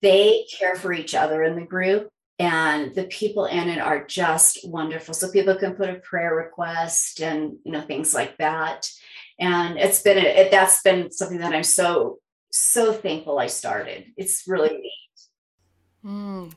They 0.02 0.44
care 0.58 0.76
for 0.76 0.92
each 0.92 1.14
other 1.14 1.42
in 1.42 1.56
the 1.56 1.66
group 1.66 2.08
and 2.38 2.94
the 2.94 3.04
people 3.04 3.46
in 3.46 3.68
it 3.68 3.78
are 3.78 4.04
just 4.04 4.68
wonderful. 4.68 5.14
So 5.14 5.30
people 5.30 5.54
can 5.54 5.74
put 5.74 5.90
a 5.90 5.94
prayer 5.94 6.34
request 6.34 7.20
and 7.20 7.56
you 7.64 7.72
know 7.72 7.80
things 7.80 8.14
like 8.14 8.36
that. 8.38 8.90
And 9.38 9.78
it's 9.78 10.02
been 10.02 10.18
a, 10.18 10.28
it, 10.28 10.50
that's 10.50 10.82
been 10.82 11.10
something 11.10 11.38
that 11.38 11.52
i'm 11.52 11.64
so 11.64 12.18
so 12.50 12.92
thankful 12.92 13.38
i 13.38 13.46
started. 13.46 14.06
It's 14.16 14.44
really 14.46 14.76
neat. 14.76 14.90
Mm. 16.04 16.52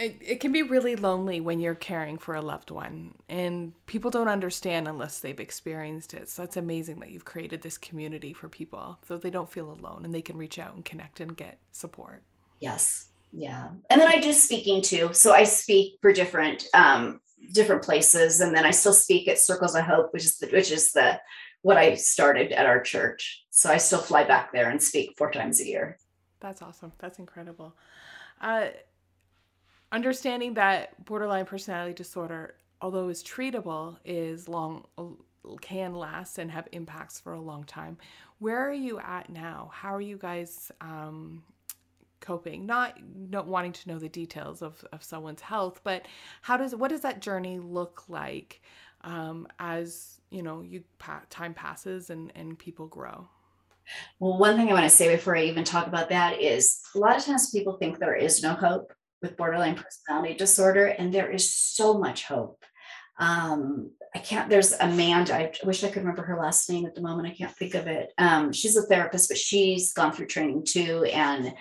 it, 0.00 0.16
it 0.20 0.40
can 0.40 0.50
be 0.50 0.62
really 0.62 0.96
lonely 0.96 1.40
when 1.40 1.60
you're 1.60 1.76
caring 1.76 2.18
for 2.18 2.34
a 2.34 2.42
loved 2.42 2.72
one 2.72 3.14
and 3.28 3.72
people 3.86 4.10
don't 4.10 4.26
understand 4.26 4.88
unless 4.88 5.20
they've 5.20 5.38
experienced 5.38 6.12
it. 6.12 6.28
So 6.28 6.42
it's 6.42 6.56
amazing 6.56 6.98
that 7.00 7.10
you've 7.10 7.24
created 7.24 7.62
this 7.62 7.78
community 7.78 8.32
for 8.32 8.48
people 8.48 8.98
so 9.06 9.16
they 9.16 9.30
don't 9.30 9.52
feel 9.52 9.70
alone 9.70 10.04
and 10.04 10.14
they 10.14 10.22
can 10.22 10.36
reach 10.36 10.58
out 10.58 10.74
and 10.74 10.84
connect 10.84 11.20
and 11.20 11.36
get 11.36 11.58
support. 11.72 12.22
Yes 12.58 13.09
yeah. 13.32 13.68
And 13.88 14.00
then 14.00 14.08
i 14.08 14.20
do 14.20 14.32
speaking 14.32 14.82
too. 14.82 15.10
So 15.12 15.32
i 15.32 15.44
speak 15.44 15.98
for 16.00 16.12
different 16.12 16.64
um 16.74 17.20
different 17.52 17.82
places. 17.82 18.40
And 18.40 18.54
then 18.54 18.64
i 18.64 18.70
still 18.70 18.92
speak 18.92 19.28
at 19.28 19.38
circles 19.38 19.74
of 19.74 19.84
hope 19.84 20.12
which 20.12 20.24
is 20.24 20.38
the, 20.38 20.46
which 20.48 20.70
is 20.70 20.92
the 20.92 21.20
what 21.62 21.76
i 21.76 21.94
started 21.94 22.52
at 22.52 22.66
our 22.66 22.80
church. 22.80 23.44
So 23.50 23.70
i 23.70 23.76
still 23.76 24.00
fly 24.00 24.24
back 24.24 24.52
there 24.52 24.70
and 24.70 24.82
speak 24.82 25.14
four 25.16 25.30
times 25.30 25.60
a 25.60 25.66
year. 25.66 25.98
That's 26.40 26.62
awesome. 26.62 26.92
That's 26.98 27.18
incredible. 27.18 27.76
Uh 28.40 28.68
understanding 29.92 30.54
that 30.54 31.04
borderline 31.04 31.46
personality 31.46 31.92
disorder 31.94 32.54
although 32.80 33.08
is 33.08 33.22
treatable 33.22 33.96
is 34.04 34.48
long 34.48 34.84
can 35.60 35.94
last 35.94 36.38
and 36.38 36.50
have 36.50 36.68
impacts 36.72 37.18
for 37.18 37.32
a 37.32 37.40
long 37.40 37.64
time. 37.64 37.96
Where 38.38 38.68
are 38.68 38.72
you 38.72 38.98
at 39.00 39.30
now? 39.30 39.70
How 39.72 39.94
are 39.94 40.00
you 40.00 40.16
guys 40.18 40.70
um 40.80 41.42
coping 42.20 42.66
not 42.66 42.98
not 43.16 43.46
wanting 43.46 43.72
to 43.72 43.88
know 43.88 43.98
the 43.98 44.08
details 44.08 44.62
of, 44.62 44.84
of 44.92 45.02
someone's 45.02 45.40
health 45.40 45.80
but 45.84 46.06
how 46.42 46.56
does 46.56 46.74
what 46.74 46.90
does 46.90 47.00
that 47.00 47.20
journey 47.20 47.58
look 47.58 48.04
like 48.08 48.60
um, 49.02 49.46
as 49.58 50.20
you 50.30 50.42
know 50.42 50.60
you 50.60 50.82
pa- 50.98 51.22
time 51.30 51.54
passes 51.54 52.10
and 52.10 52.32
and 52.34 52.58
people 52.58 52.86
grow 52.86 53.26
Well, 54.18 54.38
one 54.38 54.56
thing 54.56 54.68
I 54.68 54.74
want 54.74 54.84
to 54.84 54.96
say 54.96 55.14
before 55.14 55.36
I 55.36 55.44
even 55.44 55.64
talk 55.64 55.86
about 55.86 56.10
that 56.10 56.40
is 56.40 56.80
a 56.94 56.98
lot 56.98 57.16
of 57.16 57.24
times 57.24 57.50
people 57.50 57.76
think 57.78 57.98
there 57.98 58.14
is 58.14 58.42
no 58.42 58.54
hope 58.54 58.92
with 59.22 59.36
borderline 59.36 59.74
personality 59.74 60.34
disorder, 60.34 60.86
and 60.86 61.12
there 61.12 61.30
is 61.30 61.50
so 61.50 61.98
much 61.98 62.24
hope. 62.24 62.64
Um, 63.18 63.90
I 64.14 64.18
can't, 64.18 64.48
there's 64.48 64.72
Amanda, 64.72 65.34
I 65.34 65.52
wish 65.64 65.84
I 65.84 65.88
could 65.88 66.02
remember 66.02 66.22
her 66.22 66.40
last 66.40 66.68
name 66.70 66.86
at 66.86 66.94
the 66.94 67.02
moment. 67.02 67.28
I 67.28 67.34
can't 67.34 67.54
think 67.54 67.74
of 67.74 67.86
it. 67.86 68.12
Um, 68.16 68.52
she's 68.52 68.76
a 68.76 68.82
therapist, 68.82 69.28
but 69.28 69.36
she's 69.38 69.92
gone 69.92 70.12
through 70.12 70.26
training 70.26 70.64
too. 70.66 71.04
And 71.04 71.52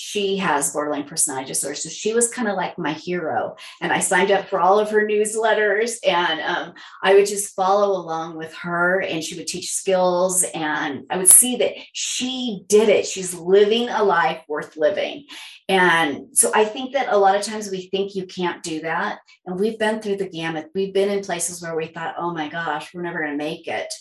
she 0.00 0.36
has 0.36 0.72
borderline 0.72 1.02
personality 1.02 1.48
disorder. 1.48 1.74
So 1.74 1.88
she 1.88 2.14
was 2.14 2.28
kind 2.28 2.46
of 2.46 2.54
like 2.54 2.78
my 2.78 2.92
hero. 2.92 3.56
And 3.80 3.92
I 3.92 3.98
signed 3.98 4.30
up 4.30 4.48
for 4.48 4.60
all 4.60 4.78
of 4.78 4.90
her 4.90 5.04
newsletters 5.04 5.96
and 6.06 6.40
um, 6.40 6.74
I 7.02 7.14
would 7.14 7.26
just 7.26 7.56
follow 7.56 8.00
along 8.00 8.36
with 8.36 8.54
her 8.58 9.00
and 9.00 9.24
she 9.24 9.36
would 9.36 9.48
teach 9.48 9.72
skills. 9.72 10.44
And 10.54 11.02
I 11.10 11.16
would 11.16 11.26
see 11.26 11.56
that 11.56 11.72
she 11.94 12.62
did 12.68 12.88
it. 12.88 13.06
She's 13.06 13.34
living 13.34 13.88
a 13.88 14.04
life 14.04 14.44
worth 14.46 14.76
living. 14.76 15.26
And 15.68 16.28
so 16.32 16.52
I 16.54 16.64
think 16.64 16.92
that 16.92 17.12
a 17.12 17.18
lot 17.18 17.34
of 17.34 17.42
times 17.42 17.68
we 17.68 17.88
think 17.88 18.14
you 18.14 18.24
can't 18.24 18.62
do 18.62 18.82
that. 18.82 19.18
And 19.46 19.58
we've 19.58 19.80
been 19.80 20.00
through 20.00 20.18
the 20.18 20.28
gamut. 20.28 20.70
We've 20.76 20.94
been 20.94 21.10
in 21.10 21.24
places 21.24 21.60
where 21.60 21.74
we 21.74 21.86
thought, 21.86 22.14
oh 22.16 22.32
my 22.32 22.48
gosh, 22.48 22.94
we're 22.94 23.02
never 23.02 23.18
going 23.18 23.36
to 23.36 23.44
make 23.44 23.66
it. 23.66 23.92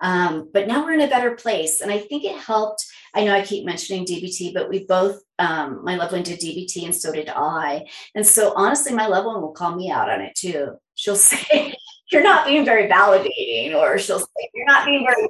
Um, 0.00 0.48
but 0.50 0.66
now 0.66 0.82
we're 0.82 0.94
in 0.94 1.02
a 1.02 1.08
better 1.08 1.34
place. 1.34 1.82
And 1.82 1.92
I 1.92 1.98
think 1.98 2.24
it 2.24 2.38
helped 2.38 2.86
I 3.14 3.24
know 3.24 3.34
I 3.34 3.42
keep 3.42 3.66
mentioning 3.66 4.06
DBT, 4.06 4.54
but 4.54 4.68
we 4.68 4.84
both, 4.86 5.22
um, 5.38 5.84
my 5.84 5.96
loved 5.96 6.12
one 6.12 6.22
did 6.22 6.40
DBT 6.40 6.84
and 6.84 6.94
so 6.94 7.12
did 7.12 7.28
I. 7.28 7.84
And 8.14 8.26
so 8.26 8.52
honestly, 8.56 8.94
my 8.94 9.06
loved 9.06 9.26
one 9.26 9.42
will 9.42 9.52
call 9.52 9.74
me 9.76 9.90
out 9.90 10.10
on 10.10 10.20
it 10.20 10.34
too. 10.34 10.72
She'll 10.94 11.16
say, 11.16 11.74
you're 12.10 12.22
not 12.22 12.46
being 12.46 12.64
very 12.64 12.88
validating, 12.88 13.74
or 13.74 13.98
she'll 13.98 14.20
say, 14.20 14.50
you're 14.54 14.66
not 14.66 14.84
being 14.84 15.04
very 15.04 15.28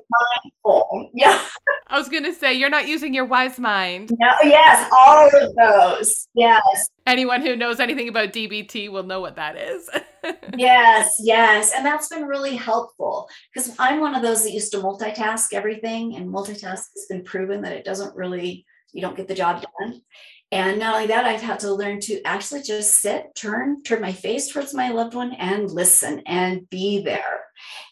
mindful. 0.64 1.10
Yeah. 1.14 1.40
I 1.88 1.98
was 1.98 2.08
going 2.08 2.24
to 2.24 2.32
say, 2.32 2.54
you're 2.54 2.70
not 2.70 2.88
using 2.88 3.12
your 3.14 3.24
wise 3.24 3.58
mind. 3.58 4.10
No, 4.18 4.32
yes, 4.42 4.90
all 4.98 5.26
of 5.26 5.54
those. 5.54 6.28
Yes. 6.34 6.88
Anyone 7.06 7.42
who 7.42 7.56
knows 7.56 7.80
anything 7.80 8.08
about 8.08 8.32
DBT 8.32 8.90
will 8.90 9.02
know 9.02 9.20
what 9.20 9.36
that 9.36 9.56
is. 9.56 9.90
yes, 10.56 11.16
yes. 11.18 11.72
And 11.76 11.84
that's 11.84 12.08
been 12.08 12.24
really 12.24 12.54
helpful 12.54 13.28
because 13.52 13.74
I'm 13.78 14.00
one 14.00 14.14
of 14.14 14.22
those 14.22 14.44
that 14.44 14.52
used 14.52 14.72
to 14.72 14.78
multitask 14.78 15.52
everything, 15.52 16.14
and 16.16 16.32
multitask 16.32 16.62
has 16.62 17.06
been 17.08 17.24
proven 17.24 17.62
that 17.62 17.72
it 17.72 17.84
doesn't 17.84 18.14
really, 18.14 18.64
you 18.92 19.00
don't 19.00 19.16
get 19.16 19.28
the 19.28 19.34
job 19.34 19.64
done. 19.80 20.02
And 20.52 20.78
not 20.78 20.94
only 20.94 21.06
that, 21.08 21.24
I've 21.24 21.40
had 21.40 21.60
to 21.60 21.72
learn 21.72 21.98
to 22.00 22.22
actually 22.24 22.62
just 22.62 23.00
sit, 23.00 23.34
turn, 23.34 23.82
turn 23.82 24.02
my 24.02 24.12
face 24.12 24.48
towards 24.48 24.74
my 24.74 24.90
loved 24.90 25.14
one 25.14 25.32
and 25.32 25.70
listen 25.70 26.22
and 26.26 26.68
be 26.68 27.02
there. 27.02 27.44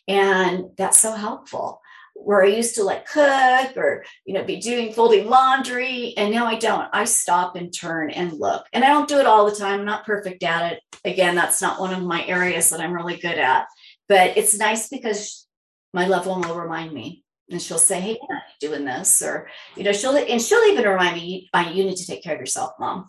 And 0.06 0.66
that's 0.76 1.00
so 1.00 1.12
helpful. 1.12 1.80
Where 2.22 2.42
I 2.42 2.48
used 2.48 2.74
to 2.76 2.84
like 2.84 3.06
cook 3.06 3.76
or, 3.76 4.04
you 4.24 4.34
know, 4.34 4.44
be 4.44 4.60
doing 4.60 4.92
folding 4.92 5.28
laundry. 5.28 6.14
And 6.16 6.30
now 6.32 6.46
I 6.46 6.56
don't. 6.56 6.88
I 6.92 7.04
stop 7.04 7.56
and 7.56 7.72
turn 7.72 8.10
and 8.10 8.32
look. 8.32 8.66
And 8.72 8.84
I 8.84 8.88
don't 8.88 9.08
do 9.08 9.18
it 9.18 9.26
all 9.26 9.48
the 9.48 9.56
time. 9.56 9.80
I'm 9.80 9.86
not 9.86 10.06
perfect 10.06 10.42
at 10.42 10.72
it. 10.72 10.82
Again, 11.04 11.34
that's 11.34 11.62
not 11.62 11.80
one 11.80 11.94
of 11.94 12.02
my 12.02 12.24
areas 12.26 12.70
that 12.70 12.80
I'm 12.80 12.92
really 12.92 13.16
good 13.16 13.38
at. 13.38 13.66
But 14.08 14.36
it's 14.36 14.58
nice 14.58 14.88
because 14.88 15.46
my 15.92 16.06
loved 16.06 16.26
one 16.26 16.42
will 16.42 16.60
remind 16.60 16.92
me 16.92 17.24
and 17.50 17.60
she'll 17.60 17.78
say, 17.78 18.00
"Hey, 18.00 18.18
you're 18.28 18.42
doing 18.60 18.84
this," 18.84 19.22
or 19.22 19.48
you 19.76 19.82
know, 19.82 19.92
she'll 19.92 20.16
and 20.16 20.40
she'll 20.40 20.64
even 20.64 20.84
remind 20.84 21.16
me, 21.16 21.50
"You 21.72 21.84
need 21.84 21.96
to 21.96 22.06
take 22.06 22.22
care 22.22 22.34
of 22.34 22.40
yourself, 22.40 22.72
mom," 22.78 23.08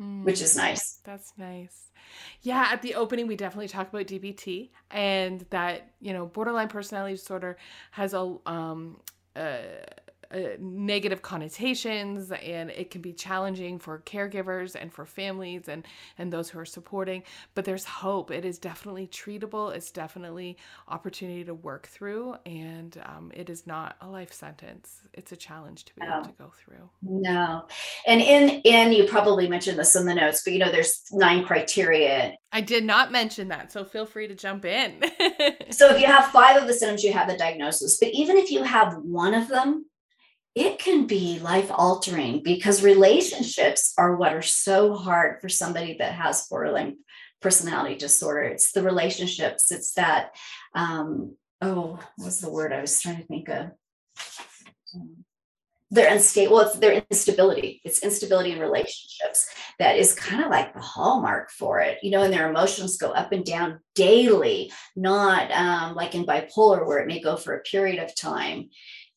mm, 0.00 0.24
which 0.24 0.40
is 0.42 0.56
nice. 0.56 1.00
That's 1.04 1.32
nice. 1.36 1.85
Yeah, 2.42 2.68
at 2.70 2.82
the 2.82 2.94
opening, 2.94 3.26
we 3.26 3.36
definitely 3.36 3.68
talk 3.68 3.88
about 3.88 4.06
DBT 4.06 4.70
and 4.90 5.44
that 5.50 5.90
you 6.00 6.12
know, 6.12 6.26
borderline 6.26 6.68
personality 6.68 7.14
disorder 7.16 7.56
has 7.92 8.14
a 8.14 8.36
um. 8.46 8.98
Uh, 9.34 9.58
uh, 10.36 10.56
negative 10.60 11.22
connotations 11.22 12.30
and 12.30 12.68
it 12.70 12.90
can 12.90 13.00
be 13.00 13.12
challenging 13.12 13.78
for 13.78 14.00
caregivers 14.00 14.76
and 14.78 14.92
for 14.92 15.06
families 15.06 15.66
and 15.66 15.86
and 16.18 16.30
those 16.30 16.50
who 16.50 16.58
are 16.58 16.66
supporting 16.66 17.22
but 17.54 17.64
there's 17.64 17.84
hope 17.86 18.30
it 18.30 18.44
is 18.44 18.58
definitely 18.58 19.06
treatable 19.06 19.74
it's 19.74 19.90
definitely 19.90 20.58
opportunity 20.88 21.42
to 21.42 21.54
work 21.54 21.86
through 21.86 22.34
and 22.44 23.00
um, 23.06 23.32
it 23.34 23.48
is 23.48 23.66
not 23.66 23.96
a 24.02 24.06
life 24.06 24.32
sentence 24.32 25.00
it's 25.14 25.32
a 25.32 25.36
challenge 25.36 25.86
to 25.86 25.94
be 25.94 26.04
no. 26.04 26.18
able 26.18 26.26
to 26.26 26.32
go 26.32 26.52
through 26.54 26.90
no 27.00 27.64
and 28.06 28.20
in 28.20 28.60
in 28.64 28.92
you 28.92 29.04
probably 29.04 29.48
mentioned 29.48 29.78
this 29.78 29.96
in 29.96 30.04
the 30.04 30.14
notes 30.14 30.42
but 30.44 30.52
you 30.52 30.58
know 30.58 30.70
there's 30.70 31.02
nine 31.12 31.44
criteria 31.44 32.34
I 32.52 32.62
did 32.62 32.84
not 32.84 33.12
mention 33.12 33.48
that, 33.48 33.70
so 33.70 33.84
feel 33.84 34.06
free 34.06 34.28
to 34.28 34.34
jump 34.34 34.64
in. 34.64 35.02
so, 35.70 35.90
if 35.90 36.00
you 36.00 36.06
have 36.06 36.30
five 36.30 36.56
of 36.56 36.66
the 36.66 36.72
symptoms, 36.72 37.04
you 37.04 37.12
have 37.12 37.28
the 37.28 37.36
diagnosis. 37.36 37.98
But 37.98 38.10
even 38.14 38.38
if 38.38 38.50
you 38.50 38.62
have 38.62 38.96
one 39.02 39.34
of 39.34 39.48
them, 39.48 39.84
it 40.56 40.78
can 40.78 41.06
be 41.06 41.38
life 41.38 41.70
altering 41.70 42.42
because 42.42 42.82
relationships 42.82 43.92
are 43.98 44.16
what 44.16 44.32
are 44.32 44.42
so 44.42 44.94
hard 44.94 45.40
for 45.40 45.50
somebody 45.50 45.96
that 45.98 46.14
has 46.14 46.48
borderline 46.48 46.96
personality 47.42 47.94
disorder. 47.94 48.42
It's 48.42 48.72
the 48.72 48.82
relationships, 48.82 49.70
it's 49.70 49.92
that, 49.92 50.34
um, 50.74 51.36
oh, 51.60 52.00
what's 52.16 52.40
the 52.40 52.50
word 52.50 52.72
I 52.72 52.80
was 52.80 52.98
trying 53.00 53.18
to 53.18 53.26
think 53.26 53.50
of? 53.50 53.70
they're 55.90 56.12
unstable. 56.12 56.56
Well, 56.56 56.66
it's 56.66 56.78
their 56.78 57.04
instability. 57.10 57.80
It's 57.84 58.02
instability 58.02 58.50
in 58.50 58.58
relationships 58.58 59.48
that 59.78 59.96
is 59.96 60.14
kind 60.14 60.42
of 60.42 60.50
like 60.50 60.74
the 60.74 60.80
hallmark 60.80 61.50
for 61.50 61.78
it, 61.80 61.98
you 62.02 62.10
know, 62.10 62.22
and 62.22 62.32
their 62.32 62.50
emotions 62.50 62.96
go 62.96 63.12
up 63.12 63.30
and 63.30 63.44
down 63.44 63.78
daily, 63.94 64.72
not 64.96 65.50
um, 65.52 65.94
like 65.94 66.14
in 66.14 66.26
bipolar 66.26 66.84
where 66.84 66.98
it 66.98 67.06
may 67.06 67.20
go 67.20 67.36
for 67.36 67.54
a 67.54 67.62
period 67.62 68.02
of 68.02 68.16
time. 68.16 68.70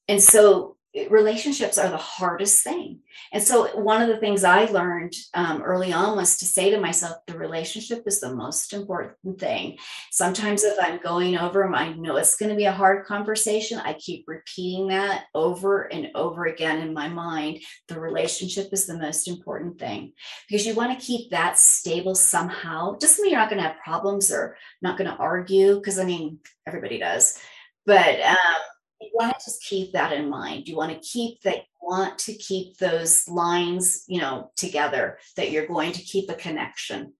And 0.07 0.21
so 0.21 0.77
relationships 1.09 1.77
are 1.77 1.89
the 1.89 1.97
hardest 1.97 2.63
thing. 2.63 2.99
And 3.31 3.43
so, 3.43 3.67
one 3.79 4.01
of 4.01 4.07
the 4.07 4.17
things 4.17 4.43
I 4.43 4.65
learned 4.65 5.13
um, 5.35 5.61
early 5.61 5.93
on 5.93 6.17
was 6.17 6.37
to 6.39 6.45
say 6.45 6.71
to 6.71 6.79
myself, 6.79 7.17
the 7.27 7.37
relationship 7.37 8.03
is 8.07 8.19
the 8.19 8.33
most 8.33 8.73
important 8.73 9.39
thing. 9.39 9.77
Sometimes, 10.11 10.63
if 10.63 10.77
I'm 10.81 10.99
going 11.01 11.37
over 11.37 11.61
them, 11.61 11.75
I 11.75 11.93
know 11.93 12.15
it's 12.15 12.37
going 12.37 12.49
to 12.49 12.55
be 12.55 12.65
a 12.65 12.71
hard 12.71 13.05
conversation. 13.05 13.79
I 13.79 13.93
keep 13.93 14.25
repeating 14.27 14.87
that 14.87 15.25
over 15.35 15.83
and 15.83 16.09
over 16.15 16.45
again 16.45 16.79
in 16.79 16.93
my 16.93 17.07
mind. 17.07 17.59
The 17.87 17.99
relationship 17.99 18.69
is 18.71 18.87
the 18.87 18.97
most 18.97 19.27
important 19.27 19.77
thing 19.77 20.13
because 20.47 20.65
you 20.65 20.73
want 20.73 20.97
to 20.97 21.05
keep 21.05 21.29
that 21.29 21.59
stable 21.59 22.15
somehow. 22.15 22.95
Doesn't 22.95 23.21
mean 23.21 23.31
you're 23.31 23.39
not 23.39 23.49
going 23.49 23.61
to 23.61 23.67
have 23.67 23.77
problems 23.83 24.31
or 24.31 24.57
not 24.81 24.97
going 24.97 25.09
to 25.09 25.17
argue, 25.17 25.75
because 25.75 25.99
I 25.99 26.05
mean, 26.05 26.39
everybody 26.65 26.97
does. 26.97 27.37
But, 27.85 28.19
um, 28.21 28.61
you 29.01 29.11
want 29.13 29.37
to 29.37 29.45
just 29.45 29.63
keep 29.63 29.93
that 29.93 30.11
in 30.13 30.29
mind. 30.29 30.67
You 30.67 30.75
want 30.75 30.91
to 30.91 30.99
keep 30.99 31.41
that, 31.41 31.63
want 31.81 32.19
to 32.19 32.33
keep 32.33 32.77
those 32.77 33.27
lines, 33.27 34.03
you 34.07 34.19
know, 34.19 34.51
together, 34.55 35.19
that 35.35 35.51
you're 35.51 35.67
going 35.67 35.91
to 35.93 36.01
keep 36.01 36.29
a 36.29 36.35
connection. 36.35 37.13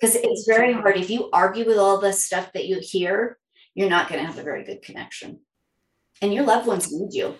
Because 0.00 0.16
it's 0.16 0.46
very 0.46 0.72
hard. 0.72 0.96
If 0.96 1.10
you 1.10 1.30
argue 1.32 1.66
with 1.66 1.78
all 1.78 2.00
the 2.00 2.12
stuff 2.12 2.52
that 2.54 2.66
you 2.66 2.80
hear, 2.80 3.38
you're 3.74 3.90
not 3.90 4.08
going 4.08 4.20
to 4.20 4.26
have 4.26 4.38
a 4.38 4.42
very 4.42 4.64
good 4.64 4.82
connection. 4.82 5.40
And 6.22 6.32
your 6.32 6.44
loved 6.44 6.66
ones 6.66 6.92
need 6.92 7.12
you. 7.12 7.34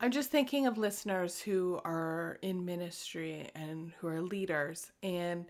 I'm 0.00 0.10
just 0.10 0.30
thinking 0.30 0.66
of 0.66 0.78
listeners 0.78 1.40
who 1.40 1.80
are 1.84 2.38
in 2.42 2.64
ministry 2.64 3.48
and 3.54 3.92
who 3.98 4.08
are 4.08 4.20
leaders, 4.20 4.90
and 5.02 5.46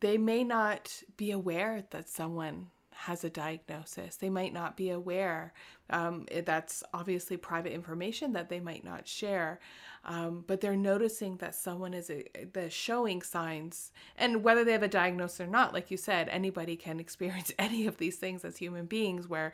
they 0.00 0.18
may 0.18 0.44
not 0.44 0.92
be 1.16 1.30
aware 1.30 1.84
that 1.90 2.08
someone 2.08 2.66
has 2.94 3.24
a 3.24 3.30
diagnosis. 3.30 4.16
They 4.16 4.30
might 4.30 4.52
not 4.52 4.76
be 4.76 4.90
aware. 4.90 5.52
Um, 5.90 6.26
that's 6.44 6.82
obviously 6.94 7.36
private 7.36 7.72
information 7.72 8.32
that 8.32 8.48
they 8.48 8.60
might 8.60 8.84
not 8.84 9.06
share, 9.06 9.60
um, 10.04 10.44
but 10.46 10.60
they're 10.60 10.76
noticing 10.76 11.36
that 11.38 11.54
someone 11.54 11.92
is 11.92 12.08
a, 12.08 12.24
the 12.52 12.70
showing 12.70 13.20
signs, 13.20 13.92
and 14.16 14.42
whether 14.42 14.64
they 14.64 14.72
have 14.72 14.82
a 14.82 14.88
diagnosis 14.88 15.40
or 15.40 15.46
not, 15.46 15.74
like 15.74 15.90
you 15.90 15.96
said, 15.96 16.28
anybody 16.30 16.76
can 16.76 17.00
experience 17.04 17.52
any 17.58 17.86
of 17.86 17.98
these 17.98 18.16
things 18.16 18.44
as 18.44 18.56
human 18.56 18.86
beings. 18.86 19.28
Where, 19.28 19.52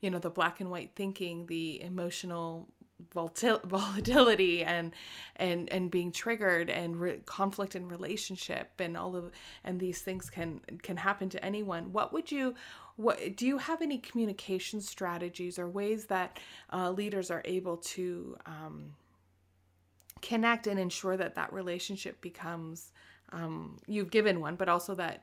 you 0.00 0.10
know, 0.10 0.18
the 0.18 0.30
black 0.30 0.60
and 0.60 0.70
white 0.70 0.90
thinking, 0.94 1.46
the 1.46 1.80
emotional 1.80 2.68
volatility 3.12 4.62
and 4.62 4.92
and 5.36 5.72
and 5.72 5.90
being 5.90 6.12
triggered 6.12 6.70
and 6.70 7.00
re- 7.00 7.20
conflict 7.26 7.74
in 7.74 7.88
relationship 7.88 8.70
and 8.78 8.96
all 8.96 9.16
of 9.16 9.30
and 9.64 9.80
these 9.80 10.02
things 10.02 10.30
can 10.30 10.60
can 10.82 10.96
happen 10.96 11.28
to 11.30 11.44
anyone. 11.44 11.92
What 11.92 12.12
would 12.12 12.30
you 12.30 12.54
what 12.96 13.36
do 13.36 13.46
you 13.46 13.58
have 13.58 13.80
any 13.80 13.98
communication 13.98 14.80
strategies 14.80 15.58
or 15.58 15.68
ways 15.68 16.06
that 16.06 16.38
uh, 16.72 16.90
leaders 16.90 17.30
are 17.30 17.42
able 17.44 17.78
to 17.78 18.36
um, 18.46 18.94
connect 20.20 20.66
and 20.66 20.78
ensure 20.78 21.16
that 21.16 21.34
that 21.34 21.52
relationship 21.52 22.20
becomes 22.20 22.92
um, 23.32 23.78
you've 23.86 24.10
given 24.10 24.40
one 24.40 24.56
but 24.56 24.68
also 24.68 24.94
that 24.94 25.22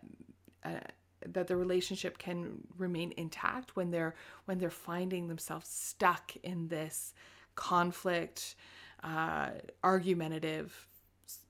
uh, 0.64 0.80
that 1.26 1.48
the 1.48 1.56
relationship 1.56 2.18
can 2.18 2.62
remain 2.78 3.14
intact 3.18 3.76
when 3.76 3.92
they're 3.92 4.16
when 4.46 4.58
they're 4.58 4.70
finding 4.70 5.28
themselves 5.28 5.68
stuck 5.68 6.36
in 6.44 6.68
this 6.68 7.14
conflict, 7.58 8.56
uh, 9.04 9.50
argumentative 9.84 10.88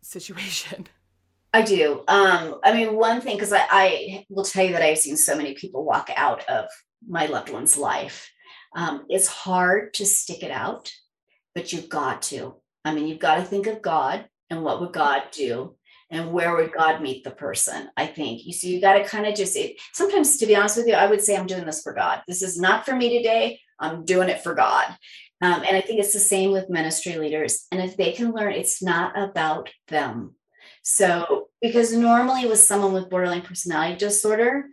situation? 0.02 0.88
I 1.54 1.62
do. 1.62 2.04
Um, 2.08 2.60
I 2.64 2.74
mean, 2.74 2.96
one 2.96 3.22
thing, 3.22 3.36
because 3.36 3.54
I, 3.54 3.66
I, 3.70 4.26
will 4.30 4.44
tell 4.44 4.66
you 4.66 4.74
that 4.74 4.82
I've 4.82 4.98
seen 4.98 5.18
so 5.18 5.36
many 5.36 5.54
people 5.54 5.86
walk 5.86 6.10
out 6.16 6.48
of 6.50 6.66
my 7.08 7.28
loved 7.28 7.52
one's 7.52 7.78
life. 7.78 8.30
Um, 8.76 9.06
it's 9.10 9.28
hard 9.28 9.94
to 9.96 10.06
stick 10.06 10.44
it 10.44 10.52
out, 10.52 10.92
but 11.56 11.72
you've 11.72 11.90
got 11.90 12.22
to. 12.24 12.56
I 12.84 12.94
mean, 12.94 13.08
you've 13.08 13.20
got 13.20 13.36
to 13.36 13.44
think 13.44 13.68
of 13.68 13.82
God 13.82 14.28
and 14.50 14.64
what 14.64 14.82
would 14.82 14.94
God 14.94 15.24
do 15.32 15.76
and 16.10 16.32
where 16.32 16.56
would 16.56 16.74
God 16.74 17.02
meet 17.02 17.24
the 17.24 17.32
person? 17.32 17.90
I 17.98 18.08
think 18.08 18.46
you 18.46 18.54
see, 18.54 18.74
you 18.74 18.82
got 18.82 18.94
to 18.94 19.06
kind 19.06 19.26
of 19.26 19.36
just 19.36 19.56
it, 19.56 19.78
sometimes, 19.94 20.38
to 20.38 20.46
be 20.46 20.56
honest 20.56 20.78
with 20.78 20.88
you, 20.88 20.94
I 20.94 21.08
would 21.08 21.22
say 21.22 21.36
I'm 21.36 21.48
doing 21.48 21.66
this 21.66 21.82
for 21.82 21.94
God. 21.94 22.22
This 22.28 22.42
is 22.42 22.60
not 22.60 22.86
for 22.86 22.96
me 22.96 23.18
today. 23.18 23.60
I'm 23.80 24.06
doing 24.06 24.30
it 24.30 24.42
for 24.42 24.56
God. 24.56 24.86
Um, 25.42 25.64
and 25.68 25.78
I 25.78 25.82
think 25.82 26.00
it's 26.00 26.14
the 26.14 26.20
same 26.20 26.52
with 26.52 26.70
ministry 26.70 27.16
leaders. 27.16 27.68
And 27.72 27.82
if 27.82 27.96
they 27.96 28.12
can 28.12 28.32
learn, 28.32 28.54
it's 28.54 28.82
not 28.82 29.18
about 29.18 29.70
them. 29.88 30.36
So, 30.82 31.50
because 31.62 31.94
normally 31.94 32.48
with 32.48 32.60
someone 32.60 32.94
with 32.94 33.10
borderline 33.10 33.42
personality 33.42 33.98
disorder, 33.98 34.66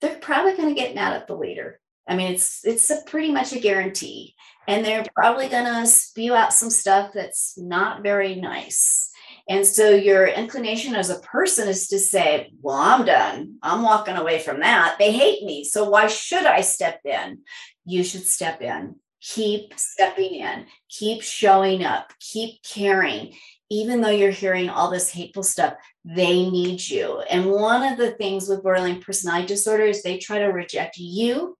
they're 0.00 0.16
probably 0.16 0.56
going 0.56 0.74
to 0.74 0.80
get 0.80 0.94
mad 0.94 1.14
at 1.14 1.26
the 1.26 1.36
leader. 1.36 1.80
I 2.08 2.16
mean, 2.16 2.32
it's 2.32 2.64
it's 2.64 2.90
a 2.90 3.02
pretty 3.06 3.30
much 3.30 3.52
a 3.52 3.60
guarantee, 3.60 4.34
and 4.66 4.84
they're 4.84 5.04
probably 5.14 5.48
going 5.48 5.66
to 5.66 5.86
spew 5.86 6.34
out 6.34 6.52
some 6.52 6.70
stuff 6.70 7.12
that's 7.14 7.54
not 7.56 8.02
very 8.02 8.34
nice. 8.34 9.10
And 9.48 9.66
so 9.66 9.90
your 9.90 10.26
inclination 10.26 10.94
as 10.94 11.10
a 11.10 11.20
person 11.20 11.68
is 11.68 11.88
to 11.88 11.98
say, 11.98 12.52
Well, 12.60 12.76
I'm 12.76 13.04
done. 13.04 13.58
I'm 13.62 13.82
walking 13.82 14.16
away 14.16 14.40
from 14.40 14.60
that. 14.60 14.96
They 14.98 15.12
hate 15.12 15.44
me. 15.44 15.64
So 15.64 15.88
why 15.88 16.06
should 16.06 16.44
I 16.44 16.60
step 16.60 17.00
in? 17.04 17.40
You 17.84 18.04
should 18.04 18.26
step 18.26 18.62
in. 18.62 18.96
Keep 19.22 19.78
stepping 19.78 20.34
in. 20.34 20.66
Keep 20.88 21.22
showing 21.22 21.84
up. 21.84 22.12
Keep 22.20 22.62
caring. 22.62 23.34
Even 23.70 24.00
though 24.00 24.10
you're 24.10 24.30
hearing 24.30 24.68
all 24.68 24.90
this 24.90 25.10
hateful 25.10 25.42
stuff, 25.42 25.74
they 26.04 26.50
need 26.50 26.86
you. 26.86 27.20
And 27.30 27.50
one 27.50 27.82
of 27.90 27.98
the 27.98 28.10
things 28.12 28.48
with 28.48 28.62
borderline 28.62 29.00
personality 29.00 29.46
disorder 29.46 29.84
is 29.84 30.02
they 30.02 30.18
try 30.18 30.40
to 30.40 30.46
reject 30.46 30.98
you 30.98 31.56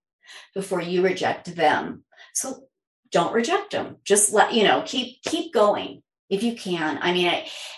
before 0.54 0.82
you 0.82 1.02
reject 1.02 1.54
them. 1.54 2.04
So 2.34 2.64
don't 3.12 3.32
reject 3.32 3.70
them. 3.70 3.96
Just 4.04 4.32
let, 4.32 4.52
you 4.52 4.64
know, 4.64 4.82
keep 4.84 5.22
keep 5.22 5.52
going 5.52 6.02
if 6.28 6.42
you 6.42 6.56
can. 6.56 6.98
I 7.00 7.12
mean, 7.12 7.32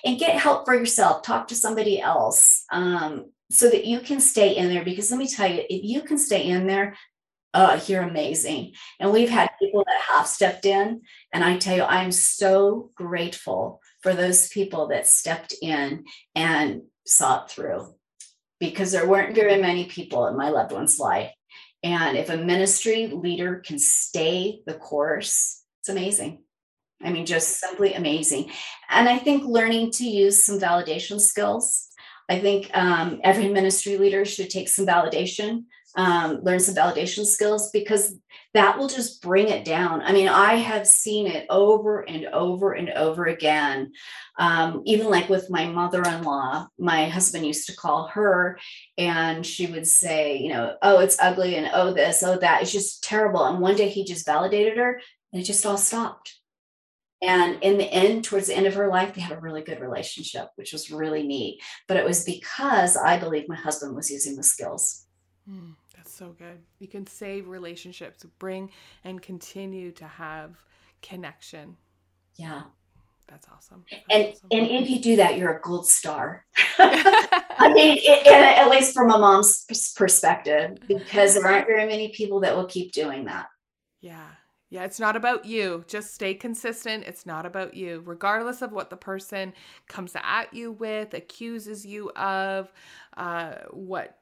and 0.05 0.18
get 0.18 0.39
help 0.39 0.64
for 0.64 0.74
yourself. 0.74 1.22
Talk 1.22 1.49
to 1.49 1.55
somebody 1.55 2.01
else 2.01 2.64
um, 2.72 3.30
so 3.51 3.68
that 3.68 3.85
you 3.85 4.01
can 4.01 4.20
stay 4.20 4.57
in 4.57 4.68
there. 4.68 4.85
Because 4.85 5.11
let 5.11 5.18
me 5.18 5.28
tell 5.28 5.51
you, 5.51 5.62
if 5.68 5.85
you 5.85 6.03
can 6.03 6.18
stay 6.18 6.45
in 6.47 6.66
there, 6.66 6.97
oh, 7.55 7.81
you're 7.87 8.03
amazing. 8.03 8.73
And 9.01 9.13
we've 9.13 9.31
had 9.31 9.49
people 9.61 9.85
that 9.87 10.01
have 10.11 10.27
stepped 10.27 10.67
in, 10.67 11.03
and 11.33 11.45
I 11.45 11.57
tell 11.57 11.77
you, 11.77 11.85
I'm 11.85 12.13
so 12.13 12.91
grateful 12.95 13.81
for 14.03 14.13
those 14.13 14.49
people 14.49 14.89
that 14.89 15.07
stepped 15.07 15.55
in 15.63 16.05
and 16.35 16.83
saw 17.07 17.45
it 17.45 17.51
through 17.51 17.95
because 18.61 18.93
there 18.93 19.09
weren't 19.09 19.35
very 19.35 19.61
many 19.61 19.87
people 19.87 20.27
in 20.27 20.37
my 20.37 20.51
loved 20.51 20.73
one's 20.73 20.99
life. 20.99 21.31
And 21.83 22.17
if 22.17 22.31
a 22.31 22.37
ministry 22.37 23.07
leader 23.09 23.57
can 23.57 23.79
stay 23.79 24.61
the 24.67 24.75
course, 24.75 25.63
it's 25.81 25.89
amazing. 25.89 26.43
I 27.03 27.13
mean, 27.13 27.27
just 27.27 27.61
simply 27.61 27.95
amazing. 27.95 28.51
And 28.89 29.09
I 29.09 29.19
think 29.19 29.45
learning 29.45 29.91
to 29.93 30.05
use 30.05 30.45
some 30.45 30.59
validation 30.59 31.21
skills. 31.21 31.89
I 32.29 32.39
think 32.41 32.71
um, 32.73 33.21
every 33.23 33.49
ministry 33.49 33.99
leader 33.99 34.25
should 34.25 34.49
take 34.49 34.69
some 34.69 34.87
validation, 34.87 35.65
um, 35.97 36.40
learn 36.42 36.61
some 36.61 36.74
validation 36.74 37.24
skills 37.24 37.70
because 37.70 38.18
that 38.53 38.78
will 38.78 38.88
just 38.88 39.22
bring 39.22 39.49
it 39.49 39.64
down. 39.64 40.01
I 40.03 40.12
mean, 40.12 40.28
I 40.28 40.55
have 40.55 40.86
seen 40.86 41.26
it 41.26 41.47
over 41.51 42.01
and 42.01 42.26
over 42.26 42.72
and 42.72 42.90
over 42.90 43.26
again. 43.26 43.92
Um, 44.38 44.82
even 44.86 45.09
like 45.09 45.28
with 45.28 45.51
my 45.51 45.66
mother 45.66 46.03
in 46.03 46.22
law, 46.22 46.66
my 46.78 47.09
husband 47.09 47.47
used 47.47 47.68
to 47.68 47.76
call 47.76 48.09
her 48.09 48.59
and 48.99 49.45
she 49.45 49.66
would 49.66 49.86
say, 49.86 50.38
you 50.38 50.51
know, 50.51 50.76
oh, 50.82 51.01
it's 51.01 51.20
ugly 51.20 51.57
and 51.57 51.70
oh, 51.72 51.92
this, 51.92 52.22
oh, 52.22 52.38
that. 52.38 52.62
It's 52.62 52.72
just 52.72 53.05
terrible. 53.05 53.45
And 53.45 53.61
one 53.61 53.76
day 53.76 53.88
he 53.88 54.05
just 54.05 54.26
validated 54.26 54.78
her 54.78 55.01
and 55.32 55.42
it 55.42 55.45
just 55.45 55.64
all 55.66 55.76
stopped. 55.76 56.34
And 57.22 57.62
in 57.62 57.78
the 57.78 57.90
end, 57.90 58.24
towards 58.24 58.49
the 58.49 58.57
end 58.57 58.66
of 58.66 58.74
her 58.74 58.88
life, 58.88 59.14
they 59.14 59.20
had 59.20 59.36
a 59.36 59.40
really 59.40 59.62
good 59.62 59.80
relationship, 59.80 60.49
which 60.57 60.72
was 60.72 60.90
really 60.90 61.22
neat. 61.22 61.62
But 61.88 61.97
it 61.97 62.05
was 62.05 62.24
because 62.24 62.97
I 62.97 63.18
believe 63.18 63.49
my 63.49 63.57
husband 63.57 63.97
was 63.97 64.11
using 64.11 64.36
the 64.36 64.42
skills. 64.42 65.07
Mm, 65.49 65.74
that's 66.05 66.15
so 66.15 66.35
good. 66.39 66.61
You 66.81 66.89
can 66.89 67.07
save 67.07 67.49
relationships, 67.49 68.27
bring 68.39 68.71
and 69.05 69.23
continue 69.23 69.91
to 69.93 70.05
have 70.05 70.63
connection. 71.01 71.79
Yeah. 72.37 72.63
That's 73.27 73.47
awesome. 73.51 73.87
That's 73.91 74.03
and 74.11 74.23
awesome. 74.25 74.49
and 74.51 74.85
if 74.85 74.91
you 74.91 75.01
do 75.01 75.17
that, 75.17 75.39
you're 75.39 75.57
a 75.57 75.61
gold 75.63 75.89
star. 75.89 76.45
I 76.79 77.73
mean, 77.73 77.97
it, 78.03 78.27
at 78.27 78.69
least 78.69 78.93
from 78.93 79.11
a 79.11 79.19
mom's 79.19 79.65
perspective, 79.97 80.77
because 80.87 81.33
there 81.33 81.47
aren't 81.47 81.67
very 81.67 81.87
many 81.87 82.11
people 82.11 82.41
that 82.41 82.55
will 82.55 82.67
keep 82.67 82.93
doing 82.93 83.25
that. 83.25 83.47
Yeah. 84.03 84.29
Yeah, 84.75 84.83
it's 84.83 84.99
not 84.99 85.15
about 85.15 85.45
you. 85.45 85.85
Just 85.87 86.15
stay 86.15 86.35
consistent. 86.35 87.05
It's 87.05 87.25
not 87.25 87.47
about 87.47 87.75
you. 87.75 88.03
Regardless 88.05 88.61
of 88.61 88.73
what 88.73 88.91
the 88.91 88.97
person 88.97 89.53
comes 89.87 90.17
at 90.21 90.53
you 90.53 90.73
with, 90.73 91.15
accuses 91.15 91.87
you 91.87 92.11
of, 92.11 92.73
uh, 93.17 93.55
what 93.71 94.19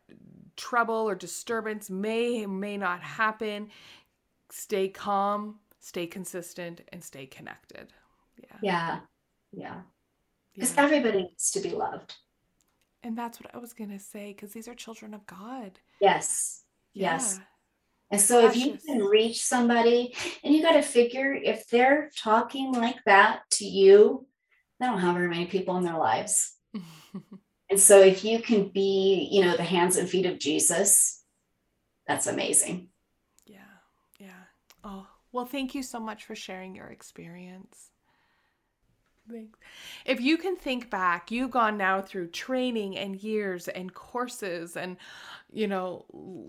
trouble 0.62 0.94
or 0.94 1.14
disturbance 1.16 1.90
may 1.90 2.46
may 2.46 2.76
not 2.76 3.02
happen, 3.02 3.68
stay 4.50 4.88
calm, 4.88 5.58
stay 5.80 6.06
consistent, 6.06 6.80
and 6.92 7.02
stay 7.02 7.26
connected. 7.26 7.92
Yeah. 8.38 8.58
Yeah. 8.62 9.00
Yeah. 9.52 9.80
Because 10.54 10.74
yeah. 10.74 10.84
everybody 10.84 11.22
needs 11.24 11.50
to 11.50 11.60
be 11.60 11.70
loved. 11.70 12.14
And 13.02 13.18
that's 13.18 13.40
what 13.40 13.52
I 13.52 13.58
was 13.58 13.72
going 13.72 13.90
to 13.90 13.98
say 13.98 14.32
because 14.32 14.52
these 14.52 14.68
are 14.68 14.74
children 14.74 15.14
of 15.14 15.26
God. 15.26 15.80
Yes. 16.00 16.62
Yeah. 16.94 17.14
Yes. 17.14 17.40
And 18.12 18.20
so 18.20 18.46
if 18.46 18.54
you 18.54 18.78
can 18.86 19.02
reach 19.02 19.42
somebody, 19.42 20.14
and 20.44 20.54
you 20.54 20.62
got 20.62 20.72
to 20.72 20.82
figure 20.82 21.32
if 21.32 21.66
they're 21.68 22.10
talking 22.16 22.70
like 22.72 23.02
that 23.06 23.40
to 23.52 23.64
you, 23.64 24.26
they 24.78 24.86
don't 24.86 24.98
have 24.98 25.14
very 25.14 25.28
many 25.28 25.46
people 25.46 25.76
in 25.78 25.84
their 25.84 25.96
lives. 25.98 26.54
and 27.72 27.80
so 27.80 28.00
if 28.00 28.22
you 28.22 28.38
can 28.38 28.68
be, 28.68 29.30
you 29.32 29.42
know, 29.42 29.56
the 29.56 29.62
hands 29.62 29.96
and 29.96 30.06
feet 30.06 30.26
of 30.26 30.38
Jesus, 30.38 31.24
that's 32.06 32.26
amazing. 32.26 32.88
Yeah. 33.46 33.60
Yeah. 34.20 34.44
Oh, 34.84 35.06
well, 35.32 35.46
thank 35.46 35.74
you 35.74 35.82
so 35.82 35.98
much 35.98 36.24
for 36.24 36.34
sharing 36.34 36.74
your 36.74 36.88
experience. 36.88 37.88
Thanks. 39.26 39.58
If 40.04 40.20
you 40.20 40.36
can 40.36 40.56
think 40.56 40.90
back, 40.90 41.30
you've 41.30 41.50
gone 41.50 41.78
now 41.78 42.02
through 42.02 42.28
training 42.28 42.98
and 42.98 43.16
years 43.16 43.68
and 43.68 43.94
courses 43.94 44.76
and, 44.76 44.98
you 45.50 45.66
know, 45.66 46.04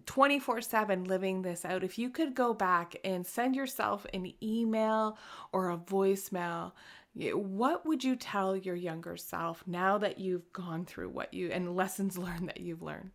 24 0.05 0.59
7 0.59 1.05
living 1.05 1.41
this 1.41 1.63
out. 1.63 1.85
If 1.85 1.97
you 1.97 2.09
could 2.09 2.35
go 2.35 2.53
back 2.53 2.97
and 3.05 3.25
send 3.25 3.55
yourself 3.55 4.05
an 4.13 4.33
email 4.43 5.17
or 5.53 5.69
a 5.69 5.77
voicemail, 5.77 6.73
what 7.15 7.85
would 7.85 8.03
you 8.03 8.15
tell 8.15 8.55
your 8.55 8.75
younger 8.75 9.17
self 9.17 9.63
now 9.67 9.97
that 9.99 10.19
you've 10.19 10.51
gone 10.51 10.85
through 10.85 11.09
what 11.09 11.33
you 11.33 11.51
and 11.51 11.75
lessons 11.75 12.17
learned 12.17 12.49
that 12.49 12.59
you've 12.59 12.81
learned? 12.81 13.11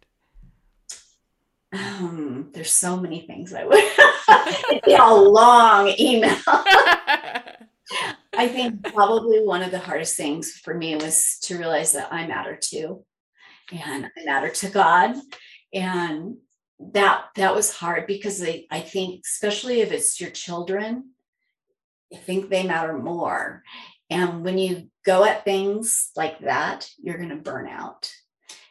Um, 1.73 2.51
there's 2.55 2.73
so 2.73 2.97
many 2.97 3.27
things 3.27 3.53
I 3.53 3.65
would. 3.65 3.77
It'd 4.71 4.85
be 4.85 4.95
a 4.95 5.13
long 5.13 5.93
email. 5.99 6.37
I 6.47 8.47
think 8.47 8.83
probably 8.95 9.43
one 9.43 9.63
of 9.63 9.71
the 9.71 9.79
hardest 9.79 10.17
things 10.17 10.53
for 10.53 10.73
me 10.73 10.97
was 10.97 11.39
to 11.43 11.59
realize 11.59 11.93
that 11.93 12.13
I 12.13 12.27
matter 12.27 12.57
too, 12.57 13.05
and 13.73 14.07
I 14.07 14.25
matter 14.25 14.49
to 14.49 14.69
God, 14.69 15.17
and 15.75 16.37
that 16.93 17.25
that 17.35 17.55
was 17.55 17.75
hard 17.75 18.07
because 18.07 18.39
they, 18.39 18.67
I 18.71 18.81
think, 18.81 19.23
especially 19.27 19.81
if 19.81 19.91
it's 19.91 20.21
your 20.21 20.31
children, 20.31 21.11
think 22.17 22.49
they 22.49 22.67
matter 22.67 22.97
more. 22.97 23.63
And 24.11 24.45
when 24.45 24.59
you 24.59 24.91
go 25.05 25.25
at 25.25 25.45
things 25.45 26.11
like 26.17 26.41
that, 26.41 26.89
you're 27.03 27.19
going 27.19 27.29
to 27.31 27.37
burn 27.37 27.69
out. 27.69 28.11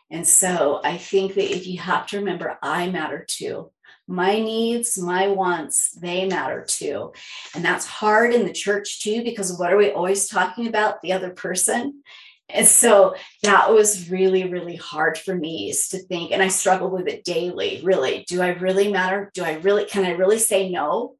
And 0.09 0.27
so 0.27 0.81
I 0.83 0.97
think 0.97 1.35
that 1.35 1.53
if 1.53 1.67
you 1.67 1.79
have 1.79 2.07
to 2.07 2.17
remember, 2.17 2.57
I 2.61 2.89
matter 2.89 3.25
too 3.27 3.71
my 4.07 4.39
needs, 4.39 4.97
my 4.97 5.27
wants, 5.27 5.91
they 5.91 6.25
matter 6.25 6.63
too. 6.65 7.11
And 7.53 7.63
that's 7.63 7.85
hard 7.85 8.33
in 8.33 8.45
the 8.45 8.53
church 8.53 9.01
too, 9.01 9.21
because 9.23 9.57
what 9.57 9.71
are 9.71 9.77
we 9.77 9.91
always 9.91 10.29
talking 10.29 10.67
about? 10.67 11.01
The 11.01 11.11
other 11.11 11.31
person. 11.31 12.01
And 12.49 12.65
so 12.65 13.15
that 13.43 13.73
was 13.73 14.09
really, 14.09 14.49
really 14.49 14.77
hard 14.77 15.17
for 15.17 15.35
me 15.35 15.69
is 15.69 15.89
to 15.89 15.99
think, 15.99 16.31
and 16.31 16.41
I 16.41 16.47
struggle 16.47 16.89
with 16.89 17.07
it 17.07 17.25
daily. 17.25 17.81
Really, 17.83 18.23
do 18.29 18.41
I 18.41 18.49
really 18.49 18.89
matter? 18.89 19.29
Do 19.33 19.43
I 19.43 19.55
really, 19.55 19.83
can 19.83 20.05
I 20.05 20.11
really 20.11 20.39
say 20.39 20.69
no? 20.69 21.16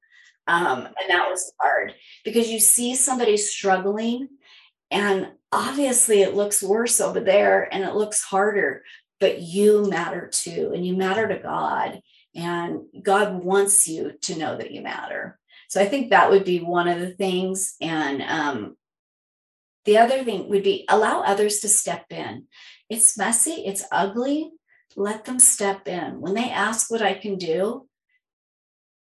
Um, 0.48 0.86
and 0.86 1.10
that 1.10 1.30
was 1.30 1.52
hard 1.60 1.94
because 2.24 2.50
you 2.50 2.60
see 2.60 2.96
somebody 2.96 3.36
struggling, 3.38 4.30
and 4.90 5.28
obviously 5.52 6.22
it 6.22 6.36
looks 6.36 6.64
worse 6.64 7.02
over 7.02 7.20
there 7.20 7.74
and 7.74 7.84
it 7.84 7.96
looks 7.96 8.24
harder, 8.24 8.84
but 9.20 9.42
you 9.42 9.90
matter 9.90 10.30
too, 10.32 10.72
and 10.74 10.86
you 10.86 10.96
matter 10.96 11.28
to 11.28 11.40
God. 11.40 12.02
And 12.36 12.82
God 13.02 13.44
wants 13.44 13.88
you 13.88 14.14
to 14.22 14.38
know 14.38 14.58
that 14.58 14.72
you 14.72 14.82
matter. 14.82 15.40
So 15.70 15.82
I 15.82 15.86
think 15.86 16.10
that 16.10 16.30
would 16.30 16.46
be 16.46 16.60
one 16.60 16.88
of 16.88 17.00
the 17.00 17.10
things. 17.10 17.76
And 17.82 18.22
um, 18.22 18.78
the 19.86 19.98
other 19.98 20.24
thing 20.24 20.48
would 20.50 20.64
be 20.64 20.86
allow 20.88 21.22
others 21.22 21.60
to 21.60 21.68
step 21.68 22.06
in. 22.12 22.46
It's 22.90 23.18
messy, 23.18 23.66
it's 23.66 23.84
ugly. 23.92 24.52
Let 24.96 25.26
them 25.26 25.40
step 25.40 25.88
in. 25.88 26.22
When 26.22 26.34
they 26.34 26.50
ask 26.50 26.90
what 26.90 27.02
I 27.02 27.14
can 27.14 27.38
do, 27.38 27.87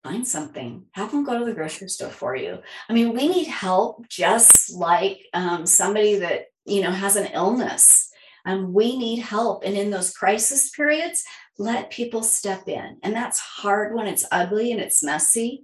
find 0.06 0.28
something 0.28 0.86
have 0.92 1.10
them 1.10 1.24
go 1.24 1.40
to 1.40 1.46
the 1.46 1.54
grocery 1.54 1.88
store 1.88 2.12
for 2.12 2.36
you. 2.36 2.60
I 2.88 2.94
mean 2.94 3.14
we 3.14 3.28
need 3.28 3.48
help 3.48 4.08
just 4.08 4.72
like 4.72 5.20
um, 5.34 5.66
somebody 5.66 6.20
that 6.20 6.46
you 6.66 6.82
know 6.84 6.92
has 6.92 7.16
an 7.16 7.32
illness. 7.34 8.12
Um, 8.46 8.74
we 8.74 8.96
need 8.96 9.20
help. 9.20 9.64
And 9.66 9.76
in 9.76 9.90
those 9.90 10.16
crisis 10.16 10.70
periods 10.70 11.24
let 11.58 11.90
people 11.90 12.22
step 12.22 12.68
in. 12.68 12.98
And 13.02 13.16
that's 13.16 13.40
hard 13.40 13.96
when 13.96 14.06
it's 14.06 14.28
ugly 14.32 14.72
and 14.72 14.80
it's 14.80 15.04
messy. 15.04 15.64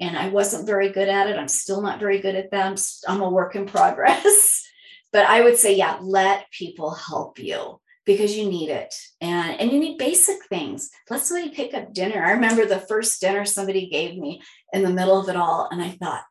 And 0.00 0.16
i 0.16 0.28
wasn't 0.28 0.66
very 0.66 0.88
good 0.90 1.08
at 1.08 1.28
it. 1.28 1.36
I'm 1.36 1.48
still 1.48 1.82
not 1.82 2.00
very 2.00 2.20
good 2.20 2.34
at 2.34 2.50
that. 2.50 2.66
I'm, 2.66 2.76
I'm 3.08 3.22
a 3.22 3.30
work 3.30 3.54
in 3.54 3.66
progress. 3.66 4.60
But 5.12 5.26
i 5.26 5.42
would 5.42 5.58
say 5.58 5.76
yeah 5.76 5.98
let 6.00 6.50
people 6.50 6.90
help 6.94 7.38
you 7.38 7.81
because 8.04 8.36
you 8.36 8.48
need 8.48 8.68
it. 8.68 8.94
And 9.20 9.60
and 9.60 9.70
you 9.70 9.78
need 9.78 9.98
basic 9.98 10.44
things. 10.46 10.90
Let's 11.08 11.28
somebody 11.28 11.54
pick 11.54 11.74
up 11.74 11.92
dinner. 11.92 12.24
I 12.24 12.32
remember 12.32 12.66
the 12.66 12.80
first 12.80 13.20
dinner 13.20 13.44
somebody 13.44 13.88
gave 13.88 14.18
me 14.18 14.42
in 14.72 14.82
the 14.82 14.90
middle 14.90 15.20
of 15.20 15.28
it 15.28 15.36
all 15.36 15.68
and 15.70 15.82
i 15.82 15.90
thought 15.90 16.22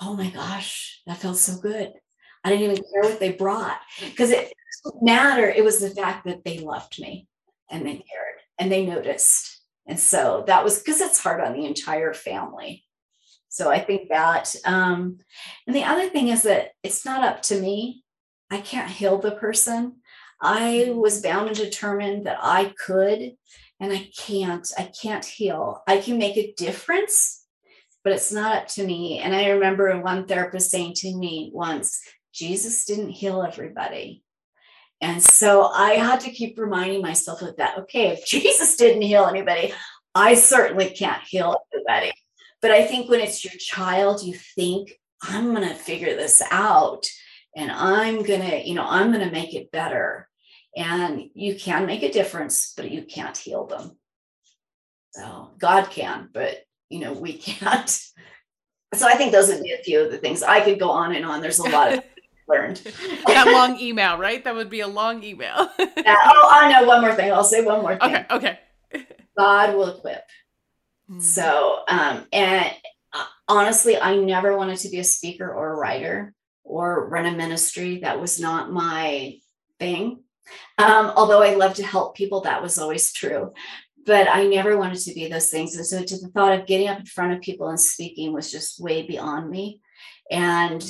oh 0.00 0.14
my 0.14 0.30
gosh 0.30 1.00
that 1.06 1.18
felt 1.18 1.36
so 1.36 1.58
good. 1.60 1.92
I 2.44 2.50
didn't 2.50 2.70
even 2.70 2.76
care 2.76 3.10
what 3.10 3.20
they 3.20 3.32
brought 3.32 3.78
because 4.00 4.30
it 4.30 4.52
didn't 4.84 5.02
matter. 5.02 5.48
It 5.48 5.64
was 5.64 5.80
the 5.80 5.90
fact 5.90 6.24
that 6.26 6.44
they 6.44 6.60
loved 6.60 7.00
me 7.00 7.26
and 7.70 7.84
they 7.84 7.94
cared 7.94 8.38
and 8.58 8.70
they 8.70 8.86
noticed. 8.86 9.60
And 9.86 9.98
so 9.98 10.44
that 10.46 10.62
was 10.62 10.78
because 10.78 11.00
it's 11.00 11.22
hard 11.22 11.40
on 11.40 11.54
the 11.54 11.66
entire 11.66 12.14
family. 12.14 12.84
So 13.50 13.70
i 13.70 13.80
think 13.80 14.10
that 14.10 14.54
um 14.64 15.18
and 15.66 15.74
the 15.74 15.84
other 15.84 16.08
thing 16.08 16.28
is 16.28 16.42
that 16.42 16.70
it's 16.82 17.04
not 17.04 17.24
up 17.24 17.42
to 17.42 17.60
me. 17.60 18.04
I 18.50 18.60
can't 18.60 18.90
heal 18.90 19.18
the 19.18 19.32
person 19.32 19.97
I 20.40 20.92
was 20.94 21.22
bound 21.22 21.48
and 21.48 21.56
determined 21.56 22.26
that 22.26 22.38
I 22.40 22.72
could, 22.84 23.36
and 23.80 23.92
I 23.92 24.10
can't. 24.16 24.70
I 24.78 24.90
can't 25.00 25.24
heal. 25.24 25.82
I 25.86 25.98
can 25.98 26.18
make 26.18 26.36
a 26.36 26.52
difference, 26.56 27.44
but 28.04 28.12
it's 28.12 28.32
not 28.32 28.56
up 28.56 28.68
to 28.68 28.84
me. 28.86 29.18
And 29.18 29.34
I 29.34 29.50
remember 29.50 30.00
one 30.00 30.26
therapist 30.26 30.70
saying 30.70 30.94
to 30.96 31.16
me 31.16 31.50
once, 31.52 32.00
Jesus 32.32 32.84
didn't 32.84 33.10
heal 33.10 33.42
everybody. 33.42 34.22
And 35.00 35.22
so 35.22 35.66
I 35.66 35.92
had 35.92 36.20
to 36.20 36.30
keep 36.30 36.58
reminding 36.58 37.02
myself 37.02 37.42
of 37.42 37.56
that. 37.56 37.78
Okay, 37.78 38.08
if 38.08 38.26
Jesus 38.26 38.76
didn't 38.76 39.02
heal 39.02 39.26
anybody, 39.26 39.72
I 40.14 40.34
certainly 40.34 40.90
can't 40.90 41.22
heal 41.22 41.56
everybody. 41.72 42.12
But 42.60 42.72
I 42.72 42.84
think 42.84 43.08
when 43.08 43.20
it's 43.20 43.44
your 43.44 43.54
child, 43.58 44.22
you 44.22 44.34
think, 44.34 44.92
I'm 45.22 45.54
going 45.54 45.68
to 45.68 45.74
figure 45.74 46.14
this 46.16 46.42
out 46.50 47.06
and 47.56 47.70
I'm 47.70 48.22
going 48.22 48.40
to, 48.40 48.68
you 48.68 48.74
know, 48.74 48.86
I'm 48.86 49.12
going 49.12 49.24
to 49.24 49.32
make 49.32 49.54
it 49.54 49.70
better. 49.70 50.27
And 50.78 51.30
you 51.34 51.56
can 51.56 51.86
make 51.86 52.04
a 52.04 52.12
difference, 52.12 52.72
but 52.76 52.90
you 52.90 53.02
can't 53.02 53.36
heal 53.36 53.66
them. 53.66 53.98
So 55.10 55.50
God 55.58 55.90
can, 55.90 56.28
but, 56.32 56.64
you 56.88 57.00
know, 57.00 57.12
we 57.12 57.32
can't. 57.38 57.90
So 58.94 59.06
I 59.06 59.14
think 59.14 59.32
those 59.32 59.48
would 59.48 59.62
be 59.62 59.72
a 59.72 59.82
few 59.82 60.00
of 60.00 60.12
the 60.12 60.18
things. 60.18 60.42
I 60.42 60.60
could 60.60 60.78
go 60.78 60.90
on 60.90 61.14
and 61.14 61.26
on. 61.26 61.42
There's 61.42 61.58
a 61.58 61.68
lot 61.68 61.92
of 61.92 62.04
learned. 62.48 62.76
that 63.26 63.46
long 63.52 63.78
email, 63.80 64.16
right? 64.16 64.42
That 64.44 64.54
would 64.54 64.70
be 64.70 64.80
a 64.80 64.88
long 64.88 65.24
email. 65.24 65.68
yeah. 65.78 66.16
Oh, 66.24 66.48
I 66.52 66.70
know 66.70 66.86
one 66.86 67.00
more 67.00 67.14
thing. 67.14 67.32
I'll 67.32 67.42
say 67.42 67.64
one 67.64 67.82
more 67.82 67.96
thing. 67.96 68.14
Okay. 68.14 68.26
Okay. 68.30 68.58
God 69.36 69.74
will 69.74 69.96
equip. 69.96 70.22
Mm. 71.10 71.20
So, 71.20 71.80
um, 71.88 72.24
and 72.32 72.70
uh, 73.12 73.24
honestly, 73.48 73.96
I 73.96 74.16
never 74.16 74.56
wanted 74.56 74.78
to 74.78 74.90
be 74.90 74.98
a 74.98 75.04
speaker 75.04 75.52
or 75.52 75.72
a 75.72 75.76
writer 75.76 76.32
or 76.62 77.08
run 77.08 77.26
a 77.26 77.32
ministry. 77.32 77.98
That 77.98 78.20
was 78.20 78.38
not 78.38 78.72
my 78.72 79.38
thing. 79.80 80.22
Um, 80.78 81.12
although 81.16 81.42
I 81.42 81.54
love 81.54 81.74
to 81.74 81.84
help 81.84 82.16
people, 82.16 82.42
that 82.42 82.62
was 82.62 82.78
always 82.78 83.12
true. 83.12 83.52
But 84.06 84.28
I 84.28 84.46
never 84.46 84.78
wanted 84.78 85.00
to 85.00 85.14
be 85.14 85.28
those 85.28 85.50
things. 85.50 85.76
And 85.76 85.84
so 85.84 86.02
to 86.02 86.18
the 86.18 86.28
thought 86.28 86.58
of 86.58 86.66
getting 86.66 86.88
up 86.88 87.00
in 87.00 87.06
front 87.06 87.34
of 87.34 87.40
people 87.40 87.68
and 87.68 87.80
speaking 87.80 88.32
was 88.32 88.50
just 88.50 88.80
way 88.80 89.06
beyond 89.06 89.50
me. 89.50 89.80
And 90.30 90.82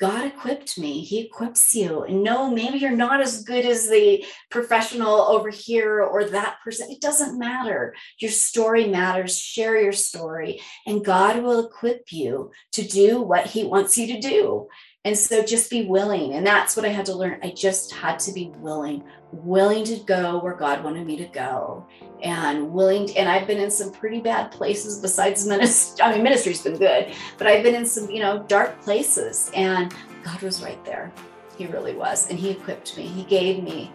God 0.00 0.24
equipped 0.24 0.78
me. 0.78 1.02
He 1.02 1.20
equips 1.20 1.74
you. 1.74 2.04
And 2.04 2.22
no, 2.22 2.50
maybe 2.50 2.78
you're 2.78 2.90
not 2.90 3.20
as 3.20 3.44
good 3.44 3.66
as 3.66 3.86
the 3.86 4.24
professional 4.50 5.14
over 5.14 5.50
here 5.50 6.00
or 6.00 6.24
that 6.24 6.56
person. 6.64 6.90
It 6.90 7.02
doesn't 7.02 7.38
matter. 7.38 7.94
Your 8.18 8.30
story 8.30 8.88
matters. 8.88 9.38
Share 9.38 9.78
your 9.78 9.92
story, 9.92 10.62
and 10.86 11.04
God 11.04 11.42
will 11.42 11.66
equip 11.66 12.12
you 12.12 12.50
to 12.72 12.82
do 12.82 13.20
what 13.20 13.48
He 13.48 13.62
wants 13.62 13.98
you 13.98 14.06
to 14.14 14.20
do. 14.20 14.68
And 15.06 15.16
so 15.16 15.42
just 15.42 15.70
be 15.70 15.86
willing. 15.86 16.34
And 16.34 16.46
that's 16.46 16.76
what 16.76 16.84
I 16.84 16.90
had 16.90 17.06
to 17.06 17.14
learn. 17.14 17.40
I 17.42 17.50
just 17.50 17.90
had 17.92 18.18
to 18.20 18.32
be 18.32 18.52
willing, 18.58 19.02
willing 19.32 19.82
to 19.84 19.96
go 20.00 20.38
where 20.40 20.54
God 20.54 20.84
wanted 20.84 21.06
me 21.06 21.16
to 21.16 21.24
go 21.24 21.86
and 22.22 22.70
willing. 22.70 23.06
To, 23.06 23.14
and 23.16 23.26
I've 23.26 23.46
been 23.46 23.58
in 23.58 23.70
some 23.70 23.92
pretty 23.92 24.20
bad 24.20 24.50
places 24.50 24.98
besides 24.98 25.46
ministry. 25.46 26.02
I 26.02 26.12
mean, 26.12 26.22
ministry's 26.22 26.62
been 26.62 26.76
good, 26.76 27.14
but 27.38 27.46
I've 27.46 27.62
been 27.62 27.74
in 27.74 27.86
some, 27.86 28.10
you 28.10 28.20
know, 28.20 28.44
dark 28.46 28.78
places 28.82 29.50
and 29.54 29.94
God 30.22 30.42
was 30.42 30.62
right 30.62 30.82
there. 30.84 31.10
He 31.56 31.66
really 31.66 31.94
was. 31.94 32.28
And 32.28 32.38
he 32.38 32.50
equipped 32.50 32.94
me. 32.98 33.06
He 33.06 33.24
gave 33.24 33.62
me 33.62 33.90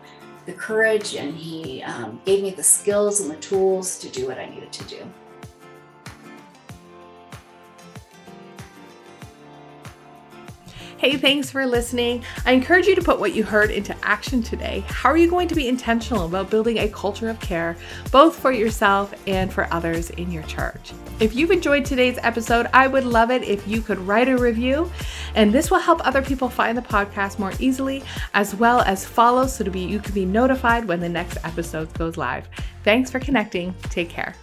the 0.47 0.53
courage 0.53 1.15
and 1.15 1.35
he 1.35 1.83
um, 1.83 2.19
gave 2.25 2.41
me 2.41 2.49
the 2.49 2.63
skills 2.63 3.21
and 3.21 3.29
the 3.29 3.37
tools 3.37 3.99
to 3.99 4.09
do 4.09 4.25
what 4.27 4.39
I 4.39 4.47
needed 4.47 4.71
to 4.71 4.83
do. 4.85 5.13
Hey, 10.97 11.17
thanks 11.17 11.51
for 11.51 11.65
listening. 11.65 12.23
I 12.45 12.53
encourage 12.53 12.87
you 12.87 12.95
to 12.95 13.01
put 13.01 13.19
what 13.19 13.35
you 13.35 13.43
heard 13.43 13.69
into 13.69 13.93
action 14.01 14.41
today. 14.41 14.85
How 14.87 15.09
are 15.09 15.17
you 15.17 15.29
going 15.29 15.49
to 15.49 15.55
be 15.55 15.67
intentional 15.67 16.25
about 16.25 16.49
building 16.49 16.77
a 16.77 16.87
culture 16.87 17.27
of 17.27 17.37
care, 17.41 17.75
both 18.11 18.39
for 18.39 18.53
yourself 18.53 19.13
and 19.27 19.51
for 19.51 19.67
others 19.73 20.09
in 20.11 20.31
your 20.31 20.43
church? 20.43 20.93
If 21.19 21.35
you've 21.35 21.51
enjoyed 21.51 21.83
today's 21.83 22.17
episode, 22.23 22.67
I 22.73 22.87
would 22.87 23.03
love 23.03 23.29
it 23.29 23.43
if 23.43 23.67
you 23.67 23.81
could 23.81 23.99
write 23.99 24.29
a 24.29 24.37
review, 24.37 24.89
and 25.35 25.51
this 25.51 25.69
will 25.69 25.79
help 25.79 25.99
other 26.07 26.21
people 26.21 26.47
find 26.47 26.77
the 26.77 26.81
podcast 26.81 27.39
more 27.39 27.51
easily, 27.59 28.01
as 28.33 28.55
well 28.55 28.79
as 28.79 29.05
follow 29.05 29.47
so 29.47 29.65
to 29.65 29.71
be 29.71 29.81
you 29.81 29.99
can 29.99 30.13
be 30.13 30.25
notified 30.25 30.85
when 30.85 31.01
the 31.01 31.09
next 31.09 31.37
episode 31.43 31.93
goes 31.95 32.15
live. 32.15 32.47
Thanks 32.85 33.11
for 33.11 33.19
connecting. 33.19 33.75
Take 33.89 34.09
care. 34.09 34.33